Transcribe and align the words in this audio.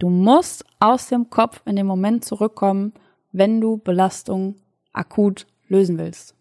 Du 0.00 0.08
musst 0.08 0.64
aus 0.78 1.08
dem 1.08 1.28
Kopf 1.28 1.60
in 1.66 1.76
den 1.76 1.84
Moment 1.84 2.24
zurückkommen, 2.24 2.94
wenn 3.32 3.60
du 3.60 3.76
Belastung 3.76 4.54
akut 4.94 5.46
lösen 5.68 5.98
willst. 5.98 6.34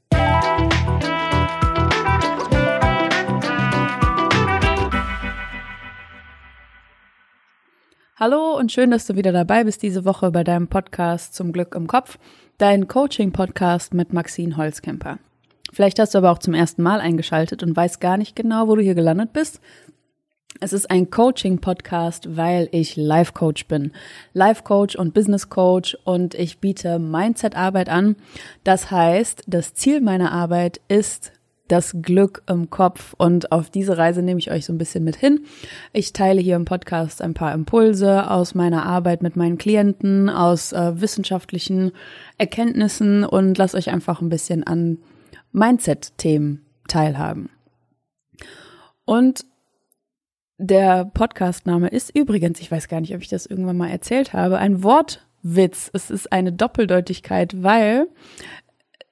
Hallo 8.16 8.58
und 8.58 8.72
schön, 8.72 8.92
dass 8.92 9.06
du 9.08 9.18
wieder 9.18 9.34
dabei 9.34 9.66
bist 9.66 9.84
diese 9.84 10.06
Woche 10.06 10.32
bei 10.32 10.46
deinem 10.46 10.70
Podcast 10.70 11.36
Zum 11.36 11.52
Glück 11.52 11.76
im 11.76 11.88
Kopf, 11.88 12.18
dein 12.58 12.88
Coaching-Podcast 12.88 13.94
mit 13.94 14.14
Maxine 14.14 14.56
Holzkemper. 14.56 15.20
Vielleicht 15.74 16.00
hast 16.00 16.14
du 16.14 16.20
aber 16.20 16.32
auch 16.32 16.40
zum 16.40 16.54
ersten 16.54 16.82
Mal 16.82 17.02
eingeschaltet 17.02 17.62
und 17.62 17.76
weißt 17.76 18.00
gar 18.00 18.16
nicht 18.16 18.38
genau, 18.38 18.70
wo 18.70 18.78
du 18.78 18.82
hier 18.82 18.96
gelandet 18.96 19.34
bist. 19.34 19.60
Es 20.60 20.74
ist 20.74 20.90
ein 20.90 21.10
Coaching-Podcast, 21.10 22.36
weil 22.36 22.70
ich 22.72 22.96
Life-Coach 22.96 23.68
bin. 23.68 23.92
Life-Coach 24.34 24.96
und 24.96 25.14
Business-Coach 25.14 25.98
und 26.04 26.34
ich 26.34 26.60
biete 26.60 27.00
Mindset-Arbeit 27.00 27.88
an. 27.88 28.16
Das 28.64 28.90
heißt, 28.90 29.44
das 29.48 29.74
Ziel 29.76 30.02
meiner 30.02 30.32
Arbeit 30.32 30.82
ist 30.88 31.32
das 31.70 31.96
Glück 32.02 32.42
im 32.48 32.72
Kopf 32.72 33.14
und 33.18 33.52
auf 33.52 33.70
diese 33.70 33.98
Reise 33.98 34.24
nehme 34.24 34.40
ich 34.40 34.50
euch 34.50 34.66
so 34.66 34.74
ein 34.74 34.80
bisschen 34.80 35.04
mit 35.04 35.16
hin. 35.16 35.46
Ich 35.94 36.14
teile 36.14 36.42
hier 36.42 36.56
im 36.56 36.66
Podcast 36.66 37.22
ein 37.22 37.36
paar 37.36 37.54
Impulse 37.54 38.30
aus 38.30 38.56
meiner 38.56 38.86
Arbeit 38.86 39.22
mit 39.22 39.36
meinen 39.36 39.60
Klienten, 39.60 40.30
aus 40.30 40.74
äh, 40.74 41.00
wissenschaftlichen 41.00 41.92
Erkenntnissen 42.40 43.24
und 43.24 43.58
lasse 43.58 43.78
euch 43.78 43.92
einfach 43.92 44.20
ein 44.20 44.30
bisschen 44.30 44.66
an 44.66 44.98
Mindset-Themen 45.52 46.66
teilhaben. 46.88 47.50
Und 49.06 49.46
der 50.60 51.06
Podcastname 51.06 51.88
ist 51.88 52.14
übrigens, 52.14 52.60
ich 52.60 52.70
weiß 52.70 52.90
gar 52.90 53.00
nicht, 53.00 53.16
ob 53.16 53.22
ich 53.22 53.30
das 53.30 53.46
irgendwann 53.46 53.78
mal 53.78 53.90
erzählt 53.90 54.34
habe, 54.34 54.58
ein 54.58 54.84
Wortwitz. 54.84 55.90
Es 55.94 56.10
ist 56.10 56.34
eine 56.34 56.52
Doppeldeutigkeit, 56.52 57.64
weil 57.64 58.08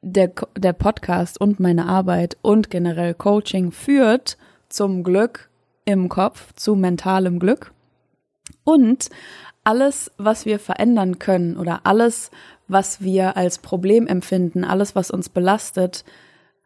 der, 0.02 0.34
der 0.58 0.73
Podcast 0.73 1.39
und 1.39 1.62
meine 1.62 1.86
Arbeit 1.86 2.38
und 2.42 2.70
generell 2.70 3.14
Coaching 3.14 3.72
führt 3.72 4.38
zum 4.67 5.04
Glück 5.06 5.50
im 5.86 6.09
Kopf, 6.09 6.54
zu 6.54 6.76
mentalem 6.76 7.39
Glück. 7.39 7.72
Und 8.66 9.09
alles, 9.64 10.11
was 10.17 10.45
wir 10.45 10.59
verändern 10.59 11.17
können 11.17 11.56
oder 11.56 11.82
alles, 11.86 12.30
was 12.67 13.00
wir 13.00 13.38
als 13.38 13.59
Problem 13.59 14.06
empfinden, 14.06 14.66
alles, 14.66 14.95
was 14.95 15.11
uns 15.11 15.30
belastet, 15.30 16.04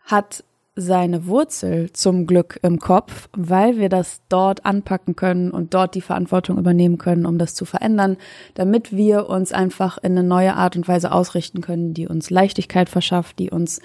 hat 0.05 0.43
seine 0.75 1.27
Wurzel 1.27 1.91
zum 1.91 2.25
Glück 2.25 2.59
im 2.61 2.79
Kopf, 2.79 3.27
weil 3.35 3.77
wir 3.77 3.89
das 3.89 4.21
dort 4.29 4.65
anpacken 4.65 5.15
können 5.17 5.51
und 5.51 5.73
dort 5.73 5.95
die 5.95 6.01
Verantwortung 6.01 6.57
übernehmen 6.57 6.97
können, 6.97 7.25
um 7.25 7.37
das 7.37 7.55
zu 7.55 7.65
verändern, 7.65 8.17
damit 8.53 8.95
wir 8.95 9.27
uns 9.27 9.51
einfach 9.51 9.97
in 9.97 10.13
eine 10.13 10.23
neue 10.23 10.55
Art 10.55 10.77
und 10.77 10.87
Weise 10.87 11.11
ausrichten 11.11 11.59
können, 11.61 11.93
die 11.93 12.07
uns 12.07 12.29
Leichtigkeit 12.29 12.89
verschafft, 12.89 13.39
die 13.39 13.51
uns 13.51 13.81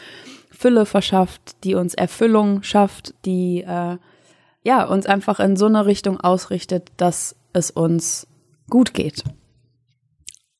Fülle 0.50 0.86
verschafft, 0.86 1.64
die 1.64 1.74
uns 1.74 1.94
Erfüllung 1.94 2.62
schafft, 2.62 3.14
die 3.24 3.64
äh, 3.66 3.96
ja 4.62 4.84
uns 4.84 5.06
einfach 5.06 5.40
in 5.40 5.56
so 5.56 5.66
eine 5.66 5.86
Richtung 5.86 6.20
ausrichtet, 6.20 6.92
dass 6.96 7.34
es 7.52 7.72
uns 7.72 8.28
gut 8.70 8.94
geht. 8.94 9.24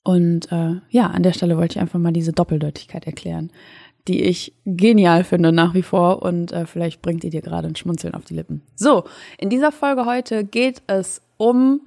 Und 0.02 0.52
äh, 0.52 0.80
ja, 0.90 1.08
an 1.08 1.22
der 1.22 1.32
Stelle 1.32 1.56
wollte 1.56 1.76
ich 1.76 1.80
einfach 1.80 1.98
mal 1.98 2.12
diese 2.12 2.32
Doppeldeutigkeit 2.32 3.06
erklären 3.06 3.50
die 4.08 4.22
ich 4.22 4.52
genial 4.64 5.24
finde 5.24 5.52
nach 5.52 5.74
wie 5.74 5.82
vor 5.82 6.22
und 6.22 6.52
äh, 6.52 6.66
vielleicht 6.66 7.02
bringt 7.02 7.22
die 7.22 7.30
dir 7.30 7.42
gerade 7.42 7.68
ein 7.68 7.76
Schmunzeln 7.76 8.14
auf 8.14 8.24
die 8.24 8.34
Lippen. 8.34 8.62
So, 8.74 9.04
in 9.38 9.50
dieser 9.50 9.72
Folge 9.72 10.06
heute 10.06 10.44
geht 10.44 10.82
es 10.86 11.22
um 11.36 11.80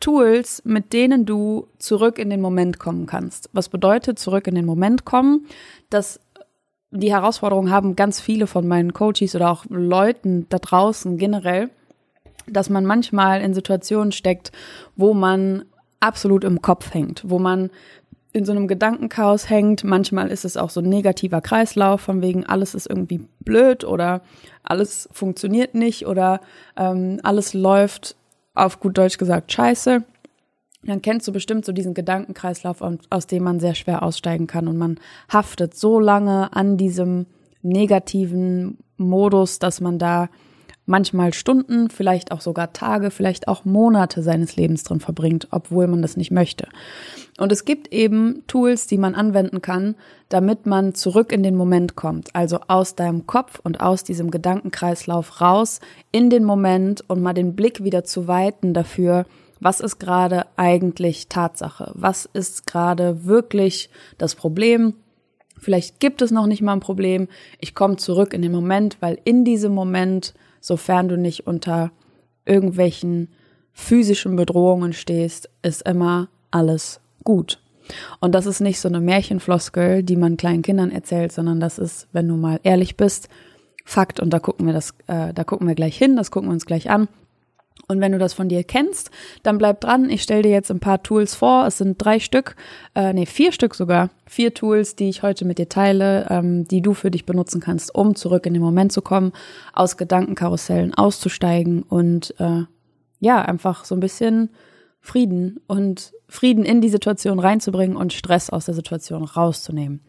Tools, 0.00 0.62
mit 0.64 0.92
denen 0.92 1.26
du 1.26 1.66
zurück 1.78 2.18
in 2.18 2.30
den 2.30 2.40
Moment 2.40 2.78
kommen 2.78 3.06
kannst. 3.06 3.50
Was 3.52 3.68
bedeutet 3.68 4.18
zurück 4.18 4.46
in 4.46 4.54
den 4.54 4.66
Moment 4.66 5.04
kommen? 5.04 5.46
Dass 5.90 6.20
die 6.90 7.12
Herausforderung 7.12 7.70
haben 7.70 7.96
ganz 7.96 8.20
viele 8.20 8.46
von 8.46 8.66
meinen 8.66 8.92
Coaches 8.92 9.34
oder 9.34 9.50
auch 9.50 9.64
Leuten 9.68 10.46
da 10.48 10.58
draußen 10.58 11.18
generell, 11.18 11.70
dass 12.46 12.70
man 12.70 12.86
manchmal 12.86 13.42
in 13.42 13.54
Situationen 13.54 14.12
steckt, 14.12 14.52
wo 14.96 15.14
man 15.14 15.64
absolut 16.00 16.44
im 16.44 16.62
Kopf 16.62 16.94
hängt, 16.94 17.22
wo 17.26 17.38
man 17.38 17.70
in 18.38 18.44
so 18.44 18.52
einem 18.52 18.68
Gedankenchaos 18.68 19.50
hängt. 19.50 19.84
Manchmal 19.84 20.30
ist 20.30 20.44
es 20.44 20.56
auch 20.56 20.70
so 20.70 20.80
ein 20.80 20.88
negativer 20.88 21.40
Kreislauf, 21.40 22.00
von 22.00 22.22
wegen 22.22 22.46
alles 22.46 22.74
ist 22.74 22.88
irgendwie 22.88 23.20
blöd 23.40 23.84
oder 23.84 24.22
alles 24.62 25.08
funktioniert 25.12 25.74
nicht 25.74 26.06
oder 26.06 26.40
ähm, 26.76 27.20
alles 27.22 27.52
läuft 27.52 28.16
auf 28.54 28.80
gut 28.80 28.96
Deutsch 28.96 29.18
gesagt 29.18 29.52
scheiße. 29.52 30.04
Dann 30.84 31.02
kennst 31.02 31.26
du 31.26 31.32
bestimmt 31.32 31.64
so 31.64 31.72
diesen 31.72 31.92
Gedankenkreislauf, 31.92 32.82
aus 33.10 33.26
dem 33.26 33.42
man 33.42 33.60
sehr 33.60 33.74
schwer 33.74 34.02
aussteigen 34.02 34.46
kann 34.46 34.68
und 34.68 34.78
man 34.78 34.98
haftet 35.30 35.74
so 35.74 35.98
lange 35.98 36.52
an 36.54 36.76
diesem 36.76 37.26
negativen 37.62 38.78
Modus, 38.96 39.58
dass 39.58 39.80
man 39.80 39.98
da 39.98 40.28
manchmal 40.88 41.32
Stunden, 41.34 41.90
vielleicht 41.90 42.32
auch 42.32 42.40
sogar 42.40 42.72
Tage, 42.72 43.10
vielleicht 43.10 43.46
auch 43.46 43.64
Monate 43.64 44.22
seines 44.22 44.56
Lebens 44.56 44.82
drin 44.84 45.00
verbringt, 45.00 45.48
obwohl 45.50 45.86
man 45.86 46.02
das 46.02 46.16
nicht 46.16 46.30
möchte. 46.30 46.68
Und 47.38 47.52
es 47.52 47.64
gibt 47.64 47.92
eben 47.92 48.42
Tools, 48.46 48.86
die 48.86 48.98
man 48.98 49.14
anwenden 49.14 49.62
kann, 49.62 49.94
damit 50.28 50.66
man 50.66 50.94
zurück 50.94 51.32
in 51.32 51.42
den 51.42 51.56
Moment 51.56 51.94
kommt, 51.94 52.34
also 52.34 52.60
aus 52.66 52.96
deinem 52.96 53.26
Kopf 53.26 53.60
und 53.62 53.80
aus 53.80 54.02
diesem 54.02 54.30
Gedankenkreislauf 54.30 55.40
raus 55.40 55.80
in 56.10 56.30
den 56.30 56.44
Moment 56.44 57.04
und 57.08 57.22
mal 57.22 57.34
den 57.34 57.54
Blick 57.54 57.84
wieder 57.84 58.04
zu 58.04 58.26
weiten 58.26 58.74
dafür, 58.74 59.26
was 59.60 59.80
ist 59.80 59.98
gerade 59.98 60.46
eigentlich 60.56 61.28
Tatsache? 61.28 61.90
Was 61.94 62.26
ist 62.26 62.66
gerade 62.66 63.24
wirklich 63.24 63.90
das 64.16 64.34
Problem? 64.34 64.94
Vielleicht 65.60 66.00
gibt 66.00 66.22
es 66.22 66.30
noch 66.30 66.46
nicht 66.46 66.62
mal 66.62 66.72
ein 66.72 66.80
Problem. 66.80 67.28
Ich 67.58 67.74
komme 67.74 67.96
zurück 67.96 68.32
in 68.32 68.42
den 68.42 68.52
Moment, 68.52 68.96
weil 69.00 69.18
in 69.24 69.44
diesem 69.44 69.72
Moment 69.72 70.34
sofern 70.60 71.08
du 71.08 71.16
nicht 71.16 71.46
unter 71.46 71.90
irgendwelchen 72.44 73.28
physischen 73.72 74.36
Bedrohungen 74.36 74.92
stehst, 74.92 75.50
ist 75.62 75.82
immer 75.82 76.28
alles 76.50 77.00
gut. 77.24 77.60
Und 78.20 78.34
das 78.34 78.46
ist 78.46 78.60
nicht 78.60 78.80
so 78.80 78.88
eine 78.88 79.00
Märchenfloskel, 79.00 80.02
die 80.02 80.16
man 80.16 80.36
kleinen 80.36 80.62
Kindern 80.62 80.90
erzählt, 80.90 81.32
sondern 81.32 81.60
das 81.60 81.78
ist, 81.78 82.08
wenn 82.12 82.28
du 82.28 82.36
mal 82.36 82.60
ehrlich 82.62 82.96
bist, 82.96 83.28
Fakt. 83.88 84.20
Und 84.20 84.34
da 84.34 84.38
gucken 84.38 84.66
wir 84.66 84.74
das, 84.74 84.90
äh, 85.06 85.32
da 85.32 85.44
gucken 85.44 85.66
wir 85.66 85.74
gleich 85.74 85.96
hin, 85.96 86.14
das 86.14 86.30
gucken 86.30 86.50
wir 86.50 86.52
uns 86.52 86.66
gleich 86.66 86.90
an. 86.90 87.08
Und 87.88 88.02
wenn 88.02 88.12
du 88.12 88.18
das 88.18 88.34
von 88.34 88.50
dir 88.50 88.64
kennst, 88.64 89.10
dann 89.42 89.56
bleib 89.56 89.80
dran. 89.80 90.10
Ich 90.10 90.22
stelle 90.22 90.42
dir 90.42 90.50
jetzt 90.50 90.70
ein 90.70 90.78
paar 90.78 91.02
Tools 91.02 91.34
vor. 91.34 91.66
Es 91.66 91.78
sind 91.78 91.96
drei 91.96 92.20
Stück, 92.20 92.54
äh, 92.94 93.14
nee, 93.14 93.24
vier 93.24 93.50
Stück 93.50 93.74
sogar. 93.74 94.10
Vier 94.26 94.52
Tools, 94.52 94.94
die 94.94 95.08
ich 95.08 95.22
heute 95.22 95.46
mit 95.46 95.58
dir 95.58 95.70
teile, 95.70 96.26
ähm, 96.28 96.68
die 96.68 96.82
du 96.82 96.92
für 96.92 97.10
dich 97.10 97.24
benutzen 97.24 97.62
kannst, 97.62 97.94
um 97.94 98.14
zurück 98.14 98.44
in 98.44 98.52
den 98.52 98.62
Moment 98.62 98.92
zu 98.92 99.00
kommen, 99.00 99.32
aus 99.72 99.96
Gedankenkarussellen 99.96 100.92
auszusteigen 100.92 101.82
und 101.82 102.34
äh, 102.38 102.64
ja, 103.20 103.40
einfach 103.42 103.86
so 103.86 103.96
ein 103.96 104.00
bisschen 104.00 104.50
Frieden 105.00 105.60
und 105.66 106.12
Frieden 106.28 106.66
in 106.66 106.82
die 106.82 106.90
Situation 106.90 107.38
reinzubringen 107.38 107.96
und 107.96 108.12
Stress 108.12 108.50
aus 108.50 108.66
der 108.66 108.74
Situation 108.74 109.24
rauszunehmen. 109.24 110.00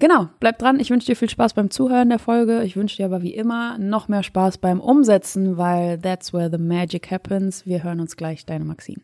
Genau, 0.00 0.28
bleib 0.38 0.60
dran. 0.60 0.78
Ich 0.78 0.90
wünsche 0.90 1.06
dir 1.06 1.16
viel 1.16 1.28
Spaß 1.28 1.54
beim 1.54 1.70
Zuhören 1.70 2.08
der 2.08 2.20
Folge. 2.20 2.62
Ich 2.62 2.76
wünsche 2.76 2.98
dir 2.98 3.06
aber 3.06 3.20
wie 3.20 3.34
immer 3.34 3.78
noch 3.78 4.06
mehr 4.06 4.22
Spaß 4.22 4.58
beim 4.58 4.78
Umsetzen, 4.78 5.56
weil 5.56 5.98
that's 5.98 6.32
where 6.32 6.48
the 6.48 6.62
magic 6.62 7.10
happens. 7.10 7.66
Wir 7.66 7.82
hören 7.82 7.98
uns 7.98 8.16
gleich, 8.16 8.46
deine 8.46 8.64
Maxine. 8.64 9.02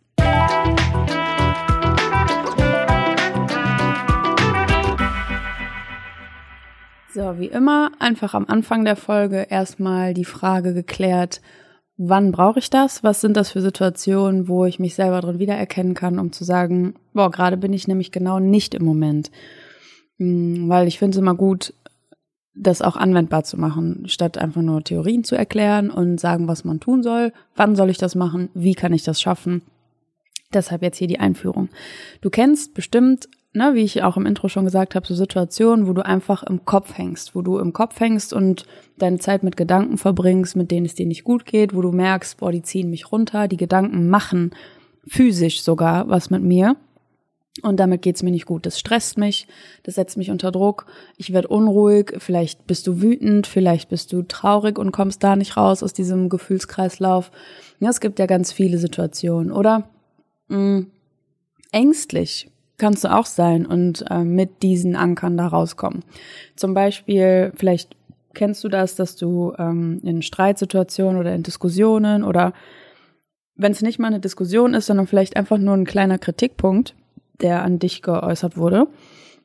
So, 7.13 7.41
wie 7.41 7.47
immer, 7.47 7.91
einfach 7.99 8.35
am 8.35 8.47
Anfang 8.47 8.85
der 8.85 8.97
Folge 8.97 9.49
erstmal 9.51 10.15
die 10.15 10.25
Frage 10.25 10.75
geklärt, 10.75 11.41
wann 11.97 12.31
brauche 12.31 12.61
ich 12.61 12.71
das? 12.71 13.03
Was 13.03 13.21
sind 13.21 13.37
das 13.37 13.51
für 13.51 13.63
Situationen, 13.63 14.47
wo 14.47 14.65
ich 14.65 14.79
mich 14.79 14.95
selber 14.95 15.21
drin 15.21 15.41
wiedererkennen 15.41 15.95
kann, 15.95 16.21
um 16.21 16.31
zu 16.31 16.45
sagen, 16.45 16.95
boah, 17.13 17.33
gerade 17.33 17.57
bin 17.57 17.73
ich 17.73 17.89
nämlich 17.89 18.13
genau 18.13 18.39
nicht 18.39 18.77
im 18.77 18.85
Moment. 18.85 19.33
Hm, 20.19 20.69
weil 20.69 20.89
ich 20.89 20.99
finde 20.99 21.17
es 21.17 21.21
immer 21.21 21.35
gut, 21.35 21.75
das 22.55 22.83
auch 22.83 22.97
anwendbar 22.97 23.45
zu 23.45 23.59
machen, 23.59 24.05
statt 24.07 24.39
einfach 24.39 24.63
nur 24.63 24.85
Theorien 24.85 25.25
zu 25.25 25.35
erklären 25.35 25.91
und 25.91 26.21
sagen, 26.21 26.47
was 26.47 26.65
man 26.65 26.81
tun 26.81 27.03
soll. 27.03 27.33
Wann 27.57 27.75
soll 27.75 27.91
ich 27.91 27.99
das 27.99 28.15
machen? 28.15 28.49
Wie 28.55 28.75
kann 28.75 28.93
ich 28.93 29.03
das 29.03 29.21
schaffen? 29.21 29.63
Deshalb 30.53 30.83
jetzt 30.83 30.99
hier 30.99 31.09
die 31.09 31.19
Einführung. 31.19 31.69
Du 32.21 32.31
kennst 32.31 32.75
bestimmt, 32.75 33.29
ne, 33.53 33.75
wie 33.75 33.83
ich 33.83 34.05
auch 34.05 34.17
im 34.17 34.25
Intro 34.27 34.49
schon 34.49 34.65
gesagt 34.65 34.95
habe, 34.95 35.05
so 35.05 35.17
Situationen, 35.17 35.89
wo 35.89 35.93
du 35.93 36.05
einfach 36.05 36.45
im 36.45 36.65
Kopf 36.65 36.97
hängst, 36.97 37.35
wo 37.35 37.43
du 37.43 37.59
im 37.59 37.73
Kopf 37.73 37.99
hängst 37.99 38.33
und 38.33 38.67
deine 38.99 39.19
Zeit 39.19 39.43
mit 39.43 39.57
Gedanken 39.57 39.99
verbringst, 39.99 40.55
mit 40.55 40.71
denen 40.71 40.87
es 40.87 40.95
dir 40.95 41.07
nicht 41.07 41.25
gut 41.25 41.47
geht, 41.47 41.75
wo 41.75 41.83
du 41.83 41.91
merkst, 41.91 42.39
boah, 42.39 42.53
die 42.53 42.63
ziehen 42.63 42.89
mich 42.89 43.11
runter, 43.11 43.49
die 43.49 43.57
Gedanken 43.57 44.09
machen 44.09 44.53
physisch 45.07 45.63
sogar 45.63 46.09
was 46.09 46.31
mit 46.31 46.43
mir. 46.43 46.77
Und 47.63 47.79
damit 47.79 48.03
geht's 48.03 48.23
mir 48.25 48.33
nicht 48.33 48.47
gut. 48.47 48.67
Das 48.67 48.81
stresst 48.81 49.17
mich, 49.17 49.47
das 49.85 49.95
setzt 49.95 50.17
mich 50.17 50.31
unter 50.31 50.51
Druck, 50.51 50.87
ich 51.17 51.33
werde 51.33 51.49
unruhig, 51.49 52.15
vielleicht 52.19 52.67
bist 52.67 52.87
du 52.87 53.01
wütend, 53.01 53.47
vielleicht 53.47 53.89
bist 53.89 54.13
du 54.13 54.23
traurig 54.23 54.77
und 54.77 54.91
kommst 54.91 55.23
da 55.23 55.37
nicht 55.37 55.57
raus 55.57 55.83
aus 55.83 55.93
diesem 55.93 56.29
Gefühlskreislauf. 56.29 57.31
Ja, 57.79 57.91
es 57.91 58.01
gibt 58.01 58.19
ja 58.19 58.27
ganz 58.27 58.51
viele 58.53 58.79
Situationen. 58.79 59.53
Oder 59.53 59.89
mh, 60.49 60.59
mm, 60.59 60.91
ängstlich 61.71 62.51
kannst 62.77 63.05
du 63.05 63.15
auch 63.15 63.27
sein 63.27 63.67
und 63.67 64.05
äh, 64.11 64.25
mit 64.25 64.63
diesen 64.63 64.97
Ankern 64.97 65.37
da 65.37 65.47
rauskommen. 65.47 66.05
Zum 66.57 66.75
Beispiel, 66.75 67.53
vielleicht 67.55 67.97
kennst 68.35 68.65
du 68.65 68.69
das, 68.69 68.97
dass 68.97 69.15
du 69.15 69.55
ähm, 69.59 70.01
in 70.03 70.23
Streitsituationen 70.23 71.21
oder 71.21 71.35
in 71.35 71.45
Diskussionen 71.45 72.25
oder 72.25 72.53
wenn 73.57 73.71
es 73.71 73.83
nicht 73.83 74.01
mal 74.01 74.09
eine 74.09 74.19
Diskussion 74.19 74.75
ist, 74.75 74.87
sondern 74.87 75.07
vielleicht 75.07 75.37
einfach 75.37 75.59
nur 75.59 75.75
ein 75.75 75.85
kleiner 75.85 76.19
Kritikpunkt, 76.19 76.97
der 77.41 77.63
an 77.63 77.79
dich 77.79 78.03
geäußert 78.03 78.57
wurde, 78.57 78.87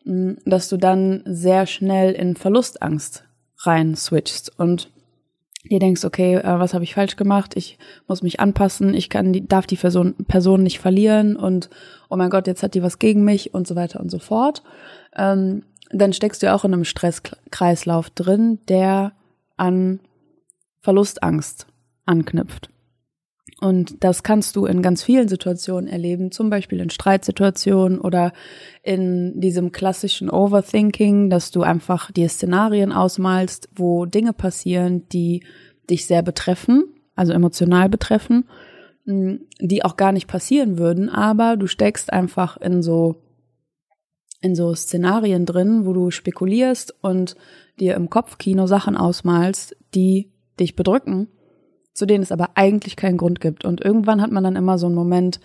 mm, 0.06 0.34
dass 0.46 0.70
du 0.70 0.78
dann 0.78 1.24
sehr 1.26 1.66
schnell 1.66 2.14
in 2.14 2.36
Verlustangst 2.36 3.26
rein 3.58 3.96
switchst 3.96 4.58
und 4.58 4.92
dir 5.70 5.80
denkst, 5.80 6.06
okay, 6.06 6.36
äh, 6.36 6.60
was 6.60 6.74
habe 6.74 6.84
ich 6.84 6.96
falsch 6.96 7.16
gemacht? 7.16 7.56
Ich 7.56 7.78
muss 8.08 8.22
mich 8.22 8.40
anpassen, 8.40 8.94
ich 8.94 9.10
kann 9.10 9.34
die, 9.34 9.48
darf 9.48 9.68
die 9.68 9.76
Person, 9.76 10.16
Person 10.28 10.64
nicht 10.64 10.80
verlieren 10.80 11.36
und 11.36 11.70
oh 12.10 12.16
mein 12.16 12.30
Gott, 12.30 12.48
jetzt 12.48 12.64
hat 12.64 12.74
die 12.76 12.84
was 12.84 13.00
gegen 13.00 13.24
mich 13.24 13.54
und 13.54 13.68
so 13.68 13.76
weiter 13.76 14.00
und 14.00 14.10
so 14.10 14.20
fort. 14.20 14.64
Ähm, 15.16 15.64
dann 15.92 16.14
steckst 16.14 16.44
du 16.44 16.54
auch 16.54 16.66
in 16.66 16.74
einem 16.74 16.86
Stresskreislauf 16.86 18.10
drin, 18.12 18.60
der 18.68 19.14
an 19.58 20.00
Verlustangst 20.82 21.68
anknüpft. 22.06 22.70
Und 23.62 24.04
das 24.04 24.24
kannst 24.24 24.56
du 24.56 24.66
in 24.66 24.82
ganz 24.82 25.04
vielen 25.04 25.28
Situationen 25.28 25.90
erleben, 25.90 26.32
zum 26.32 26.50
Beispiel 26.50 26.80
in 26.80 26.90
Streitsituationen 26.90 28.00
oder 28.00 28.32
in 28.84 29.42
diesem 29.42 29.74
klassischen 29.74 30.30
Overthinking, 30.30 31.30
dass 31.30 31.52
du 31.52 31.62
einfach 31.62 32.10
dir 32.12 32.30
Szenarien 32.30 32.94
ausmalst, 32.94 33.68
wo 33.76 34.06
Dinge 34.06 34.32
passieren, 34.32 35.08
die 35.10 35.44
dich 35.90 36.06
sehr 36.06 36.22
betreffen, 36.22 36.86
also 37.16 37.34
emotional 37.34 37.90
betreffen, 37.90 38.46
die 39.06 39.84
auch 39.84 39.98
gar 39.98 40.14
nicht 40.14 40.28
passieren 40.28 40.78
würden, 40.78 41.10
aber 41.10 41.58
du 41.58 41.68
steckst 41.68 42.14
einfach 42.14 42.58
in 42.58 42.82
so 42.82 43.24
in 44.42 44.56
so 44.56 44.74
Szenarien 44.74 45.46
drin, 45.46 45.86
wo 45.86 45.92
du 45.92 46.12
spekulierst 46.12 46.96
und 47.02 47.36
dir 47.78 47.96
im 47.96 48.10
Kopfkino 48.10 48.68
Sachen 48.68 48.96
ausmalst, 48.96 49.76
die 49.94 50.32
dich 50.58 50.78
bedrücken 50.78 51.28
zu 52.00 52.06
denen 52.06 52.24
es 52.24 52.32
aber 52.32 52.52
eigentlich 52.56 52.96
keinen 52.96 53.18
Grund 53.18 53.42
gibt. 53.42 53.66
Und 53.66 53.82
irgendwann 53.82 54.22
hat 54.22 54.32
man 54.32 54.44
dann 54.44 54.56
immer 54.56 54.78
so 54.78 54.86
einen 54.86 54.96
Moment, 54.96 55.42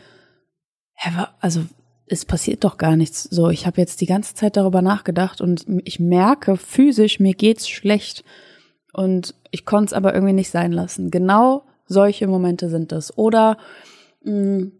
also 1.40 1.62
es 2.06 2.24
passiert 2.24 2.62
doch 2.62 2.78
gar 2.78 2.96
nichts. 2.96 3.24
So, 3.24 3.50
ich 3.50 3.66
habe 3.66 3.80
jetzt 3.80 4.00
die 4.00 4.06
ganze 4.06 4.34
Zeit 4.34 4.56
darüber 4.56 4.80
nachgedacht 4.80 5.40
und 5.40 5.66
ich 5.84 5.98
merke 5.98 6.56
physisch, 6.56 7.18
mir 7.18 7.34
geht's 7.34 7.68
schlecht. 7.68 8.24
Und 8.92 9.34
ich 9.50 9.64
konnte 9.66 9.86
es 9.86 9.92
aber 9.92 10.14
irgendwie 10.14 10.32
nicht 10.32 10.50
sein 10.50 10.70
lassen. 10.70 11.10
Genau 11.10 11.64
solche 11.86 12.28
Momente 12.28 12.68
sind 12.68 12.92
das. 12.92 13.18
Oder 13.18 13.58
mh, 14.22 14.32
hm, 14.32 14.72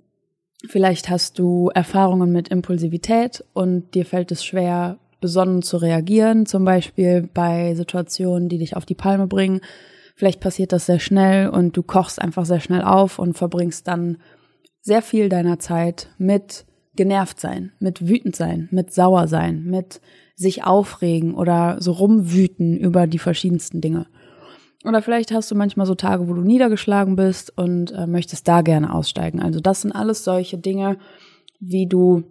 vielleicht 0.69 1.11
hast 1.11 1.41
du 1.41 1.71
Erfahrungen 1.75 2.31
mit 2.31 2.49
Impulsivität 2.49 3.45
und 3.53 3.95
dir 3.97 4.07
fällt 4.07 4.31
es 4.31 4.45
schwer, 4.45 4.99
besonnen 5.21 5.63
zu 5.63 5.79
reagieren, 5.79 6.47
zum 6.47 6.65
Beispiel 6.65 7.29
bei 7.35 7.75
Situationen, 7.75 8.49
die 8.49 8.59
dich 8.59 8.77
auf 8.77 8.87
die 8.87 8.95
Palme 8.95 9.27
bringen. 9.27 9.61
Vielleicht 10.15 10.41
passiert 10.41 10.73
das 10.73 10.87
sehr 10.87 11.01
schnell 11.01 11.49
und 11.49 11.77
du 11.77 11.83
kochst 11.83 12.21
einfach 12.21 12.47
sehr 12.47 12.61
schnell 12.61 12.83
auf 12.83 13.19
und 13.19 13.37
verbringst 13.37 13.89
dann 13.89 14.19
sehr 14.81 15.03
viel 15.03 15.29
deiner 15.29 15.59
Zeit 15.59 16.09
mit 16.19 16.67
genervt 16.95 17.41
sein, 17.41 17.73
mit 17.81 18.07
wütend 18.07 18.37
sein, 18.37 18.69
mit 18.71 18.93
sauer 18.93 19.27
sein, 19.27 19.65
mit 19.65 20.01
sich 20.37 20.65
aufregen 20.65 21.35
oder 21.35 21.81
so 21.81 21.93
rumwüten 21.93 22.77
über 22.77 23.07
die 23.07 23.19
verschiedensten 23.19 23.81
Dinge. 23.81 24.07
Oder 24.85 25.01
vielleicht 25.01 25.33
hast 25.33 25.51
du 25.51 25.55
manchmal 25.55 25.87
so 25.87 25.95
Tage, 25.95 26.29
wo 26.29 26.35
du 26.35 26.43
niedergeschlagen 26.43 27.17
bist 27.17 27.57
und 27.57 27.91
äh, 27.93 28.07
möchtest 28.07 28.47
da 28.47 28.61
gerne 28.61 28.93
aussteigen. 28.93 29.41
Also 29.41 29.61
das 29.61 29.81
sind 29.81 29.93
alles 29.93 30.25
solche 30.25 30.59
Dinge, 30.59 30.99
wie 31.59 31.87
du 31.87 32.25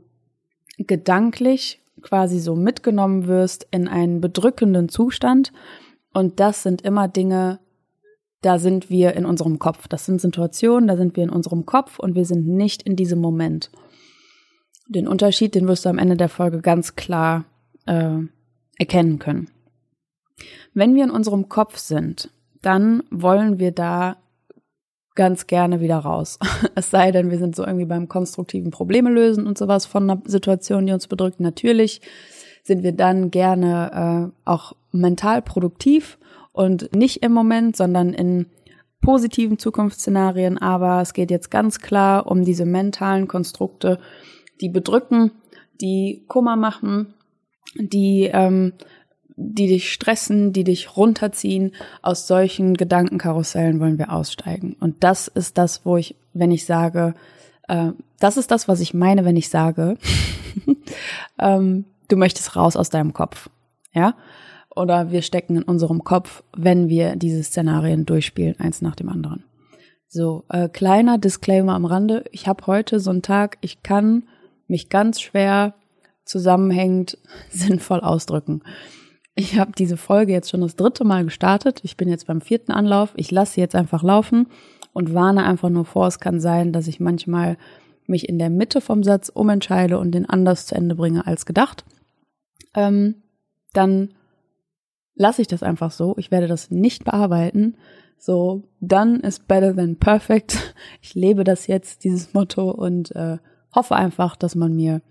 gedanklich 0.78 1.82
quasi 2.02 2.40
so 2.40 2.56
mitgenommen 2.56 3.28
wirst 3.28 3.68
in 3.72 3.88
einen 3.88 4.22
bedrückenden 4.22 4.90
Zustand. 4.90 5.52
Und 6.14 6.40
das 6.40 6.62
sind 6.62 6.84
immer 6.84 7.08
Dinge, 7.08 7.60
da 8.44 8.60
sind 8.60 8.90
wir 8.90 9.14
in 9.14 9.26
unserem 9.26 9.58
Kopf. 9.58 9.88
Das 9.88 10.06
sind 10.06 10.22
Situationen, 10.22 10.88
da 10.88 10.98
sind 10.98 11.16
wir 11.16 11.24
in 11.24 11.30
unserem 11.30 11.66
Kopf 11.66 11.98
und 11.98 12.14
wir 12.14 12.26
sind 12.26 12.48
nicht 12.48 12.84
in 12.84 12.96
diesem 12.96 13.20
Moment. 13.20 13.72
Den 14.88 15.08
Unterschied, 15.08 15.56
den 15.56 15.68
wirst 15.68 15.86
du 15.86 15.90
am 15.90 15.98
Ende 15.98 16.18
der 16.18 16.30
Folge 16.30 16.60
ganz 16.60 16.96
klar 16.96 17.46
äh, 17.86 18.18
erkennen 18.78 19.18
können. 19.20 19.50
Wenn 20.74 20.94
wir 20.94 21.06
in 21.06 21.10
unserem 21.10 21.48
Kopf 21.48 21.78
sind, 21.78 22.30
dann 22.62 23.04
wollen 23.10 23.60
wir 23.60 23.72
da 23.72 24.18
ganz 25.16 25.48
gerne 25.48 25.80
wieder 25.80 25.98
raus. 25.98 26.38
Es 26.76 26.90
sei 26.90 27.12
denn, 27.12 27.32
wir 27.32 27.38
sind 27.38 27.56
so 27.56 27.66
irgendwie 27.66 27.86
beim 27.86 28.10
konstruktiven 28.10 28.72
Probleme 28.72 29.10
lösen 29.10 29.48
und 29.48 29.58
sowas 29.58 29.86
von 29.86 30.10
einer 30.10 30.22
Situation, 30.26 30.86
die 30.86 30.94
uns 30.94 31.08
bedrückt. 31.08 31.40
Natürlich 31.40 32.02
sind 32.64 32.84
wir 32.84 32.94
dann 32.94 33.32
gerne 33.32 34.32
äh, 34.34 34.50
auch 34.50 34.74
mental 34.92 35.42
produktiv 35.42 36.18
und 36.54 36.96
nicht 36.96 37.24
im 37.24 37.34
Moment, 37.34 37.76
sondern 37.76 38.14
in 38.14 38.46
positiven 39.02 39.60
Zukunftsszenarien. 39.60 40.58
Aber 40.58 41.02
es 41.02 41.14
geht 41.14 41.30
jetzt 41.30 41.52
ganz 41.52 41.80
klar 41.80 42.28
um 42.28 42.46
diese 42.46 42.66
mentalen 42.66 43.28
Konstrukte, 43.28 44.00
die 44.62 44.70
bedrücken, 44.70 45.32
die 45.82 46.24
Kummer 46.28 46.56
machen, 46.56 47.14
die 47.76 48.30
ähm, 48.32 48.74
die 49.36 49.68
dich 49.68 49.92
stressen, 49.92 50.54
die 50.54 50.64
dich 50.64 50.96
runterziehen. 50.96 51.74
Aus 52.02 52.28
solchen 52.28 52.76
Gedankenkarussellen 52.76 53.80
wollen 53.80 53.98
wir 53.98 54.12
aussteigen. 54.12 54.76
Und 54.80 55.04
das 55.04 55.28
ist 55.28 55.58
das, 55.58 55.86
wo 55.86 55.98
ich, 55.98 56.16
wenn 56.34 56.52
ich 56.52 56.66
sage, 56.66 57.14
äh, 57.68 57.92
das 58.20 58.38
ist 58.38 58.52
das, 58.52 58.68
was 58.68 58.80
ich 58.80 58.94
meine, 58.94 59.26
wenn 59.26 59.36
ich 59.36 59.50
sage, 59.50 59.98
ähm, 61.40 61.86
du 62.08 62.16
möchtest 62.16 62.56
raus 62.56 62.76
aus 62.76 62.90
deinem 62.90 63.14
Kopf. 63.14 63.50
Ja, 63.94 64.16
oder 64.76 65.12
wir 65.12 65.22
stecken 65.22 65.58
in 65.58 65.64
unserem 65.64 66.04
Kopf, 66.04 66.44
wenn 66.56 66.90
wir 66.90 67.16
diese 67.16 67.44
Szenarien 67.44 68.06
durchspielen, 68.06 68.60
eins 68.60 68.82
nach 68.82 68.96
dem 68.96 69.10
anderen. 69.10 69.44
So, 70.08 70.44
äh, 70.50 70.70
kleiner 70.70 71.18
Disclaimer 71.18 71.74
am 71.74 71.86
Rande. 71.86 72.26
Ich 72.32 72.48
habe 72.48 72.68
heute 72.68 73.00
so 73.00 73.10
einen 73.10 73.24
Tag, 73.24 73.58
ich 73.62 73.82
kann 73.82 74.24
mich 74.68 74.90
ganz 74.90 75.20
schwer 75.22 75.74
zusammenhängend 76.26 77.18
sinnvoll 77.50 78.02
ausdrücken. 78.02 78.62
Ich 79.36 79.58
habe 79.58 79.72
diese 79.76 79.98
Folge 79.98 80.32
jetzt 80.32 80.52
schon 80.52 80.62
das 80.62 80.76
dritte 80.76 81.04
Mal 81.04 81.24
gestartet. 81.24 81.82
Ich 81.84 81.98
bin 81.98 82.10
jetzt 82.10 82.28
beim 82.28 82.42
vierten 82.42 82.72
Anlauf. 82.72 83.14
Ich 83.16 83.32
lasse 83.32 83.54
sie 83.54 83.62
jetzt 83.62 83.76
einfach 83.76 84.04
laufen 84.04 84.48
und 84.94 85.16
warne 85.16 85.44
einfach 85.44 85.70
nur 85.70 85.86
vor, 85.86 86.08
es 86.08 86.20
kann 86.20 86.40
sein, 86.40 86.72
dass 86.72 86.88
ich 86.88 87.00
manchmal 87.00 87.58
mich 88.06 88.30
in 88.30 88.38
der 88.38 88.50
Mitte 88.50 88.82
vom 88.82 89.02
Satz 89.04 89.30
umentscheide 89.30 89.98
und 89.98 90.12
den 90.12 90.30
anders 90.30 90.68
zu 90.68 90.76
Ende 90.76 90.96
bringe 90.96 91.26
als 91.26 91.46
gedacht. 91.46 91.86
Ähm, 92.76 93.24
dann 93.74 94.14
lasse 95.16 95.42
ich 95.42 95.48
das 95.48 95.64
einfach 95.64 95.92
so. 95.92 96.16
Ich 96.18 96.32
werde 96.32 96.48
das 96.48 96.72
nicht 96.72 97.04
bearbeiten. 97.06 97.76
So, 98.18 98.64
done 98.80 99.20
is 99.20 99.40
better 99.40 99.76
than 99.76 99.98
perfect. 99.98 100.76
Ich 101.02 101.16
lebe 101.16 101.44
das 101.44 101.68
jetzt, 101.68 102.04
dieses 102.04 102.34
Motto, 102.34 102.72
und 102.72 103.16
äh, 103.16 103.38
hoffe 103.74 103.96
einfach, 103.96 104.36
dass 104.36 104.56
man 104.56 104.76
mir 104.76 105.02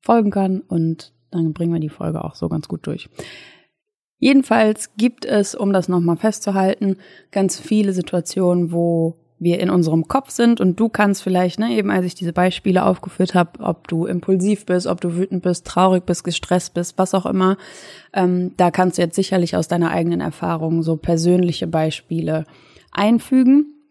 folgen 0.00 0.30
kann 0.30 0.60
und 0.60 1.12
dann 1.30 1.52
bringen 1.52 1.72
wir 1.72 1.80
die 1.80 1.88
Folge 1.88 2.24
auch 2.24 2.34
so 2.34 2.48
ganz 2.48 2.68
gut 2.68 2.86
durch. 2.86 3.08
Jedenfalls 4.18 4.94
gibt 4.96 5.24
es, 5.24 5.54
um 5.54 5.72
das 5.72 5.88
nochmal 5.88 6.16
festzuhalten, 6.16 6.96
ganz 7.30 7.58
viele 7.58 7.92
Situationen, 7.92 8.72
wo 8.72 9.16
wir 9.42 9.60
in 9.60 9.70
unserem 9.70 10.08
Kopf 10.08 10.30
sind 10.30 10.60
und 10.60 10.78
du 10.78 10.88
kannst 10.88 11.22
vielleicht, 11.22 11.58
ne, 11.58 11.72
eben 11.72 11.90
als 11.90 12.06
ich 12.06 12.14
diese 12.14 12.32
Beispiele 12.32 12.84
aufgeführt 12.84 13.34
habe, 13.34 13.60
ob 13.60 13.88
du 13.88 14.06
impulsiv 14.06 14.66
bist, 14.66 14.86
ob 14.86 15.00
du 15.00 15.16
wütend 15.16 15.42
bist, 15.42 15.66
traurig 15.66 16.04
bist, 16.04 16.24
gestresst 16.24 16.74
bist, 16.74 16.98
was 16.98 17.14
auch 17.14 17.26
immer, 17.26 17.56
ähm, 18.12 18.52
da 18.56 18.70
kannst 18.70 18.98
du 18.98 19.02
jetzt 19.02 19.16
sicherlich 19.16 19.56
aus 19.56 19.68
deiner 19.68 19.90
eigenen 19.90 20.20
Erfahrung 20.20 20.82
so 20.82 20.96
persönliche 20.96 21.66
Beispiele 21.66 22.44
einfügen 22.92 23.81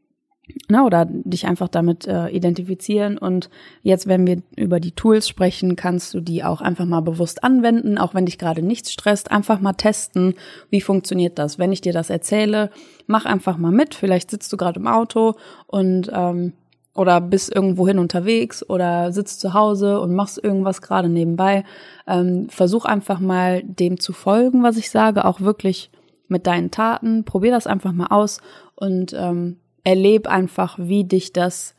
ne, 0.69 0.83
oder 0.83 1.05
dich 1.05 1.47
einfach 1.47 1.67
damit 1.67 2.07
äh, 2.07 2.29
identifizieren. 2.29 3.17
Und 3.17 3.49
jetzt, 3.83 4.07
wenn 4.07 4.25
wir 4.25 4.41
über 4.55 4.79
die 4.79 4.91
Tools 4.91 5.27
sprechen, 5.27 5.75
kannst 5.75 6.13
du 6.13 6.19
die 6.19 6.43
auch 6.43 6.61
einfach 6.61 6.85
mal 6.85 7.01
bewusst 7.01 7.43
anwenden, 7.43 7.97
auch 7.97 8.13
wenn 8.13 8.25
dich 8.25 8.37
gerade 8.37 8.61
nichts 8.61 8.91
stresst. 8.91 9.31
Einfach 9.31 9.59
mal 9.59 9.73
testen, 9.73 10.35
wie 10.69 10.81
funktioniert 10.81 11.39
das. 11.39 11.59
Wenn 11.59 11.71
ich 11.71 11.81
dir 11.81 11.93
das 11.93 12.09
erzähle, 12.09 12.69
mach 13.07 13.25
einfach 13.25 13.57
mal 13.57 13.71
mit. 13.71 13.95
Vielleicht 13.95 14.31
sitzt 14.31 14.51
du 14.53 14.57
gerade 14.57 14.79
im 14.79 14.87
Auto 14.87 15.35
und 15.67 16.09
ähm, 16.13 16.53
oder 16.93 17.21
bist 17.21 17.53
irgendwohin 17.53 17.99
unterwegs 17.99 18.67
oder 18.67 19.11
sitzt 19.11 19.39
zu 19.39 19.53
Hause 19.53 20.01
und 20.01 20.13
machst 20.13 20.43
irgendwas 20.43 20.81
gerade 20.81 21.07
nebenbei. 21.07 21.63
Ähm, 22.05 22.49
versuch 22.49 22.85
einfach 22.85 23.19
mal 23.19 23.63
dem 23.63 23.99
zu 23.99 24.11
folgen, 24.13 24.63
was 24.63 24.77
ich 24.77 24.89
sage, 24.89 25.25
auch 25.25 25.39
wirklich 25.39 25.89
mit 26.27 26.47
deinen 26.47 26.71
Taten. 26.71 27.23
Probier 27.23 27.51
das 27.51 27.67
einfach 27.67 27.93
mal 27.93 28.07
aus 28.07 28.41
und 28.75 29.13
ähm, 29.17 29.57
erleb 29.83 30.27
einfach, 30.27 30.77
wie 30.79 31.03
dich 31.03 31.33
das 31.33 31.75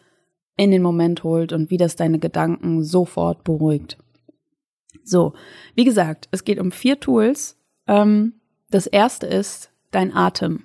in 0.57 0.71
den 0.71 0.83
Moment 0.83 1.25
holt 1.25 1.53
und 1.53 1.71
wie 1.71 1.77
das 1.77 1.97
deine 1.97 2.19
Gedanken 2.19 2.85
sofort 2.85 3.45
beruhigt. 3.45 3.99
So, 5.05 5.33
wie 5.75 5.85
gesagt, 5.85 6.29
es 6.31 6.45
geht 6.45 6.61
um 6.61 6.73
vier 6.73 7.01
Tools. 7.01 7.59
Ähm, 7.87 8.35
das 8.71 8.87
erste 8.87 9.27
ist 9.27 9.71
dein 9.91 10.15
Atem. 10.15 10.65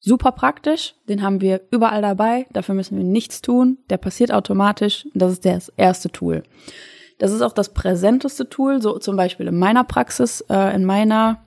Super 0.00 0.32
praktisch, 0.32 0.94
den 1.08 1.22
haben 1.22 1.40
wir 1.40 1.62
überall 1.70 2.02
dabei, 2.02 2.46
dafür 2.52 2.76
müssen 2.76 2.96
wir 2.96 3.04
nichts 3.04 3.42
tun, 3.42 3.78
der 3.90 3.96
passiert 3.96 4.30
automatisch, 4.30 5.08
das 5.14 5.32
ist 5.32 5.44
das 5.44 5.72
erste 5.76 6.10
Tool. 6.10 6.44
Das 7.18 7.32
ist 7.32 7.42
auch 7.42 7.52
das 7.52 7.72
präsenteste 7.72 8.48
Tool, 8.48 8.80
so 8.80 8.98
zum 8.98 9.16
Beispiel 9.16 9.48
in 9.48 9.58
meiner 9.58 9.84
Praxis, 9.84 10.42
äh, 10.48 10.74
in 10.76 10.84
meiner 10.84 11.45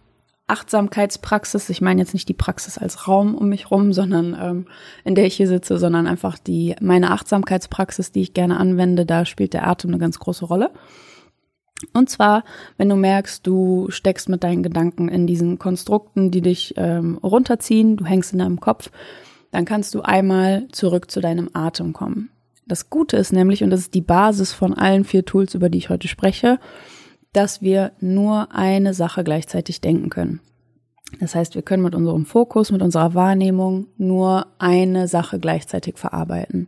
Achtsamkeitspraxis. 0.49 1.69
Ich 1.69 1.81
meine 1.81 2.01
jetzt 2.01 2.13
nicht 2.13 2.29
die 2.29 2.33
Praxis 2.33 2.77
als 2.77 3.07
Raum 3.07 3.35
um 3.35 3.49
mich 3.49 3.71
rum, 3.71 3.93
sondern 3.93 4.37
ähm, 4.39 4.65
in 5.03 5.15
der 5.15 5.25
ich 5.25 5.35
hier 5.35 5.47
sitze, 5.47 5.77
sondern 5.77 6.07
einfach 6.07 6.37
die 6.37 6.75
meine 6.81 7.11
Achtsamkeitspraxis, 7.11 8.11
die 8.11 8.21
ich 8.21 8.33
gerne 8.33 8.57
anwende. 8.57 9.05
Da 9.05 9.25
spielt 9.25 9.53
der 9.53 9.67
Atem 9.67 9.91
eine 9.91 9.99
ganz 9.99 10.19
große 10.19 10.45
Rolle. 10.45 10.71
Und 11.93 12.09
zwar, 12.09 12.43
wenn 12.77 12.89
du 12.89 12.95
merkst, 12.95 13.45
du 13.47 13.87
steckst 13.89 14.27
mit 14.27 14.43
deinen 14.43 14.63
Gedanken 14.63 15.07
in 15.07 15.27
diesen 15.27 15.59
Konstrukten, 15.59 16.29
die 16.31 16.41
dich 16.41 16.73
ähm, 16.77 17.17
runterziehen, 17.23 17.95
du 17.95 18.05
hängst 18.05 18.33
in 18.33 18.39
deinem 18.39 18.59
Kopf, 18.59 18.91
dann 19.51 19.65
kannst 19.65 19.95
du 19.95 20.01
einmal 20.01 20.67
zurück 20.71 21.09
zu 21.09 21.21
deinem 21.21 21.49
Atem 21.53 21.93
kommen. 21.93 22.29
Das 22.67 22.89
Gute 22.89 23.17
ist 23.17 23.33
nämlich, 23.33 23.63
und 23.63 23.71
das 23.71 23.79
ist 23.79 23.93
die 23.95 24.01
Basis 24.01 24.53
von 24.53 24.73
allen 24.73 25.03
vier 25.03 25.25
Tools, 25.25 25.55
über 25.55 25.69
die 25.69 25.79
ich 25.79 25.89
heute 25.89 26.07
spreche, 26.07 26.59
dass 27.33 27.61
wir 27.61 27.91
nur 27.99 28.53
eine 28.53 28.93
Sache 28.93 29.23
gleichzeitig 29.23 29.81
denken 29.81 30.09
können. 30.09 30.41
Das 31.19 31.33
heißt, 31.33 31.55
wir 31.55 31.63
können 31.63 31.83
mit 31.83 31.95
unserem 31.95 32.25
Fokus, 32.25 32.71
mit 32.71 32.81
unserer 32.81 33.13
Wahrnehmung 33.15 33.87
nur 33.97 34.47
eine 34.59 35.07
Sache 35.07 35.39
gleichzeitig 35.39 35.97
verarbeiten. 35.97 36.67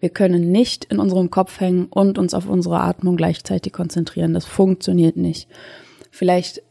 Wir 0.00 0.10
können 0.10 0.50
nicht 0.50 0.84
in 0.86 0.98
unserem 0.98 1.30
Kopf 1.30 1.60
hängen 1.60 1.86
und 1.86 2.18
uns 2.18 2.34
auf 2.34 2.48
unsere 2.48 2.80
Atmung 2.80 3.16
gleichzeitig 3.16 3.72
konzentrieren. 3.72 4.34
Das 4.34 4.44
funktioniert 4.46 5.16
nicht. 5.16 5.48
Vielleicht, 6.10 6.62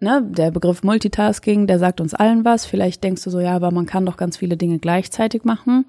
ne, 0.00 0.26
der 0.26 0.50
Begriff 0.50 0.82
Multitasking, 0.82 1.66
der 1.66 1.78
sagt 1.78 2.00
uns 2.00 2.14
allen 2.14 2.44
was. 2.44 2.66
Vielleicht 2.66 3.04
denkst 3.04 3.24
du 3.24 3.30
so, 3.30 3.40
ja, 3.40 3.54
aber 3.54 3.70
man 3.70 3.86
kann 3.86 4.06
doch 4.06 4.16
ganz 4.16 4.38
viele 4.38 4.56
Dinge 4.56 4.78
gleichzeitig 4.78 5.44
machen. 5.44 5.86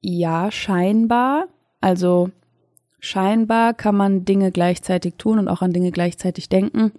Ja, 0.00 0.50
scheinbar. 0.50 1.48
Also 1.80 2.30
scheinbar 3.00 3.74
kann 3.74 3.96
man 3.96 4.24
Dinge 4.24 4.52
gleichzeitig 4.52 5.14
tun 5.16 5.38
und 5.38 5.48
auch 5.48 5.62
an 5.62 5.72
Dinge 5.72 5.90
gleichzeitig 5.90 6.48
denken. 6.48 6.92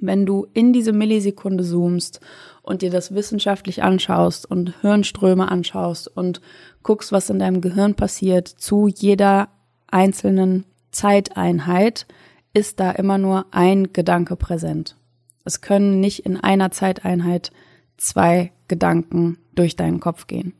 Wenn 0.00 0.24
du 0.24 0.46
in 0.54 0.72
diese 0.72 0.92
Millisekunde 0.92 1.64
zoomst 1.64 2.20
und 2.62 2.82
dir 2.82 2.90
das 2.90 3.14
wissenschaftlich 3.14 3.82
anschaust 3.82 4.48
und 4.48 4.80
Hirnströme 4.80 5.50
anschaust 5.50 6.08
und 6.08 6.40
guckst, 6.82 7.12
was 7.12 7.30
in 7.30 7.38
deinem 7.38 7.60
Gehirn 7.60 7.94
passiert 7.94 8.48
zu 8.48 8.88
jeder 8.88 9.48
einzelnen 9.88 10.64
Zeiteinheit, 10.90 12.06
ist 12.54 12.80
da 12.80 12.90
immer 12.92 13.18
nur 13.18 13.46
ein 13.50 13.92
Gedanke 13.92 14.36
präsent. 14.36 14.96
Es 15.44 15.60
können 15.60 16.00
nicht 16.00 16.20
in 16.26 16.36
einer 16.36 16.70
Zeiteinheit 16.70 17.50
zwei 17.96 18.52
Gedanken 18.68 19.38
durch 19.54 19.76
deinen 19.76 20.00
Kopf 20.00 20.26
gehen. 20.26 20.54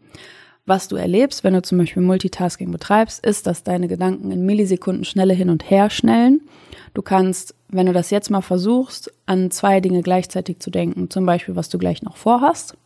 Was 0.70 0.86
du 0.86 0.94
erlebst, 0.94 1.42
wenn 1.42 1.54
du 1.54 1.62
zum 1.62 1.78
Beispiel 1.78 2.00
Multitasking 2.00 2.70
betreibst, 2.70 3.26
ist, 3.26 3.48
dass 3.48 3.64
deine 3.64 3.88
Gedanken 3.88 4.30
in 4.30 4.46
Millisekunden 4.46 5.04
schnelle 5.04 5.34
hin 5.34 5.50
und 5.50 5.68
her 5.68 5.90
schnellen. 5.90 6.42
Du 6.94 7.02
kannst, 7.02 7.56
wenn 7.66 7.86
du 7.86 7.92
das 7.92 8.10
jetzt 8.10 8.30
mal 8.30 8.40
versuchst, 8.40 9.12
an 9.26 9.50
zwei 9.50 9.80
Dinge 9.80 10.02
gleichzeitig 10.02 10.60
zu 10.60 10.70
denken, 10.70 11.10
zum 11.10 11.26
Beispiel, 11.26 11.56
was 11.56 11.70
du 11.70 11.78
gleich 11.78 12.02
noch 12.02 12.16
vorhast, 12.16 12.78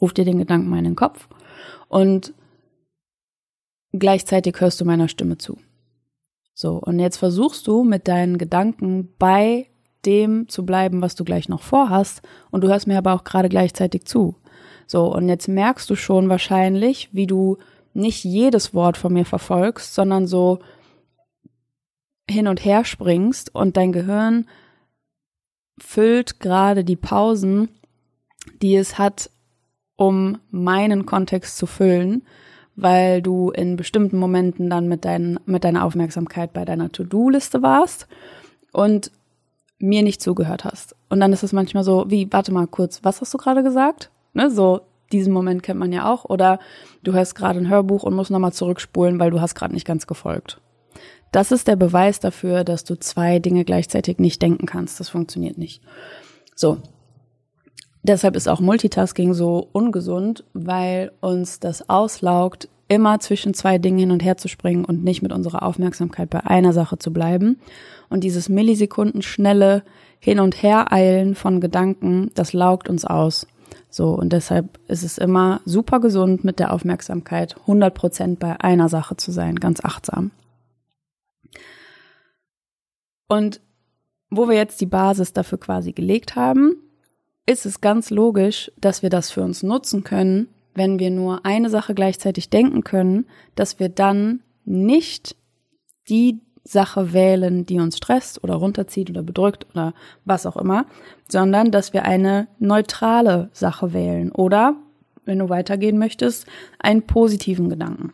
ruf 0.00 0.14
dir 0.14 0.24
den 0.24 0.38
Gedanken 0.38 0.70
mal 0.70 0.78
in 0.78 0.84
den 0.84 0.94
Kopf 0.94 1.26
und 1.88 2.32
gleichzeitig 3.92 4.60
hörst 4.60 4.80
du 4.80 4.84
meiner 4.84 5.08
Stimme 5.08 5.38
zu. 5.38 5.58
So, 6.54 6.76
und 6.76 7.00
jetzt 7.00 7.16
versuchst 7.16 7.66
du 7.66 7.82
mit 7.82 8.06
deinen 8.06 8.38
Gedanken 8.38 9.12
bei 9.18 9.66
dem 10.04 10.48
zu 10.48 10.64
bleiben, 10.64 11.02
was 11.02 11.16
du 11.16 11.24
gleich 11.24 11.48
noch 11.48 11.62
vorhast, 11.62 12.22
und 12.52 12.60
du 12.60 12.68
hörst 12.68 12.86
mir 12.86 12.98
aber 12.98 13.14
auch 13.14 13.24
gerade 13.24 13.48
gleichzeitig 13.48 14.04
zu. 14.04 14.36
So, 14.86 15.12
und 15.12 15.28
jetzt 15.28 15.48
merkst 15.48 15.88
du 15.90 15.96
schon 15.96 16.28
wahrscheinlich, 16.28 17.08
wie 17.12 17.26
du 17.26 17.58
nicht 17.94 18.24
jedes 18.24 18.74
Wort 18.74 18.96
von 18.96 19.12
mir 19.12 19.24
verfolgst, 19.24 19.94
sondern 19.94 20.26
so 20.26 20.60
hin 22.28 22.48
und 22.48 22.64
her 22.64 22.84
springst 22.84 23.54
und 23.54 23.76
dein 23.76 23.92
Gehirn 23.92 24.46
füllt 25.78 26.40
gerade 26.40 26.84
die 26.84 26.96
Pausen, 26.96 27.68
die 28.62 28.76
es 28.76 28.98
hat, 28.98 29.30
um 29.96 30.38
meinen 30.50 31.06
Kontext 31.06 31.56
zu 31.56 31.66
füllen, 31.66 32.22
weil 32.74 33.22
du 33.22 33.50
in 33.50 33.76
bestimmten 33.76 34.18
Momenten 34.18 34.68
dann 34.68 34.88
mit, 34.88 35.04
dein, 35.04 35.40
mit 35.46 35.64
deiner 35.64 35.84
Aufmerksamkeit 35.84 36.52
bei 36.52 36.64
deiner 36.64 36.92
To-Do-Liste 36.92 37.62
warst 37.62 38.06
und 38.72 39.10
mir 39.78 40.02
nicht 40.02 40.22
zugehört 40.22 40.64
hast. 40.64 40.96
Und 41.08 41.20
dann 41.20 41.32
ist 41.32 41.42
es 41.42 41.52
manchmal 41.52 41.84
so, 41.84 42.06
wie, 42.08 42.30
warte 42.30 42.52
mal 42.52 42.66
kurz, 42.66 43.02
was 43.02 43.20
hast 43.20 43.32
du 43.32 43.38
gerade 43.38 43.62
gesagt? 43.62 44.10
Ne, 44.36 44.50
so 44.50 44.82
diesen 45.12 45.32
Moment 45.32 45.62
kennt 45.62 45.80
man 45.80 45.92
ja 45.92 46.12
auch. 46.12 46.26
Oder 46.26 46.58
du 47.02 47.14
hörst 47.14 47.34
gerade 47.34 47.58
ein 47.58 47.70
Hörbuch 47.70 48.02
und 48.02 48.14
musst 48.14 48.30
nochmal 48.30 48.52
zurückspulen, 48.52 49.18
weil 49.18 49.30
du 49.30 49.40
hast 49.40 49.54
gerade 49.54 49.72
nicht 49.72 49.86
ganz 49.86 50.06
gefolgt. 50.06 50.60
Das 51.32 51.52
ist 51.52 51.66
der 51.68 51.76
Beweis 51.76 52.20
dafür, 52.20 52.62
dass 52.62 52.84
du 52.84 52.98
zwei 52.98 53.38
Dinge 53.38 53.64
gleichzeitig 53.64 54.18
nicht 54.18 54.42
denken 54.42 54.66
kannst. 54.66 55.00
Das 55.00 55.08
funktioniert 55.08 55.56
nicht. 55.56 55.82
So. 56.54 56.76
Deshalb 58.02 58.36
ist 58.36 58.46
auch 58.46 58.60
Multitasking 58.60 59.32
so 59.32 59.68
ungesund, 59.72 60.44
weil 60.52 61.12
uns 61.20 61.58
das 61.58 61.88
auslaugt, 61.88 62.68
immer 62.88 63.18
zwischen 63.20 63.54
zwei 63.54 63.78
Dingen 63.78 63.98
hin 63.98 64.10
und 64.10 64.22
her 64.22 64.36
zu 64.36 64.48
springen 64.48 64.84
und 64.84 65.02
nicht 65.02 65.22
mit 65.22 65.32
unserer 65.32 65.62
Aufmerksamkeit 65.62 66.28
bei 66.28 66.44
einer 66.44 66.74
Sache 66.74 66.98
zu 66.98 67.10
bleiben. 67.10 67.58
Und 68.10 68.22
dieses 68.22 68.50
Millisekunden 68.50 69.22
schnelle 69.22 69.82
Hin- 70.20 70.40
und 70.40 70.62
Hereilen 70.62 71.34
von 71.34 71.60
Gedanken, 71.60 72.30
das 72.34 72.52
laugt 72.52 72.88
uns 72.88 73.04
aus. 73.06 73.46
So, 73.96 74.10
und 74.10 74.34
deshalb 74.34 74.78
ist 74.88 75.04
es 75.04 75.16
immer 75.16 75.62
super 75.64 76.00
gesund, 76.00 76.44
mit 76.44 76.58
der 76.58 76.74
Aufmerksamkeit 76.74 77.56
100 77.60 77.94
Prozent 77.94 78.38
bei 78.38 78.60
einer 78.60 78.90
Sache 78.90 79.16
zu 79.16 79.32
sein, 79.32 79.56
ganz 79.56 79.82
achtsam. 79.82 80.32
Und 83.26 83.62
wo 84.28 84.50
wir 84.50 84.54
jetzt 84.54 84.82
die 84.82 84.86
Basis 84.86 85.32
dafür 85.32 85.56
quasi 85.56 85.92
gelegt 85.92 86.36
haben, 86.36 86.76
ist 87.46 87.64
es 87.64 87.80
ganz 87.80 88.10
logisch, 88.10 88.70
dass 88.78 89.02
wir 89.02 89.08
das 89.08 89.30
für 89.30 89.42
uns 89.42 89.62
nutzen 89.62 90.04
können, 90.04 90.48
wenn 90.74 90.98
wir 90.98 91.10
nur 91.10 91.46
eine 91.46 91.70
Sache 91.70 91.94
gleichzeitig 91.94 92.50
denken 92.50 92.84
können, 92.84 93.24
dass 93.54 93.80
wir 93.80 93.88
dann 93.88 94.42
nicht 94.66 95.36
die 96.10 96.42
Sache 96.66 97.12
wählen, 97.12 97.64
die 97.64 97.78
uns 97.78 97.96
stresst 97.96 98.42
oder 98.42 98.54
runterzieht 98.54 99.08
oder 99.08 99.22
bedrückt 99.22 99.66
oder 99.72 99.94
was 100.24 100.46
auch 100.46 100.56
immer, 100.56 100.86
sondern 101.28 101.70
dass 101.70 101.92
wir 101.92 102.04
eine 102.04 102.48
neutrale 102.58 103.48
Sache 103.52 103.92
wählen 103.92 104.32
oder, 104.32 104.74
wenn 105.24 105.38
du 105.38 105.48
weitergehen 105.48 105.98
möchtest, 105.98 106.46
einen 106.78 107.06
positiven 107.06 107.70
Gedanken. 107.70 108.12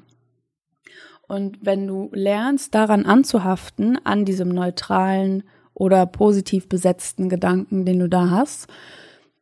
Und 1.26 1.58
wenn 1.62 1.86
du 1.86 2.10
lernst, 2.12 2.74
daran 2.74 3.06
anzuhaften, 3.06 3.98
an 4.04 4.26
diesem 4.26 4.50
neutralen 4.50 5.44
oder 5.72 6.04
positiv 6.04 6.68
besetzten 6.68 7.30
Gedanken, 7.30 7.86
den 7.86 8.00
du 8.00 8.08
da 8.08 8.28
hast, 8.28 8.66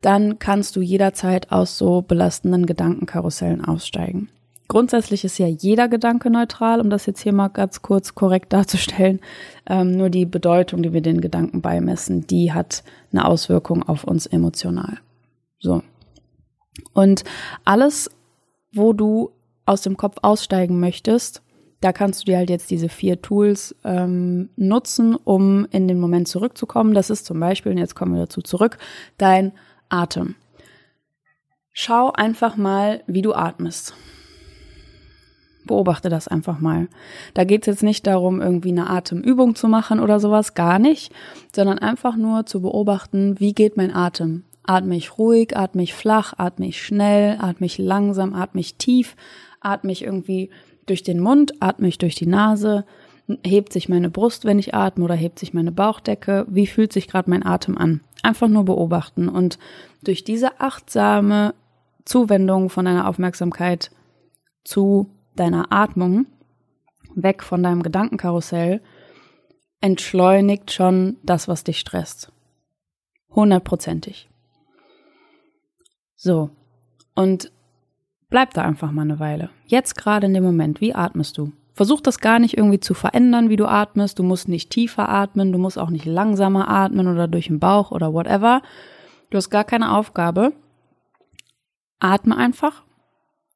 dann 0.00 0.38
kannst 0.38 0.76
du 0.76 0.80
jederzeit 0.80 1.50
aus 1.50 1.76
so 1.76 2.02
belastenden 2.02 2.66
Gedankenkarussellen 2.66 3.64
aussteigen. 3.64 4.30
Grundsätzlich 4.70 5.24
ist 5.24 5.36
ja 5.38 5.48
jeder 5.48 5.88
Gedanke 5.88 6.30
neutral, 6.30 6.80
um 6.80 6.90
das 6.90 7.04
jetzt 7.04 7.20
hier 7.22 7.32
mal 7.32 7.48
ganz 7.48 7.82
kurz 7.82 8.14
korrekt 8.14 8.52
darzustellen. 8.52 9.18
Ähm, 9.66 9.96
nur 9.96 10.10
die 10.10 10.26
Bedeutung, 10.26 10.84
die 10.84 10.92
wir 10.92 11.00
den 11.00 11.20
Gedanken 11.20 11.60
beimessen, 11.60 12.24
die 12.28 12.52
hat 12.52 12.84
eine 13.10 13.24
Auswirkung 13.24 13.82
auf 13.82 14.04
uns 14.04 14.26
emotional. 14.26 14.98
So. 15.58 15.82
Und 16.92 17.24
alles, 17.64 18.12
wo 18.72 18.92
du 18.92 19.32
aus 19.66 19.82
dem 19.82 19.96
Kopf 19.96 20.18
aussteigen 20.22 20.78
möchtest, 20.78 21.42
da 21.80 21.92
kannst 21.92 22.20
du 22.20 22.24
dir 22.26 22.36
halt 22.36 22.48
jetzt 22.48 22.70
diese 22.70 22.88
vier 22.88 23.20
Tools 23.20 23.74
ähm, 23.82 24.50
nutzen, 24.54 25.16
um 25.16 25.66
in 25.72 25.88
den 25.88 25.98
Moment 25.98 26.28
zurückzukommen. 26.28 26.94
Das 26.94 27.10
ist 27.10 27.26
zum 27.26 27.40
Beispiel, 27.40 27.72
und 27.72 27.78
jetzt 27.78 27.96
kommen 27.96 28.14
wir 28.14 28.20
dazu 28.20 28.40
zurück, 28.40 28.78
dein 29.18 29.50
Atem. 29.88 30.36
Schau 31.72 32.12
einfach 32.12 32.56
mal, 32.56 33.02
wie 33.08 33.22
du 33.22 33.34
atmest. 33.34 33.94
Beobachte 35.64 36.08
das 36.08 36.28
einfach 36.28 36.60
mal. 36.60 36.88
Da 37.34 37.44
geht 37.44 37.62
es 37.62 37.66
jetzt 37.66 37.82
nicht 37.82 38.06
darum, 38.06 38.40
irgendwie 38.40 38.70
eine 38.70 38.88
Atemübung 38.88 39.54
zu 39.54 39.68
machen 39.68 40.00
oder 40.00 40.18
sowas, 40.18 40.54
gar 40.54 40.78
nicht, 40.78 41.12
sondern 41.54 41.78
einfach 41.78 42.16
nur 42.16 42.46
zu 42.46 42.62
beobachten, 42.62 43.38
wie 43.38 43.52
geht 43.52 43.76
mein 43.76 43.94
Atem. 43.94 44.44
Atme 44.64 44.96
ich 44.96 45.18
ruhig, 45.18 45.56
atme 45.56 45.82
ich 45.82 45.94
flach, 45.94 46.34
atme 46.36 46.66
ich 46.66 46.82
schnell, 46.82 47.36
atme 47.40 47.66
ich 47.66 47.78
langsam, 47.78 48.34
atme 48.34 48.60
ich 48.60 48.76
tief, 48.76 49.16
atme 49.60 49.92
ich 49.92 50.04
irgendwie 50.04 50.50
durch 50.86 51.02
den 51.02 51.20
Mund, 51.20 51.54
atme 51.60 51.88
ich 51.88 51.98
durch 51.98 52.14
die 52.14 52.26
Nase, 52.26 52.84
hebt 53.44 53.72
sich 53.72 53.88
meine 53.88 54.10
Brust, 54.10 54.44
wenn 54.44 54.58
ich 54.58 54.74
atme 54.74 55.04
oder 55.04 55.14
hebt 55.14 55.38
sich 55.38 55.54
meine 55.54 55.72
Bauchdecke, 55.72 56.46
wie 56.48 56.66
fühlt 56.66 56.92
sich 56.92 57.06
gerade 57.08 57.30
mein 57.30 57.44
Atem 57.44 57.78
an? 57.78 58.00
Einfach 58.22 58.48
nur 58.48 58.64
beobachten 58.64 59.28
und 59.28 59.58
durch 60.02 60.24
diese 60.24 60.60
achtsame 60.60 61.54
Zuwendung 62.04 62.70
von 62.70 62.84
deiner 62.84 63.08
Aufmerksamkeit 63.08 63.90
zu 64.64 65.10
deiner 65.36 65.72
Atmung, 65.72 66.26
weg 67.14 67.42
von 67.42 67.62
deinem 67.62 67.82
Gedankenkarussell, 67.82 68.80
entschleunigt 69.80 70.72
schon 70.72 71.16
das, 71.22 71.48
was 71.48 71.64
dich 71.64 71.78
stresst. 71.78 72.32
Hundertprozentig. 73.30 74.28
So, 76.16 76.50
Und 77.14 77.50
bleib 78.28 78.54
da 78.54 78.62
einfach 78.62 78.92
mal 78.92 79.02
eine 79.02 79.18
Weile. 79.18 79.50
Jetzt 79.66 79.96
gerade 79.96 80.26
in 80.26 80.34
dem 80.34 80.44
Moment, 80.44 80.80
wie 80.80 80.94
atmest 80.94 81.38
du? 81.38 81.52
Versuch 81.72 82.00
das 82.00 82.18
gar 82.18 82.38
nicht 82.38 82.56
irgendwie 82.56 82.80
zu 82.80 82.94
verändern, 82.94 83.48
wie 83.48 83.56
du 83.56 83.66
atmest. 83.66 84.18
Du 84.18 84.22
musst 84.22 84.48
nicht 84.48 84.70
tiefer 84.70 85.08
atmen, 85.08 85.52
du 85.52 85.58
musst 85.58 85.78
auch 85.78 85.90
nicht 85.90 86.04
langsamer 86.04 86.68
atmen 86.68 87.08
oder 87.08 87.26
durch 87.28 87.46
den 87.46 87.58
Bauch 87.58 87.90
oder 87.90 88.12
whatever. 88.12 88.62
Du 89.30 89.38
hast 89.38 89.50
gar 89.50 89.64
keine 89.64 89.96
Aufgabe. 89.96 90.52
Atme 92.00 92.36
einfach 92.36 92.82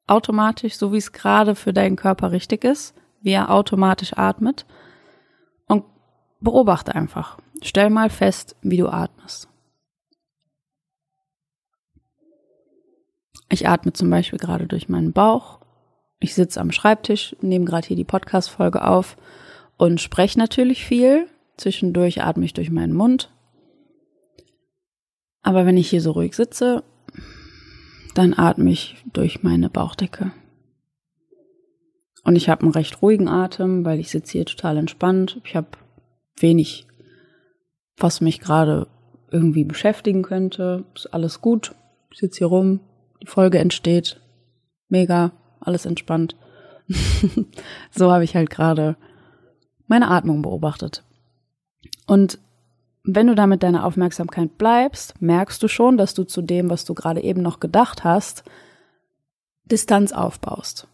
automatisch, 0.07 0.75
so 0.75 0.93
wie 0.93 0.97
es 0.97 1.11
gerade 1.11 1.55
für 1.55 1.73
deinen 1.73 1.95
Körper 1.95 2.31
richtig 2.31 2.63
ist, 2.63 2.95
wie 3.21 3.31
er 3.31 3.51
automatisch 3.51 4.17
atmet. 4.17 4.65
Und 5.67 5.83
beobachte 6.39 6.93
einfach. 6.93 7.37
Stell 7.61 7.89
mal 7.89 8.09
fest, 8.09 8.55
wie 8.61 8.77
du 8.77 8.87
atmest. 8.87 9.49
Ich 13.49 13.67
atme 13.67 13.93
zum 13.93 14.09
Beispiel 14.09 14.39
gerade 14.39 14.67
durch 14.67 14.89
meinen 14.89 15.13
Bauch. 15.13 15.59
Ich 16.19 16.33
sitze 16.33 16.59
am 16.59 16.71
Schreibtisch, 16.71 17.35
nehme 17.41 17.65
gerade 17.65 17.87
hier 17.87 17.95
die 17.95 18.03
Podcast-Folge 18.03 18.85
auf 18.85 19.17
und 19.77 20.01
spreche 20.01 20.39
natürlich 20.39 20.85
viel. 20.85 21.27
Zwischendurch 21.57 22.23
atme 22.23 22.45
ich 22.45 22.53
durch 22.53 22.69
meinen 22.69 22.93
Mund. 22.93 23.31
Aber 25.41 25.65
wenn 25.65 25.77
ich 25.77 25.89
hier 25.89 26.01
so 26.01 26.11
ruhig 26.11 26.35
sitze, 26.35 26.83
dann 28.15 28.33
atme 28.33 28.71
ich 28.71 28.95
durch 29.13 29.43
meine 29.43 29.69
Bauchdecke. 29.69 30.31
Und 32.23 32.35
ich 32.35 32.49
habe 32.49 32.63
einen 32.63 32.71
recht 32.71 33.01
ruhigen 33.01 33.27
Atem, 33.27 33.85
weil 33.85 33.99
ich 33.99 34.09
sitze 34.09 34.31
hier 34.31 34.45
total 34.45 34.77
entspannt. 34.77 35.39
Ich 35.45 35.55
habe 35.55 35.67
wenig, 36.37 36.87
was 37.97 38.21
mich 38.21 38.39
gerade 38.39 38.87
irgendwie 39.29 39.63
beschäftigen 39.63 40.23
könnte. 40.23 40.85
Ist 40.95 41.13
alles 41.13 41.41
gut. 41.41 41.75
Ich 42.09 42.19
sitze 42.19 42.39
hier 42.39 42.47
rum, 42.47 42.79
die 43.21 43.27
Folge 43.27 43.59
entsteht. 43.59 44.19
Mega, 44.87 45.33
alles 45.59 45.85
entspannt. 45.85 46.35
so 47.91 48.11
habe 48.11 48.23
ich 48.23 48.35
halt 48.35 48.49
gerade 48.49 48.95
meine 49.87 50.09
Atmung 50.09 50.41
beobachtet. 50.41 51.03
Und 52.07 52.39
wenn 53.05 53.27
du 53.27 53.35
da 53.35 53.45
mit 53.45 53.61
deiner 53.61 53.85
Aufmerksamkeit 53.85 54.57
bleibst, 54.57 55.21
merkst 55.21 55.61
du 55.61 55.67
schon, 55.67 55.97
dass 55.97 56.13
du 56.15 56.23
zu 56.23 56.41
dem, 56.41 56.69
was 56.69 56.85
du 56.85 56.95
gerade 56.95 57.21
eben 57.21 57.41
noch 57.41 57.59
gedacht 57.59 58.03
hast, 58.03 58.43
Distanz 59.65 60.11
aufbaust. 60.11 60.87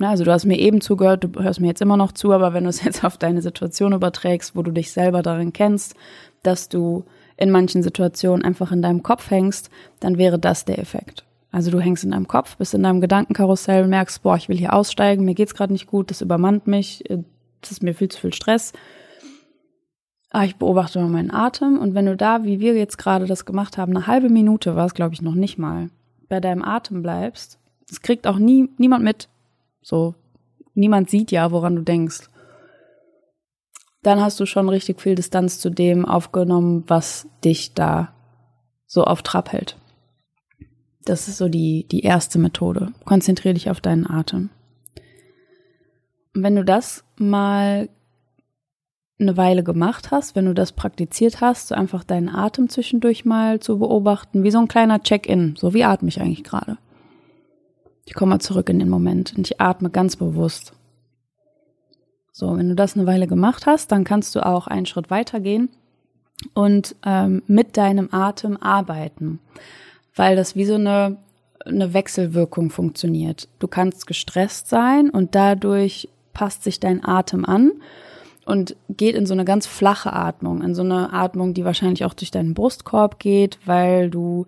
Also 0.00 0.24
du 0.24 0.32
hast 0.32 0.46
mir 0.46 0.58
eben 0.58 0.80
zugehört, 0.80 1.24
du 1.24 1.40
hörst 1.40 1.60
mir 1.60 1.68
jetzt 1.68 1.82
immer 1.82 1.96
noch 1.96 2.10
zu, 2.10 2.32
aber 2.32 2.54
wenn 2.54 2.64
du 2.64 2.70
es 2.70 2.82
jetzt 2.84 3.04
auf 3.04 3.18
deine 3.18 3.40
Situation 3.40 3.92
überträgst, 3.92 4.56
wo 4.56 4.62
du 4.62 4.72
dich 4.72 4.90
selber 4.90 5.22
darin 5.22 5.52
kennst, 5.52 5.94
dass 6.42 6.68
du 6.68 7.04
in 7.36 7.50
manchen 7.50 7.82
Situationen 7.82 8.44
einfach 8.44 8.72
in 8.72 8.82
deinem 8.82 9.04
Kopf 9.04 9.30
hängst, 9.30 9.70
dann 10.00 10.18
wäre 10.18 10.40
das 10.40 10.64
der 10.64 10.80
Effekt. 10.80 11.24
Also 11.52 11.70
du 11.70 11.80
hängst 11.80 12.02
in 12.02 12.10
deinem 12.10 12.26
Kopf, 12.26 12.56
bist 12.56 12.74
in 12.74 12.82
deinem 12.82 13.00
Gedankenkarussell, 13.00 13.86
merkst, 13.86 14.22
boah, 14.22 14.36
ich 14.36 14.48
will 14.48 14.56
hier 14.56 14.72
aussteigen, 14.72 15.24
mir 15.24 15.34
geht's 15.34 15.54
gerade 15.54 15.72
nicht 15.72 15.86
gut, 15.86 16.10
das 16.10 16.20
übermannt 16.20 16.66
mich, 16.66 17.04
das 17.60 17.70
ist 17.70 17.82
mir 17.82 17.94
viel 17.94 18.08
zu 18.08 18.20
viel 18.20 18.34
Stress 18.34 18.72
ich 20.40 20.56
beobachte 20.56 20.98
mal 20.98 21.08
meinen 21.08 21.30
Atem 21.30 21.78
und 21.78 21.94
wenn 21.94 22.06
du 22.06 22.16
da, 22.16 22.44
wie 22.44 22.60
wir 22.60 22.74
jetzt 22.74 22.96
gerade 22.96 23.26
das 23.26 23.44
gemacht 23.44 23.76
haben, 23.76 23.94
eine 23.94 24.06
halbe 24.06 24.30
Minute 24.30 24.76
war 24.76 24.86
es, 24.86 24.94
glaube 24.94 25.14
ich, 25.14 25.20
noch 25.20 25.34
nicht 25.34 25.58
mal, 25.58 25.90
bei 26.28 26.40
deinem 26.40 26.62
Atem 26.62 27.02
bleibst, 27.02 27.58
das 27.88 28.00
kriegt 28.00 28.26
auch 28.26 28.38
nie, 28.38 28.70
niemand 28.78 29.04
mit. 29.04 29.28
So, 29.82 30.14
niemand 30.74 31.10
sieht 31.10 31.30
ja, 31.30 31.50
woran 31.50 31.76
du 31.76 31.82
denkst. 31.82 32.30
Dann 34.02 34.20
hast 34.20 34.40
du 34.40 34.46
schon 34.46 34.68
richtig 34.70 35.00
viel 35.00 35.14
Distanz 35.14 35.60
zu 35.60 35.68
dem 35.68 36.06
aufgenommen, 36.06 36.84
was 36.86 37.28
dich 37.44 37.74
da 37.74 38.14
so 38.86 39.04
auf 39.04 39.22
Trab 39.22 39.52
hält. 39.52 39.76
Das 41.04 41.28
ist 41.28 41.36
so 41.36 41.48
die, 41.48 41.86
die 41.90 42.00
erste 42.00 42.38
Methode. 42.38 42.92
Konzentriere 43.04 43.54
dich 43.54 43.70
auf 43.70 43.80
deinen 43.80 44.08
Atem. 44.08 44.50
Und 46.34 46.42
wenn 46.42 46.56
du 46.56 46.64
das 46.64 47.04
mal 47.16 47.88
eine 49.18 49.36
Weile 49.36 49.62
gemacht 49.62 50.10
hast, 50.10 50.34
wenn 50.34 50.46
du 50.46 50.54
das 50.54 50.72
praktiziert 50.72 51.40
hast, 51.40 51.68
so 51.68 51.74
einfach 51.74 52.04
deinen 52.04 52.28
Atem 52.28 52.68
zwischendurch 52.68 53.24
mal 53.24 53.60
zu 53.60 53.78
beobachten, 53.78 54.42
wie 54.42 54.50
so 54.50 54.58
ein 54.58 54.68
kleiner 54.68 55.02
Check-in, 55.02 55.54
so 55.56 55.74
wie 55.74 55.84
atme 55.84 56.08
ich 56.08 56.20
eigentlich 56.20 56.44
gerade. 56.44 56.78
Ich 58.04 58.14
komme 58.14 58.30
mal 58.30 58.40
zurück 58.40 58.68
in 58.68 58.78
den 58.78 58.88
Moment 58.88 59.34
und 59.36 59.46
ich 59.48 59.60
atme 59.60 59.90
ganz 59.90 60.16
bewusst. 60.16 60.72
So, 62.32 62.56
wenn 62.56 62.68
du 62.68 62.74
das 62.74 62.96
eine 62.96 63.06
Weile 63.06 63.26
gemacht 63.26 63.66
hast, 63.66 63.92
dann 63.92 64.04
kannst 64.04 64.34
du 64.34 64.44
auch 64.44 64.66
einen 64.66 64.86
Schritt 64.86 65.10
weitergehen 65.10 65.68
und 66.54 66.96
ähm, 67.04 67.42
mit 67.46 67.76
deinem 67.76 68.08
Atem 68.10 68.56
arbeiten, 68.56 69.38
weil 70.16 70.34
das 70.34 70.56
wie 70.56 70.64
so 70.64 70.74
eine, 70.74 71.18
eine 71.64 71.94
Wechselwirkung 71.94 72.70
funktioniert. 72.70 73.48
Du 73.58 73.68
kannst 73.68 74.06
gestresst 74.06 74.68
sein 74.68 75.10
und 75.10 75.34
dadurch 75.34 76.08
passt 76.32 76.64
sich 76.64 76.80
dein 76.80 77.04
Atem 77.04 77.44
an 77.44 77.72
und 78.44 78.76
geht 78.88 79.14
in 79.14 79.26
so 79.26 79.34
eine 79.34 79.44
ganz 79.44 79.66
flache 79.66 80.12
Atmung, 80.12 80.62
in 80.62 80.74
so 80.74 80.82
eine 80.82 81.12
Atmung, 81.12 81.54
die 81.54 81.64
wahrscheinlich 81.64 82.04
auch 82.04 82.14
durch 82.14 82.30
deinen 82.30 82.54
Brustkorb 82.54 83.18
geht, 83.18 83.58
weil 83.64 84.10
du 84.10 84.46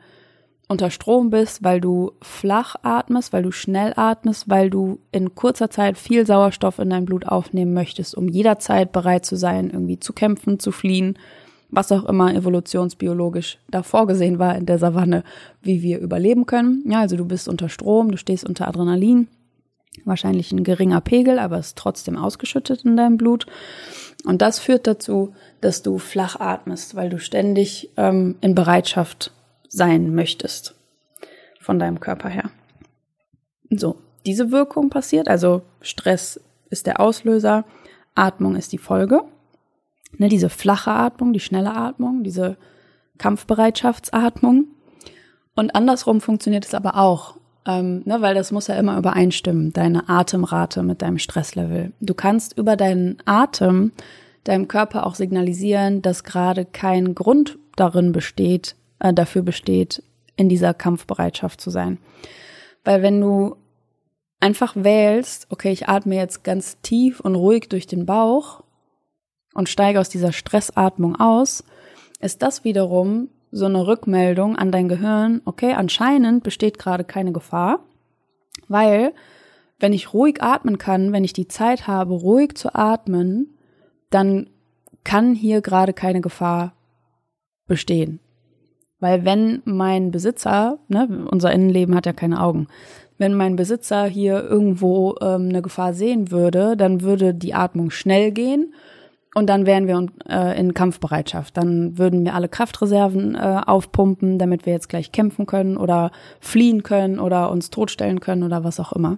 unter 0.67 0.91
Strom 0.91 1.31
bist, 1.31 1.63
weil 1.63 1.81
du 1.81 2.13
flach 2.23 2.77
atmest, 2.83 3.33
weil 3.33 3.43
du 3.43 3.53
schnell 3.53 3.93
atmest, 3.97 4.49
weil 4.49 4.71
du 4.71 4.99
in 5.13 5.35
kurzer 5.35 5.71
Zeit 5.71 5.99
viel 5.99 6.27
Sauerstoff 6.27 6.79
in 6.79 6.91
dein 6.91 7.05
Blut 7.05 7.27
aufnehmen 7.27 7.75
möchtest, 7.75 8.17
um 8.17 8.29
jederzeit 8.29 8.91
bereit 8.91 9.27
zu 9.27 9.37
sein, 9.37 9.71
irgendwie 9.71 10.01
zu 10.01 10.13
kämpfen, 10.13 10.59
zu 10.59 10.73
fliehen, 10.73 11.19
was 11.71 11.93
auch 11.93 12.05
immer 12.05 12.35
evolutionsbiologisch 12.35 13.59
da 13.69 13.83
vorgesehen 13.83 14.39
war 14.39 14.57
in 14.57 14.67
der 14.67 14.79
Savanne, 14.79 15.23
wie 15.63 15.83
wir 15.83 15.99
überleben 15.99 16.47
können. 16.47 16.83
Ja, 16.89 17.01
also 17.01 17.17
du 17.17 17.27
bist 17.27 17.49
unter 17.49 17.69
Strom, 17.69 18.11
du 18.11 18.17
stehst 18.17 18.45
unter 18.49 18.67
Adrenalin, 18.67 19.29
Wahrscheinlich 20.05 20.53
ein 20.53 20.65
geringer 20.65 21.01
Pegel, 21.01 21.39
aber 21.39 21.59
es 21.59 21.69
ist 21.69 21.79
trotzdem 21.79 22.17
ausgeschüttet 22.17 22.85
in 22.85 22.97
deinem 22.97 23.17
Blut. 23.17 23.47
Und 24.25 24.43
das 24.43 24.59
führt 24.59 24.87
dazu, 24.87 25.35
dass 25.61 25.83
du 25.83 25.99
flach 25.99 26.41
atmest, 26.41 26.95
weil 26.95 27.11
du 27.11 27.19
ständig 27.19 27.91
ähm, 27.97 28.37
in 28.41 28.55
Bereitschaft 28.55 29.33
sein 29.69 30.15
möchtest 30.15 30.75
von 31.61 31.79
deinem 31.79 32.01
Körper 32.01 32.29
her. 32.29 32.51
So, 33.71 33.97
diese 34.27 34.51
Wirkung 34.51 34.91
passiert, 34.91 35.29
also 35.29 35.63
Stress 35.81 36.41
ist 36.71 36.87
der 36.87 37.01
Auslöser, 37.01 37.65
Atmung 38.15 38.57
ist 38.57 38.73
die 38.73 38.79
Folge. 38.79 39.23
Ne, 40.17 40.29
diese 40.29 40.49
flache 40.49 40.93
Atmung, 40.93 41.33
die 41.33 41.41
schnelle 41.41 41.75
Atmung, 41.75 42.23
diese 42.23 42.57
Kampfbereitschaftsatmung. 43.19 44.67
Und 45.57 45.75
andersrum 45.75 46.21
funktioniert 46.21 46.65
es 46.65 46.75
aber 46.75 46.97
auch. 46.97 47.37
Ähm, 47.67 48.03
ne, 48.05 48.21
weil 48.21 48.35
das 48.35 48.53
muss 48.53 48.67
ja 48.67 48.75
immer 48.77 48.99
übereinstimmen, 48.99 49.73
deine 49.73 50.09
Atemrate 50.09 50.83
mit 50.83 51.01
deinem 51.01 51.19
Stresslevel. 51.19 51.93
Du 52.01 52.15
kannst 52.15 52.59
über 52.59 52.77
deinen 52.77 53.17
Atem 53.25 53.93
deinem 54.45 54.69
Körper 54.69 55.07
auch 55.07 55.15
signalisieren, 55.15 56.03
dass 56.03 56.23
gerade 56.23 56.65
kein 56.65 57.15
Grund 57.15 57.59
darin 57.77 58.13
besteht, 58.13 58.77
äh, 59.01 59.13
dafür 59.13 59.43
besteht, 59.43 60.03
in 60.37 60.49
dieser 60.49 60.75
Kampfbereitschaft 60.75 61.61
zu 61.61 61.71
sein. 61.71 61.99
Weil 62.85 63.03
wenn 63.03 63.21
du 63.21 63.57
einfach 64.41 64.75
wählst, 64.77 65.47
okay, 65.51 65.73
ich 65.73 65.89
atme 65.89 66.17
jetzt 66.17 66.45
ganz 66.45 66.79
tief 66.83 67.21
und 67.21 67.35
ruhig 67.35 67.69
durch 67.71 67.87
den 67.87 68.05
Bauch 68.05 68.63
und 69.55 69.69
steige 69.69 70.01
aus 70.01 70.11
dieser 70.11 70.33
Stressatmung 70.33 71.17
aus, 71.17 71.65
ist 72.21 72.43
das 72.43 72.65
wiederum 72.65 73.29
so 73.55 73.67
eine 73.67 73.87
Rückmeldung 73.87 74.57
an 74.57 74.73
dein 74.73 74.89
Gehirn, 74.89 75.41
okay, 75.45 75.75
anscheinend 75.75 76.43
besteht 76.43 76.77
gerade 76.77 77.05
keine 77.05 77.33
Gefahr, 77.33 77.79
weil 78.67 79.13
wenn 79.79 79.93
ich 79.93 80.13
ruhig 80.13 80.43
atmen 80.43 80.77
kann, 80.77 81.13
wenn 81.13 81.23
ich 81.23 81.33
die 81.33 81.47
Zeit 81.47 81.87
habe, 81.87 82.15
ruhig 82.15 82.57
zu 82.57 82.75
atmen, 82.75 83.57
dann 84.11 84.51
kann 85.05 85.35
hier 85.37 85.61
gerade 85.61 85.93
keine 85.93 86.21
Gefahr 86.21 86.75
bestehen. 87.69 88.19
Weil 88.99 89.25
wenn 89.25 89.63
mein 89.65 90.11
Besitzer, 90.11 90.79
ne, 90.89 91.27
unser 91.31 91.53
Innenleben 91.53 91.95
hat 91.95 92.07
ja 92.07 92.13
keine 92.13 92.43
Augen, 92.43 92.67
wenn 93.19 93.35
mein 93.35 93.55
Besitzer 93.55 94.07
hier 94.07 94.43
irgendwo 94.43 95.15
ähm, 95.21 95.49
eine 95.49 95.63
Gefahr 95.63 95.95
sehen 95.95 96.33
würde, 96.33 96.77
dann 96.77 97.03
würde 97.03 97.35
die 97.35 97.55
Atmung 97.55 97.91
schnell 97.91 98.33
gehen 98.33 98.75
und 99.35 99.49
dann 99.49 99.67
wären 99.67 99.89
wir 99.89 100.07
äh, 100.29 100.59
in 100.59 100.75
Kampfbereitschaft. 100.75 101.57
Dann 101.57 101.99
würden 101.99 102.25
wir 102.25 102.35
alle 102.35 102.49
Kraftreserven 102.49 103.35
äh, 103.35 103.61
aufpumpen, 103.67 104.39
damit 104.39 104.65
wir 104.65 104.73
jetzt 104.73 104.89
gleich 104.89 105.13
kämpfen 105.13 105.47
können 105.47 105.77
oder 105.77 106.13
fliehen 106.41 106.83
können 106.85 107.19
oder 107.19 107.51
uns 107.51 107.71
totstellen 107.71 108.21
können 108.21 108.45
oder 108.45 108.63
was 108.63 108.79
auch 108.79 108.93
immer. 108.93 109.17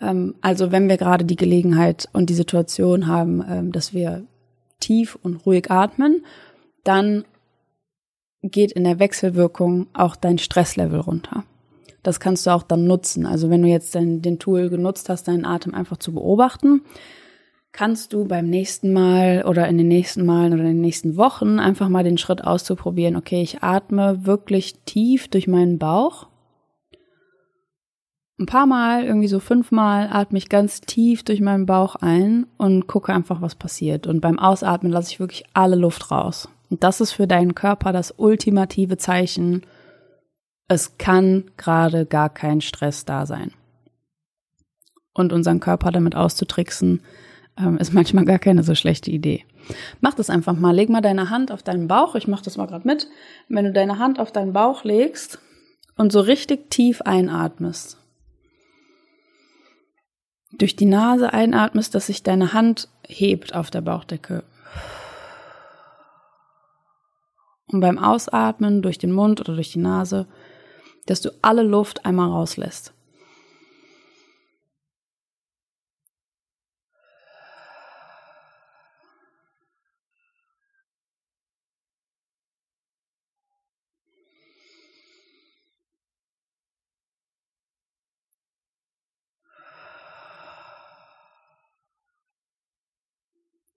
Ähm, 0.00 0.34
also 0.40 0.72
wenn 0.72 0.88
wir 0.88 0.96
gerade 0.96 1.24
die 1.24 1.36
Gelegenheit 1.36 2.08
und 2.12 2.28
die 2.28 2.34
Situation 2.34 3.06
haben, 3.06 3.44
ähm, 3.48 3.72
dass 3.72 3.94
wir 3.94 4.24
tief 4.80 5.16
und 5.22 5.46
ruhig 5.46 5.70
atmen, 5.70 6.24
dann 6.82 7.24
geht 8.42 8.72
in 8.72 8.82
der 8.82 8.98
Wechselwirkung 8.98 9.86
auch 9.92 10.16
dein 10.16 10.38
Stresslevel 10.38 10.98
runter. 10.98 11.44
Das 12.02 12.18
kannst 12.18 12.46
du 12.46 12.50
auch 12.50 12.64
dann 12.64 12.88
nutzen. 12.88 13.26
Also 13.26 13.48
wenn 13.48 13.62
du 13.62 13.68
jetzt 13.68 13.94
den, 13.94 14.22
den 14.22 14.40
Tool 14.40 14.68
genutzt 14.68 15.08
hast, 15.08 15.28
deinen 15.28 15.44
Atem 15.44 15.72
einfach 15.72 15.98
zu 15.98 16.12
beobachten, 16.12 16.82
kannst 17.72 18.12
du 18.12 18.26
beim 18.26 18.48
nächsten 18.48 18.92
Mal 18.92 19.44
oder 19.46 19.66
in 19.68 19.78
den 19.78 19.88
nächsten 19.88 20.26
Malen 20.26 20.52
oder 20.52 20.62
in 20.62 20.74
den 20.74 20.80
nächsten 20.80 21.16
Wochen 21.16 21.58
einfach 21.58 21.88
mal 21.88 22.04
den 22.04 22.18
Schritt 22.18 22.44
auszuprobieren, 22.44 23.16
okay, 23.16 23.42
ich 23.42 23.62
atme 23.62 24.26
wirklich 24.26 24.74
tief 24.84 25.28
durch 25.28 25.48
meinen 25.48 25.78
Bauch 25.78 26.26
ein 28.42 28.46
paar 28.46 28.66
Mal, 28.66 29.04
irgendwie 29.04 29.28
so 29.28 29.40
fünfmal, 29.40 30.08
atme 30.10 30.38
ich 30.38 30.48
ganz 30.48 30.80
tief 30.80 31.22
durch 31.22 31.40
meinen 31.40 31.66
Bauch 31.66 31.96
ein 31.96 32.46
und 32.58 32.86
gucke 32.86 33.12
einfach, 33.12 33.40
was 33.40 33.54
passiert. 33.54 34.06
Und 34.06 34.20
beim 34.20 34.38
Ausatmen 34.38 34.92
lasse 34.92 35.12
ich 35.12 35.20
wirklich 35.20 35.44
alle 35.54 35.76
Luft 35.76 36.10
raus. 36.10 36.48
Und 36.68 36.82
das 36.82 37.00
ist 37.00 37.12
für 37.12 37.26
deinen 37.26 37.54
Körper 37.54 37.92
das 37.92 38.14
ultimative 38.16 38.96
Zeichen. 38.96 39.62
Es 40.68 40.98
kann 40.98 41.44
gerade 41.56 42.06
gar 42.06 42.30
kein 42.30 42.60
Stress 42.60 43.04
da 43.04 43.26
sein. 43.26 43.52
Und 45.14 45.32
unseren 45.32 45.60
Körper 45.60 45.90
damit 45.92 46.16
auszutricksen, 46.16 47.02
ähm, 47.62 47.78
ist 47.78 47.92
manchmal 47.92 48.24
gar 48.24 48.38
keine 48.38 48.62
so 48.62 48.74
schlechte 48.74 49.10
Idee. 49.10 49.44
Mach 50.00 50.14
das 50.14 50.30
einfach 50.30 50.54
mal. 50.54 50.74
Leg 50.74 50.88
mal 50.88 51.00
deine 51.00 51.30
Hand 51.30 51.52
auf 51.52 51.62
deinen 51.62 51.88
Bauch. 51.88 52.14
Ich 52.14 52.28
mache 52.28 52.44
das 52.44 52.56
mal 52.56 52.66
gerade 52.66 52.86
mit. 52.86 53.08
Wenn 53.48 53.64
du 53.64 53.72
deine 53.72 53.98
Hand 53.98 54.18
auf 54.18 54.32
deinen 54.32 54.52
Bauch 54.52 54.84
legst 54.84 55.38
und 55.96 56.12
so 56.12 56.20
richtig 56.20 56.70
tief 56.70 57.02
einatmest, 57.02 57.98
durch 60.52 60.76
die 60.76 60.86
Nase 60.86 61.32
einatmest, 61.32 61.94
dass 61.94 62.06
sich 62.06 62.22
deine 62.22 62.52
Hand 62.52 62.88
hebt 63.06 63.54
auf 63.54 63.70
der 63.70 63.80
Bauchdecke. 63.80 64.44
Und 67.66 67.80
beim 67.80 67.98
Ausatmen 67.98 68.82
durch 68.82 68.98
den 68.98 69.12
Mund 69.12 69.40
oder 69.40 69.54
durch 69.54 69.72
die 69.72 69.78
Nase, 69.78 70.26
dass 71.06 71.22
du 71.22 71.30
alle 71.40 71.62
Luft 71.62 72.04
einmal 72.04 72.28
rauslässt. 72.28 72.92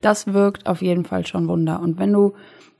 Das 0.05 0.27
wirkt 0.27 0.67
auf 0.67 0.83
jeden 0.83 1.03
Fall 1.03 1.25
schon 1.25 1.47
Wunder. 1.47 1.79
Und 1.79 1.97
wenn 1.97 2.13
du 2.13 2.33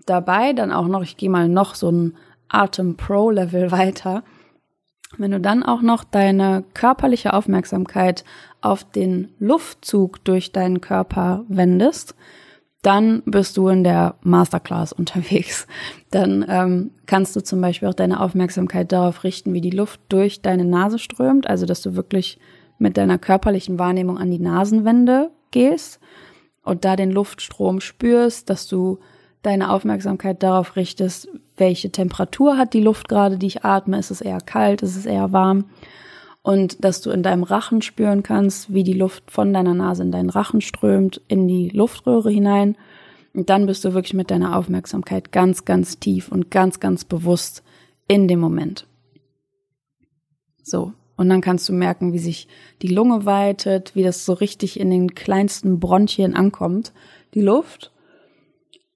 dabei 0.06 0.54
dann 0.54 0.72
auch 0.72 0.88
noch, 0.88 1.02
ich 1.02 1.18
gehe 1.18 1.32
mal 1.32 1.50
noch 1.50 1.74
so 1.74 1.90
ein 1.90 2.14
Atem 2.50 2.98
Pro 2.98 3.32
Level 3.32 3.72
weiter, 3.80 4.22
wenn 5.18 5.32
du 5.32 5.40
dann 5.40 5.64
auch 5.64 5.82
noch 5.82 6.04
deine 6.04 6.64
körperliche 6.76 7.34
Aufmerksamkeit 7.34 8.26
auf 8.62 8.84
den 8.84 9.30
Luftzug 9.40 10.24
durch 10.24 10.52
deinen 10.52 10.82
Körper 10.82 11.46
wendest, 11.48 12.14
dann 12.84 13.24
bist 13.26 13.58
du 13.58 13.70
in 13.70 13.84
der 13.84 14.14
Masterclass 14.22 14.94
unterwegs. 14.94 15.66
Dann 16.12 16.46
ähm, 16.48 16.92
kannst 17.08 17.36
du 17.36 17.42
zum 17.42 17.60
Beispiel 17.60 17.88
auch 17.88 17.96
deine 17.96 18.20
Aufmerksamkeit 18.20 18.92
darauf 18.92 19.24
richten, 19.24 19.52
wie 19.54 19.62
die 19.62 19.72
Luft 19.72 20.00
durch 20.10 20.44
deine 20.44 20.66
Nase 20.66 21.00
strömt, 21.00 21.48
also 21.48 21.66
dass 21.66 21.82
du 21.82 21.96
wirklich 21.96 22.38
mit 22.78 22.98
deiner 22.98 23.18
körperlichen 23.18 23.80
Wahrnehmung 23.80 24.20
an 24.20 24.30
die 24.30 24.38
Nasenwände 24.38 25.32
gehst 25.50 26.00
und 26.66 26.84
da 26.84 26.96
den 26.96 27.12
Luftstrom 27.12 27.80
spürst, 27.80 28.50
dass 28.50 28.68
du 28.68 29.00
deine 29.42 29.72
Aufmerksamkeit 29.72 30.42
darauf 30.44 30.76
richtest, 30.76 31.30
welche 31.56 31.92
Temperatur 31.92 32.58
hat 32.58 32.74
die 32.74 32.82
Luft 32.82 33.08
gerade, 33.08 33.38
die 33.38 33.48
ich 33.48 33.64
atme, 33.64 33.98
ist 33.98 34.12
es 34.12 34.22
eher 34.22 34.42
kalt, 34.42 34.82
ist 34.82 34.98
es 34.98 35.06
eher 35.06 35.32
warm 35.32 35.66
und 36.42 36.84
dass 36.84 37.02
du 37.02 37.12
in 37.12 37.24
deinem 37.24 37.44
Rachen 37.44 37.82
spüren 37.82 38.24
kannst, 38.24 38.74
wie 38.74 38.84
die 38.84 38.94
Luft 38.94 39.32
von 39.32 39.54
deiner 39.54 39.74
Nase 39.74 40.04
in 40.04 40.12
deinen 40.12 40.30
Rachen 40.30 40.62
strömt, 40.62 41.22
in 41.28 41.48
die 41.48 41.70
Luftröhre 41.70 42.30
hinein 42.30 42.76
und 43.34 43.50
dann 43.50 43.66
bist 43.66 43.86
du 43.86 43.94
wirklich 43.94 44.14
mit 44.14 44.32
deiner 44.32 44.58
Aufmerksamkeit 44.58 45.32
ganz, 45.32 45.66
ganz 45.66 46.00
tief 46.00 46.32
und 46.32 46.52
ganz, 46.52 46.80
ganz 46.80 47.06
bewusst 47.06 47.64
in 48.08 48.28
dem 48.28 48.40
Moment. 48.40 48.88
So, 50.64 50.94
und 51.18 51.30
dann 51.30 51.42
kannst 51.42 51.70
du 51.70 51.74
merken, 51.74 52.14
wie 52.14 52.20
sich 52.20 52.48
die 52.82 52.88
Lunge 52.88 53.26
weitet, 53.26 53.96
wie 53.96 54.04
das 54.04 54.26
so 54.26 54.34
richtig 54.34 54.80
in 54.80 54.90
den 54.90 55.16
kleinsten 55.16 55.80
Bronchien 55.80 56.36
ankommt, 56.36 56.94
die 57.34 57.42
Luft. 57.42 57.92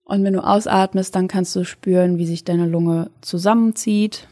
Und 0.04 0.24
wenn 0.24 0.34
du 0.34 0.44
ausatmest, 0.44 1.16
dann 1.16 1.28
kannst 1.28 1.56
du 1.56 1.64
spüren, 1.64 2.18
wie 2.18 2.26
sich 2.26 2.44
deine 2.44 2.68
Lunge 2.68 3.12
zusammenzieht. 3.22 4.28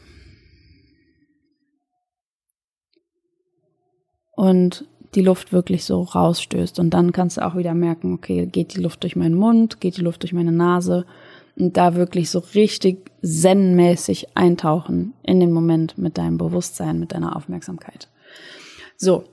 Und 4.32 4.86
die 5.14 5.22
Luft 5.22 5.52
wirklich 5.52 5.84
so 5.84 6.02
rausstößt. 6.02 6.78
Und 6.78 6.90
dann 6.90 7.12
kannst 7.12 7.38
du 7.38 7.46
auch 7.46 7.56
wieder 7.56 7.74
merken, 7.74 8.14
okay, 8.14 8.46
geht 8.46 8.74
die 8.74 8.80
Luft 8.80 9.02
durch 9.02 9.16
meinen 9.16 9.34
Mund, 9.34 9.80
geht 9.80 9.96
die 9.96 10.02
Luft 10.02 10.22
durch 10.22 10.32
meine 10.32 10.52
Nase 10.52 11.06
und 11.58 11.76
da 11.76 11.94
wirklich 11.94 12.30
so 12.30 12.42
richtig 12.54 13.10
zen-mäßig 13.22 14.36
eintauchen 14.36 15.14
in 15.22 15.40
den 15.40 15.52
Moment 15.52 15.98
mit 15.98 16.18
deinem 16.18 16.38
Bewusstsein, 16.38 17.00
mit 17.00 17.12
deiner 17.12 17.36
Aufmerksamkeit. 17.36 18.08
So. 18.96 19.24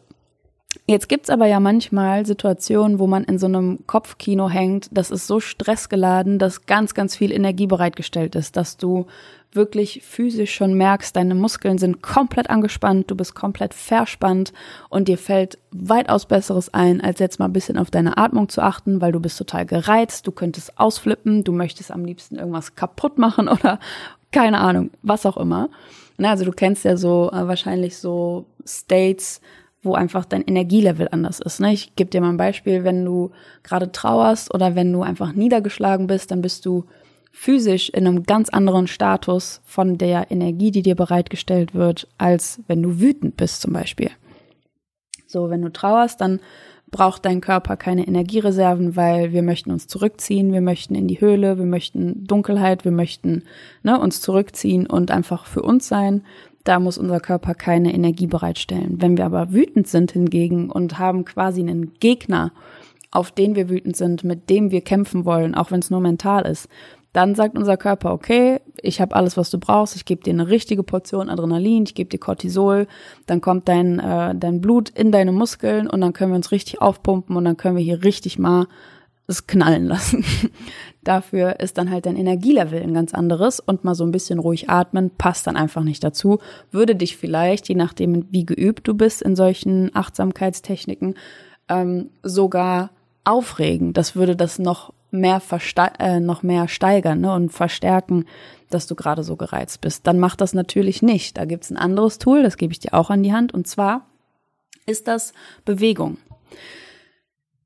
Jetzt 0.87 1.07
gibt's 1.07 1.29
aber 1.29 1.47
ja 1.47 1.59
manchmal 1.59 2.25
Situationen, 2.25 2.99
wo 2.99 3.07
man 3.07 3.23
in 3.23 3.39
so 3.39 3.47
einem 3.47 3.87
Kopfkino 3.87 4.49
hängt, 4.49 4.89
das 4.91 5.09
ist 5.09 5.25
so 5.25 5.39
stressgeladen, 5.39 6.37
dass 6.37 6.65
ganz, 6.65 6.93
ganz 6.93 7.15
viel 7.15 7.31
Energie 7.31 7.65
bereitgestellt 7.65 8.35
ist, 8.35 8.57
dass 8.57 8.75
du 8.75 9.07
wirklich 9.55 10.01
physisch 10.03 10.53
schon 10.53 10.73
merkst, 10.73 11.15
deine 11.15 11.35
Muskeln 11.35 11.77
sind 11.77 12.01
komplett 12.01 12.49
angespannt, 12.49 13.09
du 13.09 13.15
bist 13.15 13.35
komplett 13.35 13.73
verspannt 13.73 14.53
und 14.89 15.07
dir 15.07 15.17
fällt 15.17 15.57
weitaus 15.71 16.25
Besseres 16.25 16.73
ein, 16.73 17.01
als 17.01 17.19
jetzt 17.19 17.39
mal 17.39 17.45
ein 17.45 17.53
bisschen 17.53 17.77
auf 17.77 17.91
deine 17.91 18.17
Atmung 18.17 18.49
zu 18.49 18.61
achten, 18.61 19.01
weil 19.01 19.11
du 19.11 19.19
bist 19.19 19.37
total 19.37 19.65
gereizt, 19.65 20.27
du 20.27 20.31
könntest 20.31 20.77
ausflippen, 20.77 21.43
du 21.43 21.51
möchtest 21.51 21.91
am 21.91 22.05
liebsten 22.05 22.35
irgendwas 22.35 22.75
kaputt 22.75 23.17
machen 23.17 23.47
oder 23.49 23.79
keine 24.31 24.59
Ahnung, 24.59 24.91
was 25.01 25.25
auch 25.25 25.37
immer. 25.37 25.69
Na, 26.17 26.31
also 26.31 26.45
du 26.45 26.51
kennst 26.51 26.85
ja 26.85 26.97
so 26.97 27.29
äh, 27.31 27.47
wahrscheinlich 27.47 27.97
so 27.97 28.45
States, 28.65 29.41
wo 29.85 29.93
einfach 29.93 30.25
dein 30.25 30.41
Energielevel 30.41 31.07
anders 31.11 31.39
ist. 31.39 31.59
Ne? 31.59 31.71
Ich 31.71 31.95
gebe 31.95 32.09
dir 32.09 32.19
mal 32.19 32.29
ein 32.29 32.37
Beispiel, 32.37 32.83
wenn 32.83 33.05
du 33.05 33.31
gerade 33.63 33.91
trauerst 33.91 34.53
oder 34.53 34.75
wenn 34.75 34.91
du 34.91 35.03
einfach 35.03 35.33
niedergeschlagen 35.33 36.07
bist, 36.07 36.31
dann 36.31 36.41
bist 36.41 36.65
du 36.65 36.85
physisch 37.35 37.89
in 37.89 38.07
einem 38.07 38.23
ganz 38.23 38.49
anderen 38.49 38.87
Status 38.87 39.61
von 39.65 39.97
der 39.97 40.31
Energie, 40.31 40.71
die 40.71 40.81
dir 40.81 40.95
bereitgestellt 40.95 41.75
wird, 41.75 42.07
als 42.17 42.61
wenn 42.67 42.81
du 42.81 43.01
wütend 43.01 43.35
bist 43.35 43.61
zum 43.61 43.73
Beispiel. 43.73 44.09
So, 45.27 45.49
wenn 45.49 45.61
du 45.61 45.71
trauerst, 45.71 46.21
dann 46.21 46.39
braucht 46.91 47.25
dein 47.25 47.41
Körper 47.41 47.75
keine 47.75 48.07
Energiereserven, 48.07 48.95
weil 48.95 49.33
wir 49.33 49.43
möchten 49.43 49.69
uns 49.69 49.87
zurückziehen, 49.87 50.53
wir 50.53 50.61
möchten 50.61 50.95
in 50.95 51.09
die 51.09 51.19
Höhle, 51.19 51.57
wir 51.57 51.65
möchten 51.65 52.25
Dunkelheit, 52.25 52.85
wir 52.85 52.93
möchten 52.93 53.43
ne, 53.83 53.99
uns 53.99 54.21
zurückziehen 54.21 54.87
und 54.87 55.11
einfach 55.11 55.45
für 55.45 55.61
uns 55.61 55.89
sein. 55.89 56.23
Da 56.63 56.79
muss 56.79 56.97
unser 56.97 57.19
Körper 57.19 57.53
keine 57.53 57.93
Energie 57.93 58.27
bereitstellen. 58.27 59.01
Wenn 59.01 59.17
wir 59.17 59.25
aber 59.25 59.51
wütend 59.51 59.87
sind 59.87 60.13
hingegen 60.13 60.71
und 60.71 60.97
haben 60.97 61.25
quasi 61.25 61.59
einen 61.59 61.93
Gegner, 61.99 62.53
auf 63.15 63.31
den 63.31 63.55
wir 63.55 63.69
wütend 63.69 63.95
sind, 63.95 64.23
mit 64.23 64.49
dem 64.49 64.71
wir 64.71 64.81
kämpfen 64.81 65.25
wollen, 65.25 65.55
auch 65.55 65.71
wenn 65.71 65.79
es 65.79 65.89
nur 65.89 66.01
mental 66.01 66.45
ist, 66.45 66.67
dann 67.15 67.33
sagt 67.33 67.57
unser 67.57 67.77
Körper, 67.77 68.11
okay, 68.11 68.59
ich 68.81 68.99
habe 68.99 69.15
alles, 69.15 69.37
was 69.37 69.49
du 69.49 69.57
brauchst, 69.57 69.95
ich 69.95 70.03
gebe 70.03 70.21
dir 70.21 70.33
eine 70.33 70.49
richtige 70.49 70.83
Portion 70.83 71.29
Adrenalin, 71.29 71.83
ich 71.83 71.95
gebe 71.95 72.09
dir 72.09 72.19
Cortisol, 72.19 72.87
dann 73.25 73.39
kommt 73.39 73.69
dein, 73.69 73.99
äh, 73.99 74.35
dein 74.35 74.59
Blut 74.59 74.89
in 74.89 75.13
deine 75.13 75.31
Muskeln 75.31 75.89
und 75.89 76.01
dann 76.01 76.11
können 76.11 76.33
wir 76.33 76.35
uns 76.35 76.51
richtig 76.51 76.81
aufpumpen 76.81 77.37
und 77.37 77.45
dann 77.45 77.55
können 77.55 77.77
wir 77.77 77.83
hier 77.83 78.03
richtig 78.03 78.37
mal 78.37 78.67
es 79.27 79.47
knallen 79.47 79.85
lassen. 79.85 80.25
Dafür 81.05 81.61
ist 81.61 81.77
dann 81.77 81.89
halt 81.89 82.05
dein 82.05 82.17
Energielevel 82.17 82.81
ein 82.81 82.93
ganz 82.93 83.13
anderes 83.13 83.61
und 83.61 83.85
mal 83.85 83.95
so 83.95 84.03
ein 84.03 84.11
bisschen 84.11 84.37
ruhig 84.37 84.69
atmen 84.69 85.09
passt 85.17 85.47
dann 85.47 85.55
einfach 85.55 85.83
nicht 85.83 86.03
dazu. 86.03 86.39
Würde 86.69 86.95
dich 86.95 87.15
vielleicht, 87.15 87.69
je 87.69 87.75
nachdem 87.75 88.25
wie 88.31 88.45
geübt 88.45 88.87
du 88.87 88.93
bist 88.93 89.21
in 89.21 89.37
solchen 89.37 89.95
Achtsamkeitstechniken, 89.95 91.15
ähm, 91.69 92.09
sogar 92.23 92.89
aufregen. 93.23 93.93
Das 93.93 94.15
würde 94.17 94.35
das 94.35 94.59
noch 94.59 94.93
mehr 95.15 95.41
äh, 95.99 96.19
noch 96.19 96.43
mehr 96.43 96.67
steigern 96.67 97.21
ne, 97.21 97.33
und 97.33 97.51
verstärken, 97.51 98.25
dass 98.69 98.87
du 98.87 98.95
gerade 98.95 99.23
so 99.23 99.35
gereizt 99.35 99.81
bist. 99.81 100.07
Dann 100.07 100.19
mach 100.19 100.35
das 100.35 100.53
natürlich 100.53 101.01
nicht. 101.01 101.37
Da 101.37 101.45
gibt's 101.45 101.69
ein 101.69 101.77
anderes 101.77 102.19
Tool, 102.19 102.43
das 102.43 102.57
gebe 102.57 102.73
ich 102.73 102.79
dir 102.79 102.93
auch 102.93 103.09
an 103.09 103.23
die 103.23 103.33
Hand. 103.33 103.53
Und 103.53 103.67
zwar 103.67 104.07
ist 104.85 105.07
das 105.07 105.33
Bewegung. 105.63 106.17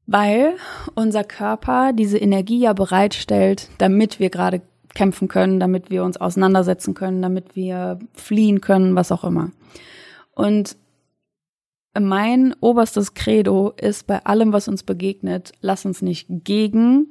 Weil 0.06 0.56
unser 0.96 1.24
Körper 1.24 1.94
diese 1.94 2.18
Energie 2.18 2.60
ja 2.60 2.74
bereitstellt, 2.74 3.70
damit 3.78 4.20
wir 4.20 4.30
gerade 4.30 4.62
kämpfen 4.96 5.28
können, 5.28 5.60
damit 5.60 5.92
wir 5.92 6.04
uns 6.04 6.18
auseinandersetzen 6.18 6.96
können, 6.96 7.22
damit 7.22 7.56
wir 7.56 8.00
fliehen 8.14 8.60
können, 8.60 8.96
was 8.96 9.12
auch 9.12 9.24
immer. 9.24 9.52
Und 10.34 10.78
mein 11.98 12.56
oberstes 12.60 13.14
Credo 13.14 13.74
ist 13.78 14.08
bei 14.08 14.26
allem, 14.26 14.54
was 14.54 14.68
uns 14.68 14.84
begegnet, 14.84 15.52
lass 15.62 15.86
uns 15.86 16.02
nicht 16.02 16.28
gegen 16.30 17.08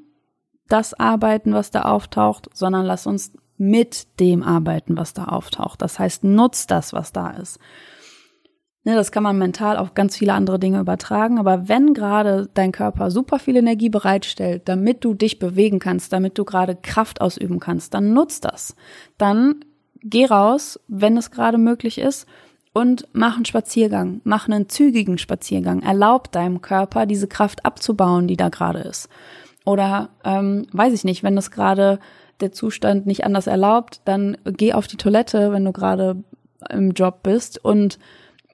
das 0.68 0.94
arbeiten, 0.94 1.52
was 1.52 1.70
da 1.70 1.82
auftaucht, 1.82 2.48
sondern 2.52 2.86
lass 2.86 3.06
uns 3.06 3.32
mit 3.56 4.20
dem 4.20 4.42
arbeiten, 4.42 4.96
was 4.96 5.14
da 5.14 5.24
auftaucht. 5.24 5.82
Das 5.82 5.98
heißt, 5.98 6.24
nutz 6.24 6.66
das, 6.66 6.92
was 6.92 7.12
da 7.12 7.30
ist. 7.30 7.58
Ne, 8.84 8.94
das 8.94 9.12
kann 9.12 9.22
man 9.22 9.36
mental 9.36 9.76
auf 9.76 9.94
ganz 9.94 10.16
viele 10.16 10.32
andere 10.32 10.58
Dinge 10.58 10.80
übertragen, 10.80 11.38
aber 11.38 11.68
wenn 11.68 11.92
gerade 11.92 12.48
dein 12.54 12.72
Körper 12.72 13.10
super 13.10 13.38
viel 13.38 13.56
Energie 13.56 13.90
bereitstellt, 13.90 14.62
damit 14.66 15.04
du 15.04 15.14
dich 15.14 15.38
bewegen 15.38 15.78
kannst, 15.78 16.12
damit 16.12 16.38
du 16.38 16.44
gerade 16.44 16.76
Kraft 16.76 17.20
ausüben 17.20 17.58
kannst, 17.58 17.92
dann 17.92 18.14
nutz 18.14 18.40
das. 18.40 18.76
Dann 19.18 19.64
geh 20.00 20.26
raus, 20.26 20.80
wenn 20.88 21.16
es 21.16 21.30
gerade 21.30 21.58
möglich 21.58 21.98
ist 21.98 22.26
und 22.72 23.08
mach 23.12 23.36
einen 23.36 23.44
Spaziergang, 23.44 24.20
mach 24.24 24.48
einen 24.48 24.68
zügigen 24.68 25.18
Spaziergang, 25.18 25.82
erlaub 25.82 26.30
deinem 26.30 26.62
Körper 26.62 27.04
diese 27.04 27.26
Kraft 27.26 27.66
abzubauen, 27.66 28.28
die 28.28 28.36
da 28.36 28.48
gerade 28.48 28.78
ist. 28.78 29.08
Oder 29.68 30.08
ähm, 30.24 30.66
weiß 30.72 30.94
ich 30.94 31.04
nicht, 31.04 31.22
wenn 31.22 31.36
das 31.36 31.50
gerade 31.50 31.98
der 32.40 32.52
Zustand 32.52 33.04
nicht 33.04 33.24
anders 33.24 33.46
erlaubt, 33.46 34.00
dann 34.06 34.38
geh 34.44 34.72
auf 34.72 34.86
die 34.86 34.96
Toilette, 34.96 35.52
wenn 35.52 35.66
du 35.66 35.72
gerade 35.72 36.16
im 36.70 36.92
Job 36.92 37.22
bist 37.22 37.62
und 37.62 37.98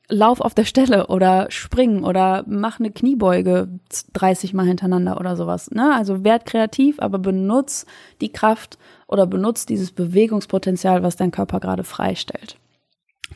lauf 0.09 0.40
auf 0.40 0.55
der 0.55 0.64
Stelle 0.64 1.07
oder 1.07 1.46
spring 1.50 2.03
oder 2.03 2.42
mach 2.48 2.81
eine 2.81 2.90
Kniebeuge 2.90 3.68
30 4.14 4.55
Mal 4.55 4.66
hintereinander 4.66 5.20
oder 5.20 5.37
sowas. 5.37 5.70
Ne? 5.70 5.94
Also 5.94 6.24
werd 6.24 6.46
kreativ, 6.46 6.98
aber 6.98 7.20
benutz 7.20 7.87
die 8.20 8.33
Kraft 8.33 8.77
oder 9.07 9.29
benutz 9.29 9.66
dieses 9.66 9.92
Bewegungspotenzial, 9.92 11.05
was 11.05 11.14
dein 11.14 11.31
Körper 11.31 11.61
gerade 11.61 11.85
freistellt. 11.85 12.57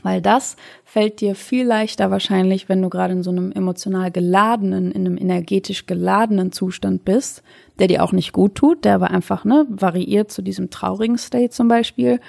Weil 0.03 0.23
das 0.23 0.57
fällt 0.85 1.21
dir 1.21 1.35
viel 1.35 1.67
leichter 1.67 2.11
wahrscheinlich, 2.11 2.69
wenn 2.69 2.83
du 2.83 2.89
gerade 2.89 3.15
in 3.15 3.23
so 3.23 3.31
einem 3.31 3.53
emotional 3.53 4.11
geladenen, 4.11 4.93
in 4.93 5.07
einem 5.07 5.19
energetisch 5.19 5.87
geladenen 5.87 6.53
Zustand 6.53 7.05
bist, 7.05 7.43
der 7.79 7.89
dir 7.89 8.05
auch 8.05 8.13
nicht 8.13 8.33
gut 8.33 8.55
tut, 8.55 8.85
der 8.85 8.95
aber 8.95 9.11
einfach 9.11 9.45
ne, 9.45 9.67
variiert 9.69 10.31
zu 10.31 10.43
diesem 10.43 10.71
traurigen 10.71 11.19
State 11.19 11.51
zum 11.51 11.69
Beispiel. 11.69 12.21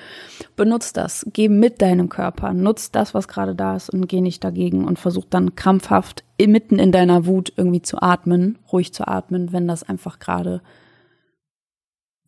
Benutz 0.55 0.93
das, 0.93 1.25
geh 1.33 1.49
mit 1.49 1.81
deinem 1.81 2.09
Körper, 2.09 2.53
nutz 2.53 2.91
das, 2.91 3.13
was 3.13 3.27
gerade 3.27 3.55
da 3.55 3.75
ist 3.75 3.89
und 3.89 4.07
geh 4.07 4.21
nicht 4.21 4.43
dagegen 4.43 4.85
und 4.85 4.99
versuch 4.99 5.25
dann 5.29 5.55
krampfhaft 5.55 6.23
mitten 6.39 6.79
in 6.79 6.91
deiner 6.91 7.25
Wut 7.25 7.51
irgendwie 7.57 7.81
zu 7.81 8.01
atmen, 8.01 8.57
ruhig 8.71 8.93
zu 8.93 9.07
atmen, 9.07 9.51
wenn 9.51 9.67
das 9.67 9.83
einfach 9.83 10.19
gerade 10.19 10.61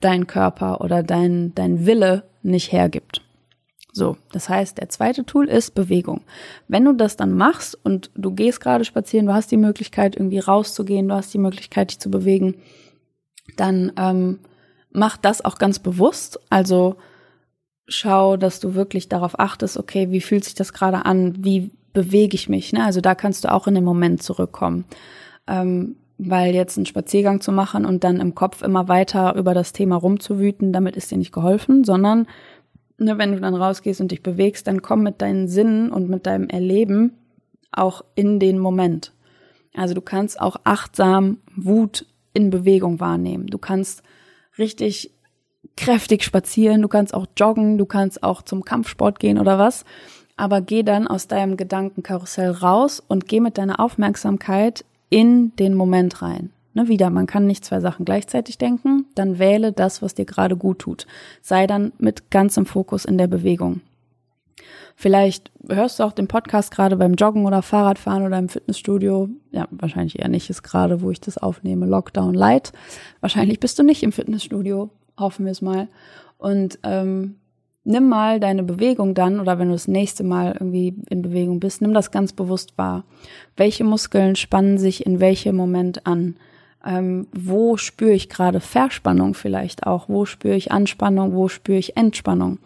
dein 0.01 0.27
Körper 0.27 0.81
oder 0.81 1.03
dein, 1.03 1.53
dein 1.55 1.85
Wille 1.85 2.23
nicht 2.43 2.71
hergibt. 2.71 3.21
So, 3.93 4.17
das 4.31 4.47
heißt, 4.47 4.77
der 4.77 4.89
zweite 4.89 5.25
Tool 5.25 5.49
ist 5.49 5.75
Bewegung. 5.75 6.21
Wenn 6.67 6.85
du 6.85 6.93
das 6.93 7.17
dann 7.17 7.35
machst 7.35 7.77
und 7.83 8.09
du 8.15 8.31
gehst 8.31 8.61
gerade 8.61 8.85
spazieren, 8.85 9.25
du 9.25 9.33
hast 9.33 9.51
die 9.51 9.57
Möglichkeit, 9.57 10.15
irgendwie 10.15 10.39
rauszugehen, 10.39 11.09
du 11.09 11.15
hast 11.15 11.33
die 11.33 11.39
Möglichkeit, 11.39 11.91
dich 11.91 11.99
zu 11.99 12.09
bewegen, 12.09 12.55
dann 13.57 13.91
ähm, 13.97 14.39
mach 14.91 15.17
das 15.17 15.43
auch 15.43 15.57
ganz 15.57 15.79
bewusst. 15.79 16.39
Also 16.49 16.95
schau, 17.87 18.37
dass 18.37 18.61
du 18.61 18.75
wirklich 18.75 19.09
darauf 19.09 19.39
achtest, 19.39 19.77
okay, 19.77 20.11
wie 20.11 20.21
fühlt 20.21 20.45
sich 20.45 20.55
das 20.55 20.71
gerade 20.71 21.05
an, 21.05 21.43
wie 21.43 21.71
bewege 21.91 22.35
ich 22.35 22.47
mich. 22.47 22.71
Ne? 22.71 22.85
Also 22.85 23.01
da 23.01 23.13
kannst 23.13 23.43
du 23.43 23.51
auch 23.51 23.67
in 23.67 23.75
den 23.75 23.83
Moment 23.83 24.23
zurückkommen. 24.23 24.85
Ähm, 25.47 25.97
weil 26.23 26.53
jetzt 26.53 26.77
einen 26.77 26.85
Spaziergang 26.85 27.41
zu 27.41 27.51
machen 27.51 27.83
und 27.83 28.03
dann 28.03 28.19
im 28.19 28.35
Kopf 28.35 28.61
immer 28.61 28.87
weiter 28.87 29.35
über 29.35 29.55
das 29.55 29.73
Thema 29.73 29.95
rumzuwüten, 29.95 30.71
damit 30.71 30.95
ist 30.95 31.09
dir 31.09 31.17
nicht 31.17 31.31
geholfen, 31.33 31.83
sondern 31.83 32.27
ne, 33.01 33.17
wenn 33.17 33.33
du 33.33 33.39
dann 33.39 33.55
rausgehst 33.55 33.99
und 34.01 34.11
dich 34.11 34.23
bewegst, 34.23 34.67
dann 34.67 34.81
komm 34.81 35.03
mit 35.03 35.21
deinen 35.21 35.47
Sinnen 35.47 35.91
und 35.91 36.09
mit 36.09 36.25
deinem 36.25 36.47
Erleben 36.47 37.17
auch 37.71 38.03
in 38.15 38.39
den 38.39 38.59
Moment. 38.59 39.13
Also 39.75 39.93
du 39.93 40.01
kannst 40.01 40.39
auch 40.39 40.57
achtsam 40.63 41.37
Wut 41.55 42.05
in 42.33 42.49
Bewegung 42.49 42.99
wahrnehmen. 42.99 43.47
Du 43.47 43.57
kannst 43.57 44.03
richtig 44.57 45.11
kräftig 45.77 46.23
spazieren, 46.23 46.81
du 46.81 46.87
kannst 46.87 47.13
auch 47.13 47.27
joggen, 47.37 47.77
du 47.77 47.85
kannst 47.85 48.23
auch 48.23 48.41
zum 48.41 48.63
Kampfsport 48.65 49.19
gehen 49.19 49.39
oder 49.39 49.57
was. 49.57 49.85
Aber 50.35 50.61
geh 50.61 50.83
dann 50.83 51.07
aus 51.07 51.27
deinem 51.27 51.55
Gedankenkarussell 51.55 52.51
raus 52.51 53.01
und 53.05 53.27
geh 53.27 53.39
mit 53.39 53.57
deiner 53.57 53.79
Aufmerksamkeit 53.79 54.85
in 55.09 55.55
den 55.55 55.73
Moment 55.75 56.21
rein. 56.21 56.51
Ne, 56.73 56.87
wieder, 56.87 57.09
man 57.09 57.27
kann 57.27 57.47
nicht 57.47 57.65
zwei 57.65 57.81
Sachen 57.81 58.05
gleichzeitig 58.05 58.57
denken, 58.57 59.05
dann 59.15 59.39
wähle 59.39 59.73
das, 59.73 60.01
was 60.01 60.13
dir 60.13 60.25
gerade 60.25 60.55
gut 60.55 60.79
tut. 60.79 61.05
Sei 61.41 61.67
dann 61.67 61.91
mit 61.97 62.31
ganzem 62.31 62.65
Fokus 62.65 63.03
in 63.03 63.17
der 63.17 63.27
Bewegung. 63.27 63.81
Vielleicht 64.95 65.51
hörst 65.67 65.99
du 65.99 66.03
auch 66.03 66.11
den 66.11 66.27
Podcast 66.27 66.71
gerade 66.71 66.95
beim 66.95 67.15
Joggen 67.15 67.45
oder 67.45 67.61
Fahrradfahren 67.61 68.23
oder 68.23 68.37
im 68.37 68.49
Fitnessstudio. 68.49 69.29
Ja, 69.51 69.67
wahrscheinlich 69.71 70.19
eher 70.19 70.29
nicht, 70.29 70.49
ist 70.49 70.63
gerade, 70.63 71.01
wo 71.01 71.11
ich 71.11 71.19
das 71.19 71.37
aufnehme, 71.37 71.87
Lockdown 71.87 72.33
Light. 72.33 72.71
Wahrscheinlich 73.19 73.59
bist 73.59 73.79
du 73.79 73.83
nicht 73.83 74.03
im 74.03 74.11
Fitnessstudio, 74.11 74.89
hoffen 75.17 75.45
wir 75.45 75.51
es 75.51 75.61
mal. 75.61 75.87
Und 76.37 76.79
ähm, 76.83 77.35
nimm 77.83 78.09
mal 78.09 78.39
deine 78.39 78.63
Bewegung 78.63 79.13
dann 79.13 79.39
oder 79.39 79.59
wenn 79.59 79.67
du 79.67 79.73
das 79.73 79.87
nächste 79.87 80.23
Mal 80.23 80.53
irgendwie 80.53 80.95
in 81.09 81.21
Bewegung 81.21 81.59
bist, 81.59 81.81
nimm 81.81 81.93
das 81.93 82.11
ganz 82.11 82.33
bewusst 82.33 82.77
wahr. 82.77 83.03
Welche 83.57 83.83
Muskeln 83.83 84.35
spannen 84.35 84.77
sich 84.77 85.05
in 85.05 85.19
welchem 85.19 85.55
Moment 85.55 86.05
an? 86.05 86.35
Ähm, 86.83 87.27
wo 87.31 87.77
spüre 87.77 88.13
ich 88.13 88.29
gerade 88.29 88.59
Verspannung 88.59 89.33
vielleicht 89.33 89.85
auch? 89.85 90.09
Wo 90.09 90.25
spüre 90.25 90.55
ich 90.55 90.71
Anspannung? 90.71 91.33
Wo 91.33 91.47
spüre 91.47 91.77
ich 91.77 91.95
Entspannung? 91.97 92.59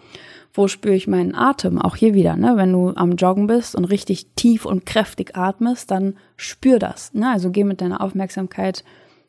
Wo 0.54 0.70
spüre 0.70 0.96
ich 0.96 1.08
meinen 1.08 1.36
Atem? 1.36 1.82
Auch 1.82 1.98
hier 1.98 2.14
wieder, 2.14 2.38
ne? 2.38 2.54
Wenn 2.56 2.72
du 2.72 2.92
am 2.96 3.18
Joggen 3.18 3.48
bist 3.48 3.76
und 3.76 3.84
richtig 3.86 4.28
tief 4.36 4.66
und 4.66 4.86
kräftig 4.86 5.36
atmest, 5.36 5.92
dann 5.92 6.16
spür 6.38 6.80
das. 6.80 7.14
Ne? 7.14 7.30
Also 7.30 7.52
geh 7.52 7.66
mit 7.66 7.82
deiner 7.82 8.00
Aufmerksamkeit 8.00 8.86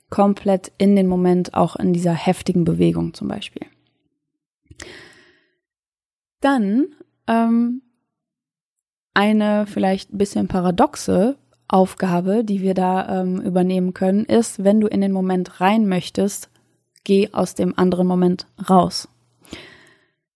komplett 0.09 0.71
in 0.79 0.95
den 0.95 1.09
Moment, 1.09 1.55
auch 1.55 1.75
in 1.75 1.93
dieser 1.93 2.15
heftigen 2.15 2.65
Bewegung 2.65 3.13
zum 3.13 3.27
Beispiel. 3.27 3.67
Dann 6.41 6.87
ähm, 7.27 7.83
eine 9.15 9.67
vielleicht 9.67 10.13
ein 10.13 10.19
bisschen 10.19 10.47
paradoxe 10.47 11.37
Aufgabe, 11.69 12.45
die 12.45 12.63
wir 12.63 12.75
da 12.75 13.21
ähm, 13.21 13.41
übernehmen 13.41 13.95
können, 13.95 14.25
ist, 14.25 14.63
wenn 14.63 14.81
du 14.81 14.87
in 14.87 15.01
den 15.01 15.13
Moment 15.13 15.61
rein 15.61 15.87
möchtest, 15.87 16.51
geh 17.05 17.31
aus 17.33 17.55
dem 17.55 17.77
anderen 17.79 18.07
Moment 18.07 18.47
raus. 18.69 19.09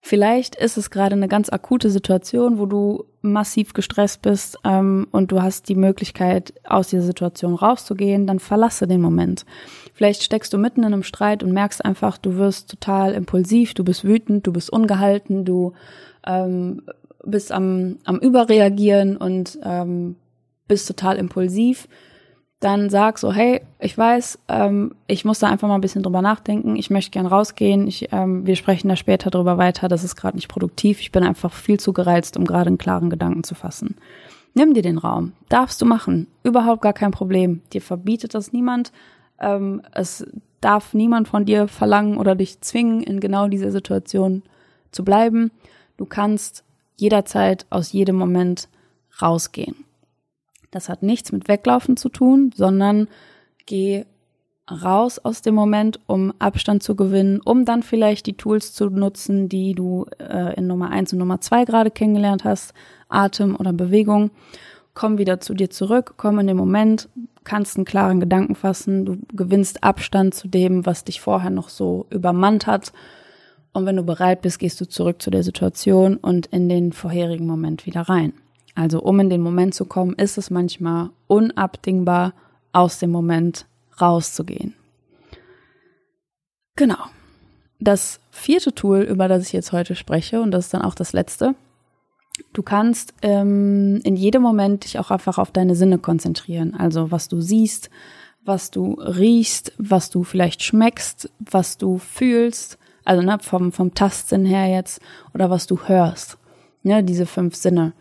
Vielleicht 0.02 0.56
ist 0.56 0.78
es 0.78 0.90
gerade 0.90 1.14
eine 1.14 1.28
ganz 1.28 1.50
akute 1.50 1.90
Situation, 1.90 2.58
wo 2.58 2.66
du 2.66 3.04
massiv 3.20 3.74
gestresst 3.74 4.22
bist 4.22 4.58
ähm, 4.64 5.06
und 5.12 5.30
du 5.30 5.42
hast 5.42 5.68
die 5.68 5.74
Möglichkeit, 5.74 6.54
aus 6.64 6.88
dieser 6.88 7.02
Situation 7.02 7.54
rauszugehen, 7.54 8.26
dann 8.26 8.38
verlasse 8.38 8.86
den 8.86 9.02
Moment. 9.02 9.44
Vielleicht 9.92 10.22
steckst 10.22 10.52
du 10.54 10.58
mitten 10.58 10.80
in 10.80 10.86
einem 10.86 11.02
Streit 11.02 11.42
und 11.42 11.52
merkst 11.52 11.84
einfach, 11.84 12.16
du 12.16 12.36
wirst 12.36 12.70
total 12.70 13.12
impulsiv, 13.12 13.74
du 13.74 13.84
bist 13.84 14.04
wütend, 14.04 14.46
du 14.46 14.52
bist 14.52 14.72
ungehalten, 14.72 15.44
du 15.44 15.74
ähm, 16.26 16.82
bist 17.22 17.52
am, 17.52 17.98
am 18.04 18.18
Überreagieren 18.18 19.18
und 19.18 19.58
ähm, 19.62 20.16
bist 20.70 20.86
total 20.86 21.16
impulsiv, 21.16 21.88
dann 22.60 22.90
sag 22.90 23.18
so, 23.18 23.32
hey, 23.32 23.60
ich 23.80 23.98
weiß, 23.98 24.38
ähm, 24.48 24.94
ich 25.08 25.24
muss 25.24 25.40
da 25.40 25.48
einfach 25.48 25.66
mal 25.66 25.74
ein 25.74 25.80
bisschen 25.80 26.04
drüber 26.04 26.22
nachdenken, 26.22 26.76
ich 26.76 26.90
möchte 26.90 27.10
gern 27.10 27.26
rausgehen, 27.26 27.88
ich, 27.88 28.12
ähm, 28.12 28.46
wir 28.46 28.54
sprechen 28.54 28.88
da 28.88 28.94
später 28.94 29.30
drüber 29.30 29.58
weiter, 29.58 29.88
das 29.88 30.04
ist 30.04 30.14
gerade 30.14 30.36
nicht 30.36 30.48
produktiv, 30.48 31.00
ich 31.00 31.10
bin 31.10 31.24
einfach 31.24 31.52
viel 31.52 31.80
zu 31.80 31.92
gereizt, 31.92 32.36
um 32.36 32.44
gerade 32.44 32.68
einen 32.68 32.78
klaren 32.78 33.10
Gedanken 33.10 33.42
zu 33.42 33.56
fassen. 33.56 33.96
Nimm 34.54 34.74
dir 34.74 34.82
den 34.82 34.98
Raum, 34.98 35.32
darfst 35.48 35.82
du 35.82 35.86
machen, 35.86 36.28
überhaupt 36.44 36.82
gar 36.82 36.92
kein 36.92 37.10
Problem, 37.10 37.62
dir 37.72 37.82
verbietet 37.82 38.34
das 38.34 38.52
niemand, 38.52 38.92
ähm, 39.40 39.82
es 39.92 40.24
darf 40.60 40.94
niemand 40.94 41.26
von 41.26 41.44
dir 41.46 41.66
verlangen 41.66 42.16
oder 42.16 42.36
dich 42.36 42.60
zwingen, 42.60 43.02
in 43.02 43.18
genau 43.18 43.48
dieser 43.48 43.72
Situation 43.72 44.44
zu 44.92 45.04
bleiben. 45.04 45.50
Du 45.96 46.04
kannst 46.06 46.62
jederzeit 46.96 47.66
aus 47.70 47.92
jedem 47.92 48.16
Moment 48.16 48.68
rausgehen. 49.20 49.84
Das 50.70 50.88
hat 50.88 51.02
nichts 51.02 51.32
mit 51.32 51.48
Weglaufen 51.48 51.96
zu 51.96 52.08
tun, 52.08 52.52
sondern 52.54 53.08
geh 53.66 54.04
raus 54.70 55.18
aus 55.18 55.42
dem 55.42 55.54
Moment, 55.54 56.00
um 56.06 56.32
Abstand 56.38 56.82
zu 56.82 56.94
gewinnen, 56.94 57.40
um 57.44 57.64
dann 57.64 57.82
vielleicht 57.82 58.26
die 58.26 58.36
Tools 58.36 58.72
zu 58.72 58.88
nutzen, 58.88 59.48
die 59.48 59.74
du 59.74 60.06
äh, 60.18 60.54
in 60.54 60.66
Nummer 60.66 60.90
eins 60.90 61.12
und 61.12 61.18
Nummer 61.18 61.40
zwei 61.40 61.64
gerade 61.64 61.90
kennengelernt 61.90 62.44
hast, 62.44 62.72
Atem 63.08 63.56
oder 63.56 63.72
Bewegung. 63.72 64.30
Komm 64.94 65.18
wieder 65.18 65.40
zu 65.40 65.54
dir 65.54 65.70
zurück, 65.70 66.14
komm 66.16 66.38
in 66.38 66.46
den 66.46 66.56
Moment, 66.56 67.08
kannst 67.44 67.76
einen 67.76 67.84
klaren 67.84 68.20
Gedanken 68.20 68.54
fassen, 68.54 69.04
du 69.04 69.18
gewinnst 69.32 69.82
Abstand 69.82 70.34
zu 70.34 70.48
dem, 70.48 70.86
was 70.86 71.04
dich 71.04 71.20
vorher 71.20 71.50
noch 71.50 71.68
so 71.68 72.06
übermannt 72.10 72.66
hat. 72.66 72.92
Und 73.72 73.86
wenn 73.86 73.96
du 73.96 74.02
bereit 74.02 74.42
bist, 74.42 74.58
gehst 74.58 74.80
du 74.80 74.88
zurück 74.88 75.22
zu 75.22 75.30
der 75.30 75.42
Situation 75.42 76.16
und 76.16 76.46
in 76.46 76.68
den 76.68 76.92
vorherigen 76.92 77.46
Moment 77.46 77.86
wieder 77.86 78.02
rein. 78.02 78.32
Also 78.74 79.00
um 79.02 79.20
in 79.20 79.30
den 79.30 79.42
Moment 79.42 79.74
zu 79.74 79.84
kommen, 79.84 80.14
ist 80.14 80.38
es 80.38 80.50
manchmal 80.50 81.10
unabdingbar, 81.26 82.34
aus 82.72 82.98
dem 82.98 83.10
Moment 83.10 83.66
rauszugehen. 84.00 84.74
Genau. 86.76 87.04
Das 87.80 88.20
vierte 88.30 88.74
Tool, 88.74 89.00
über 89.00 89.26
das 89.26 89.46
ich 89.46 89.52
jetzt 89.52 89.72
heute 89.72 89.94
spreche, 89.94 90.40
und 90.40 90.50
das 90.50 90.66
ist 90.66 90.74
dann 90.74 90.82
auch 90.82 90.94
das 90.94 91.12
letzte, 91.12 91.54
du 92.52 92.62
kannst 92.62 93.14
ähm, 93.22 94.00
in 94.04 94.16
jedem 94.16 94.42
Moment 94.42 94.84
dich 94.84 94.98
auch 94.98 95.10
einfach 95.10 95.38
auf 95.38 95.50
deine 95.50 95.74
Sinne 95.74 95.98
konzentrieren. 95.98 96.74
Also 96.74 97.10
was 97.10 97.28
du 97.28 97.40
siehst, 97.40 97.90
was 98.44 98.70
du 98.70 98.94
riechst, 98.94 99.72
was 99.78 100.10
du 100.10 100.24
vielleicht 100.24 100.62
schmeckst, 100.62 101.30
was 101.38 101.76
du 101.78 101.98
fühlst, 101.98 102.78
also 103.04 103.22
ne, 103.22 103.38
vom, 103.40 103.72
vom 103.72 103.94
Tastsinn 103.94 104.44
her 104.44 104.66
jetzt, 104.66 105.00
oder 105.34 105.50
was 105.50 105.66
du 105.66 105.80
hörst. 105.86 106.38
Ne, 106.82 107.02
diese 107.02 107.26
fünf 107.26 107.54
Sinne 107.56 107.92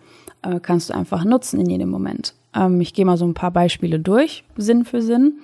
äh, 0.41 0.60
kannst 0.60 0.89
du 0.89 0.93
einfach 0.95 1.23
nutzen 1.25 1.60
in 1.60 1.69
jedem 1.69 1.89
Moment. 1.89 2.34
Ähm, 2.56 2.82
ich 2.82 2.93
gehe 2.93 3.06
mal 3.06 3.17
so 3.17 3.25
ein 3.25 3.34
paar 3.34 3.52
Beispiele 3.52 3.99
durch, 3.99 4.43
Sinn 4.58 4.86
für 4.86 5.02
Sinn. 5.02 5.39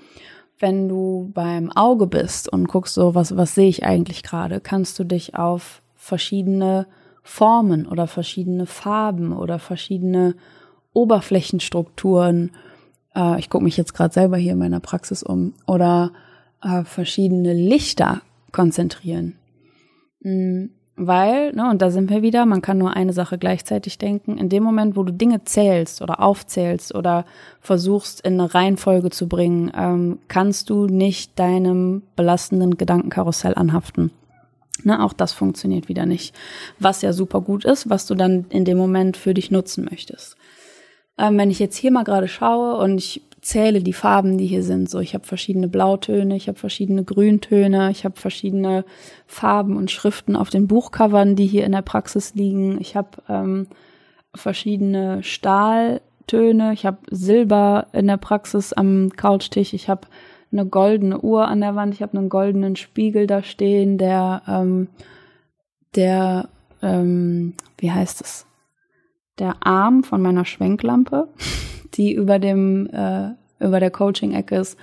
Wenn 0.58 0.88
du 0.88 1.31
beim 1.34 1.71
Auge 1.71 2.08
bist 2.08 2.51
und 2.51 2.67
guckst 2.67 2.93
so, 2.93 3.13
was, 3.13 3.36
was 3.36 3.55
sehe 3.55 3.67
ich 3.67 3.84
eigentlich 3.86 4.23
gerade, 4.23 4.62
kannst 4.62 4.97
du 4.99 5.03
dich 5.03 5.36
auf 5.36 5.81
verschiedene 5.95 6.88
Formen 7.23 7.88
oder 7.88 8.08
verschiedene 8.08 8.65
Farben 8.65 9.34
oder 9.34 9.60
verschiedene 9.60 10.36
Oberflächenstrukturen. 10.93 12.51
Äh, 13.15 13.39
ich 13.39 13.49
gucke 13.49 13.63
mich 13.63 13.77
jetzt 13.77 13.93
gerade 13.93 14.13
selber 14.13 14.38
hier 14.38 14.53
in 14.53 14.60
meiner 14.60 14.79
Praxis 14.79 15.23
um. 15.23 15.53
Oder 15.67 16.12
äh, 16.62 16.84
verschiedene 16.84 17.53
Lichter 17.53 18.21
konzentrieren. 18.51 19.36
Mhm. 20.21 20.69
Weil, 20.97 21.51
ne, 21.51 21.69
und 21.69 21.81
da 21.81 21.91
sind 21.91 22.10
wir 22.10 22.21
wieder, 22.21 22.45
man 22.45 22.62
kann 22.62 22.77
nur 22.77 22.95
eine 22.95 23.12
Sache 23.12 23.38
gleichzeitig 23.38 23.97
denken. 23.97 24.38
In 24.38 24.47
dem 24.47 24.63
Moment, 24.63 24.95
wo 24.95 25.03
du 25.03 25.12
Dinge 25.12 25.43
zählst 25.43 26.01
oder 26.01 26.21
aufzählst 26.21 26.95
oder 26.95 27.25
versuchst 27.60 28.21
in 28.21 28.39
eine 28.39 28.53
Reihenfolge 28.53 29.10
zu 29.10 29.27
bringen, 29.27 29.73
ähm, 29.75 30.19
kannst 30.29 30.69
du 30.69 30.88
nicht 30.88 31.38
deinem 31.38 32.03
belastenden 32.15 32.77
Gedankenkarussell 32.77 33.55
anhaften. 33.55 34.12
Ne, 34.84 35.03
auch 35.03 35.12
das 35.12 35.34
funktioniert 35.34 35.89
wieder 35.89 36.05
nicht. 36.05 36.34
Was 36.79 37.01
ja 37.01 37.12
super 37.12 37.41
gut 37.41 37.65
ist, 37.65 37.89
was 37.89 38.05
du 38.05 38.15
dann 38.15 38.45
in 38.49 38.63
dem 38.63 38.77
Moment 38.77 39.17
für 39.17 39.34
dich 39.34 39.51
nutzen 39.51 39.88
möchtest. 39.89 40.38
Ähm, 41.17 41.38
wenn 41.38 41.51
ich 41.51 41.60
jetzt 41.60 41.75
hier 41.75 41.91
mal 41.91 42.03
gerade 42.03 42.29
schaue 42.29 42.77
und 42.77 42.97
ich 42.97 43.21
zähle 43.45 43.84
die 43.84 43.93
Farben, 43.93 44.39
die 44.39 44.47
hier 44.47 44.63
sind. 44.63 44.89
So, 44.89 44.99
ich 44.99 45.13
habe 45.13 45.25
verschiedene 45.25 45.67
Blautöne, 45.67 46.36
ich 46.36 46.47
habe 46.47 46.58
verschiedene 46.58 47.03
Grüntöne, 47.03 47.91
ich 47.91 48.03
habe 48.03 48.19
verschiedene 48.19 48.86
Farben 49.27 49.77
und 49.77 49.91
Schriften 49.91 50.36
auf 50.36 50.49
den 50.49 50.67
Buchcovern, 50.67 51.36
die 51.36 51.45
hier 51.45 51.63
in 51.63 51.73
der 51.73 51.84
Praxis 51.84 52.34
liegen. 52.34 52.81
Ich 52.81 52.95
habe 52.95 53.10
ähm, 53.29 53.67
verschiedene 54.34 55.21
Stahltöne, 55.21 56.73
ich 56.73 56.88
habe 56.88 56.97
Silber 57.12 57.86
in 57.93 58.08
der 58.08 58.17
Praxis 58.17 58.73
am 58.73 59.12
Couchtisch, 59.15 59.73
ich 59.73 59.89
habe 59.89 60.08
eine 60.51 60.65
goldene 60.65 61.19
Uhr 61.19 61.47
an 61.47 61.62
der 61.62 61.75
Wand, 61.75 61.93
ich 61.93 62.01
habe 62.01 62.17
einen 62.17 62.29
goldenen 62.29 62.75
Spiegel 62.75 63.27
da 63.27 63.43
stehen, 63.43 63.99
der 63.99 64.41
ähm, 64.47 64.88
der 65.93 66.49
ähm, 66.81 67.53
wie 67.77 67.91
heißt 67.91 68.21
es? 68.21 68.47
Der 69.39 69.65
Arm 69.65 70.04
von 70.04 70.21
meiner 70.21 70.45
Schwenklampe 70.45 71.28
die 71.98 72.13
über 72.13 72.39
dem 72.39 72.88
äh, 72.88 73.32
über 73.60 73.80
der 73.80 73.91
Coaching-Ecke 73.91 74.58
ist, 74.58 74.78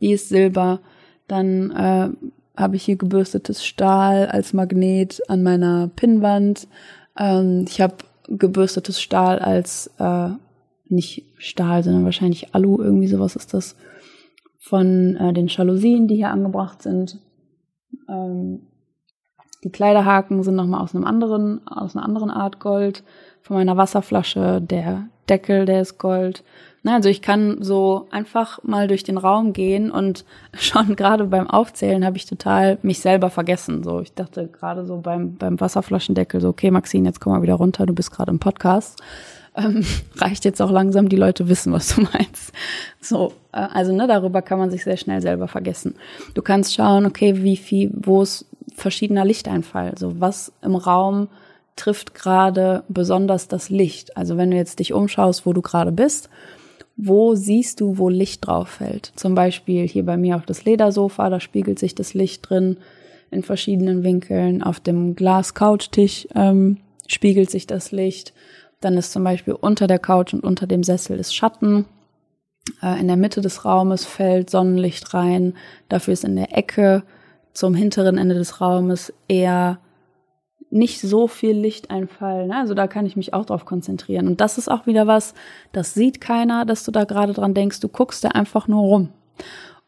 die 0.00 0.12
ist 0.12 0.28
Silber. 0.28 0.80
Dann 1.26 1.70
äh, 1.70 2.10
habe 2.56 2.76
ich 2.76 2.84
hier 2.84 2.96
gebürstetes 2.96 3.64
Stahl 3.64 4.26
als 4.26 4.52
Magnet 4.52 5.20
an 5.28 5.42
meiner 5.42 5.88
Pinnwand. 5.88 6.68
Ähm, 7.18 7.64
ich 7.66 7.80
habe 7.80 7.96
gebürstetes 8.28 9.00
Stahl 9.00 9.38
als 9.38 9.90
äh, 9.98 10.30
nicht 10.88 11.24
Stahl, 11.38 11.82
sondern 11.82 12.04
wahrscheinlich 12.04 12.54
Alu, 12.54 12.80
irgendwie 12.80 13.08
sowas 13.08 13.36
ist 13.36 13.54
das, 13.54 13.76
von 14.58 15.16
äh, 15.16 15.32
den 15.32 15.48
Jalousien, 15.48 16.08
die 16.08 16.16
hier 16.16 16.30
angebracht 16.30 16.82
sind. 16.82 17.18
Ähm, 18.08 18.60
die 19.64 19.70
Kleiderhaken 19.70 20.42
sind 20.42 20.54
nochmal 20.54 20.82
aus 20.82 20.94
einem 20.94 21.04
anderen, 21.04 21.66
aus 21.66 21.96
einer 21.96 22.04
anderen 22.04 22.30
Art 22.30 22.60
Gold. 22.60 23.02
Von 23.42 23.56
meiner 23.56 23.76
Wasserflasche, 23.76 24.60
der 24.60 25.08
Deckel, 25.28 25.64
der 25.64 25.82
ist 25.82 25.98
Gold. 25.98 26.42
Na, 26.82 26.94
also 26.94 27.08
ich 27.08 27.22
kann 27.22 27.58
so 27.60 28.06
einfach 28.10 28.62
mal 28.62 28.88
durch 28.88 29.02
den 29.02 29.18
Raum 29.18 29.52
gehen 29.52 29.90
und 29.90 30.24
schon 30.54 30.96
gerade 30.96 31.24
beim 31.24 31.48
Aufzählen 31.48 32.04
habe 32.04 32.16
ich 32.16 32.26
total 32.26 32.78
mich 32.82 33.00
selber 33.00 33.30
vergessen. 33.30 33.82
So, 33.82 34.00
ich 34.00 34.14
dachte 34.14 34.46
gerade 34.46 34.86
so 34.86 34.98
beim, 34.98 35.36
beim 35.36 35.60
Wasserflaschendeckel 35.60 36.40
so, 36.40 36.48
okay, 36.48 36.70
Maxine, 36.70 37.08
jetzt 37.08 37.20
komm 37.20 37.32
mal 37.32 37.42
wieder 37.42 37.54
runter, 37.54 37.86
du 37.86 37.94
bist 37.94 38.10
gerade 38.10 38.30
im 38.30 38.38
Podcast. 38.38 39.02
Ähm, 39.56 39.84
reicht 40.16 40.44
jetzt 40.44 40.62
auch 40.62 40.70
langsam, 40.70 41.08
die 41.08 41.16
Leute 41.16 41.48
wissen, 41.48 41.72
was 41.72 41.94
du 41.94 42.02
meinst. 42.12 42.52
So, 43.00 43.32
äh, 43.52 43.58
also 43.58 43.92
ne, 43.92 44.06
darüber 44.06 44.40
kann 44.40 44.58
man 44.58 44.70
sich 44.70 44.84
sehr 44.84 44.96
schnell 44.96 45.20
selber 45.20 45.48
vergessen. 45.48 45.96
Du 46.34 46.42
kannst 46.42 46.74
schauen, 46.74 47.06
okay, 47.06 47.42
wie 47.42 47.56
viel, 47.56 47.90
wo 47.94 48.22
ist 48.22 48.46
verschiedener 48.76 49.24
Lichteinfall, 49.24 49.94
so 49.98 50.20
was 50.20 50.52
im 50.62 50.76
Raum 50.76 51.28
trifft 51.78 52.14
gerade 52.14 52.84
besonders 52.88 53.48
das 53.48 53.70
Licht. 53.70 54.16
Also 54.16 54.36
wenn 54.36 54.50
du 54.50 54.56
jetzt 54.56 54.78
dich 54.78 54.92
umschaust, 54.92 55.46
wo 55.46 55.52
du 55.52 55.62
gerade 55.62 55.92
bist, 55.92 56.28
wo 56.96 57.34
siehst 57.34 57.80
du, 57.80 57.96
wo 57.96 58.08
Licht 58.08 58.46
drauf 58.46 58.68
fällt? 58.68 59.12
Zum 59.14 59.34
Beispiel 59.34 59.86
hier 59.86 60.04
bei 60.04 60.16
mir 60.16 60.36
auf 60.36 60.44
das 60.44 60.64
Ledersofa, 60.64 61.30
da 61.30 61.38
spiegelt 61.40 61.78
sich 61.78 61.94
das 61.94 62.12
Licht 62.12 62.48
drin 62.48 62.76
in 63.30 63.42
verschiedenen 63.42 64.02
Winkeln. 64.02 64.62
Auf 64.62 64.80
dem 64.80 65.14
Glas-Couchtisch 65.14 66.26
ähm, 66.34 66.78
spiegelt 67.06 67.50
sich 67.50 67.66
das 67.66 67.92
Licht. 67.92 68.32
Dann 68.80 68.96
ist 68.96 69.12
zum 69.12 69.22
Beispiel 69.22 69.54
unter 69.54 69.86
der 69.86 69.98
Couch 70.00 70.34
und 70.34 70.42
unter 70.42 70.66
dem 70.66 70.82
Sessel 70.82 71.18
ist 71.18 71.34
Schatten. 71.34 71.84
Äh, 72.82 73.00
in 73.00 73.06
der 73.06 73.16
Mitte 73.16 73.40
des 73.40 73.64
Raumes 73.64 74.04
fällt 74.04 74.50
Sonnenlicht 74.50 75.14
rein. 75.14 75.54
Dafür 75.88 76.14
ist 76.14 76.24
in 76.24 76.34
der 76.34 76.56
Ecke 76.56 77.04
zum 77.52 77.74
hinteren 77.74 78.18
Ende 78.18 78.34
des 78.34 78.60
Raumes 78.60 79.12
eher 79.28 79.78
nicht 80.70 81.00
so 81.00 81.26
viel 81.28 81.56
Lichteinfall. 81.56 82.46
Ne? 82.46 82.56
Also 82.56 82.74
da 82.74 82.86
kann 82.86 83.06
ich 83.06 83.16
mich 83.16 83.32
auch 83.34 83.44
drauf 83.46 83.64
konzentrieren. 83.64 84.26
Und 84.26 84.40
das 84.40 84.58
ist 84.58 84.70
auch 84.70 84.86
wieder 84.86 85.06
was, 85.06 85.34
das 85.72 85.94
sieht 85.94 86.20
keiner, 86.20 86.64
dass 86.64 86.84
du 86.84 86.90
da 86.90 87.04
gerade 87.04 87.32
dran 87.32 87.54
denkst. 87.54 87.80
Du 87.80 87.88
guckst 87.88 88.24
da 88.24 88.28
einfach 88.28 88.68
nur 88.68 88.82
rum. 88.82 89.08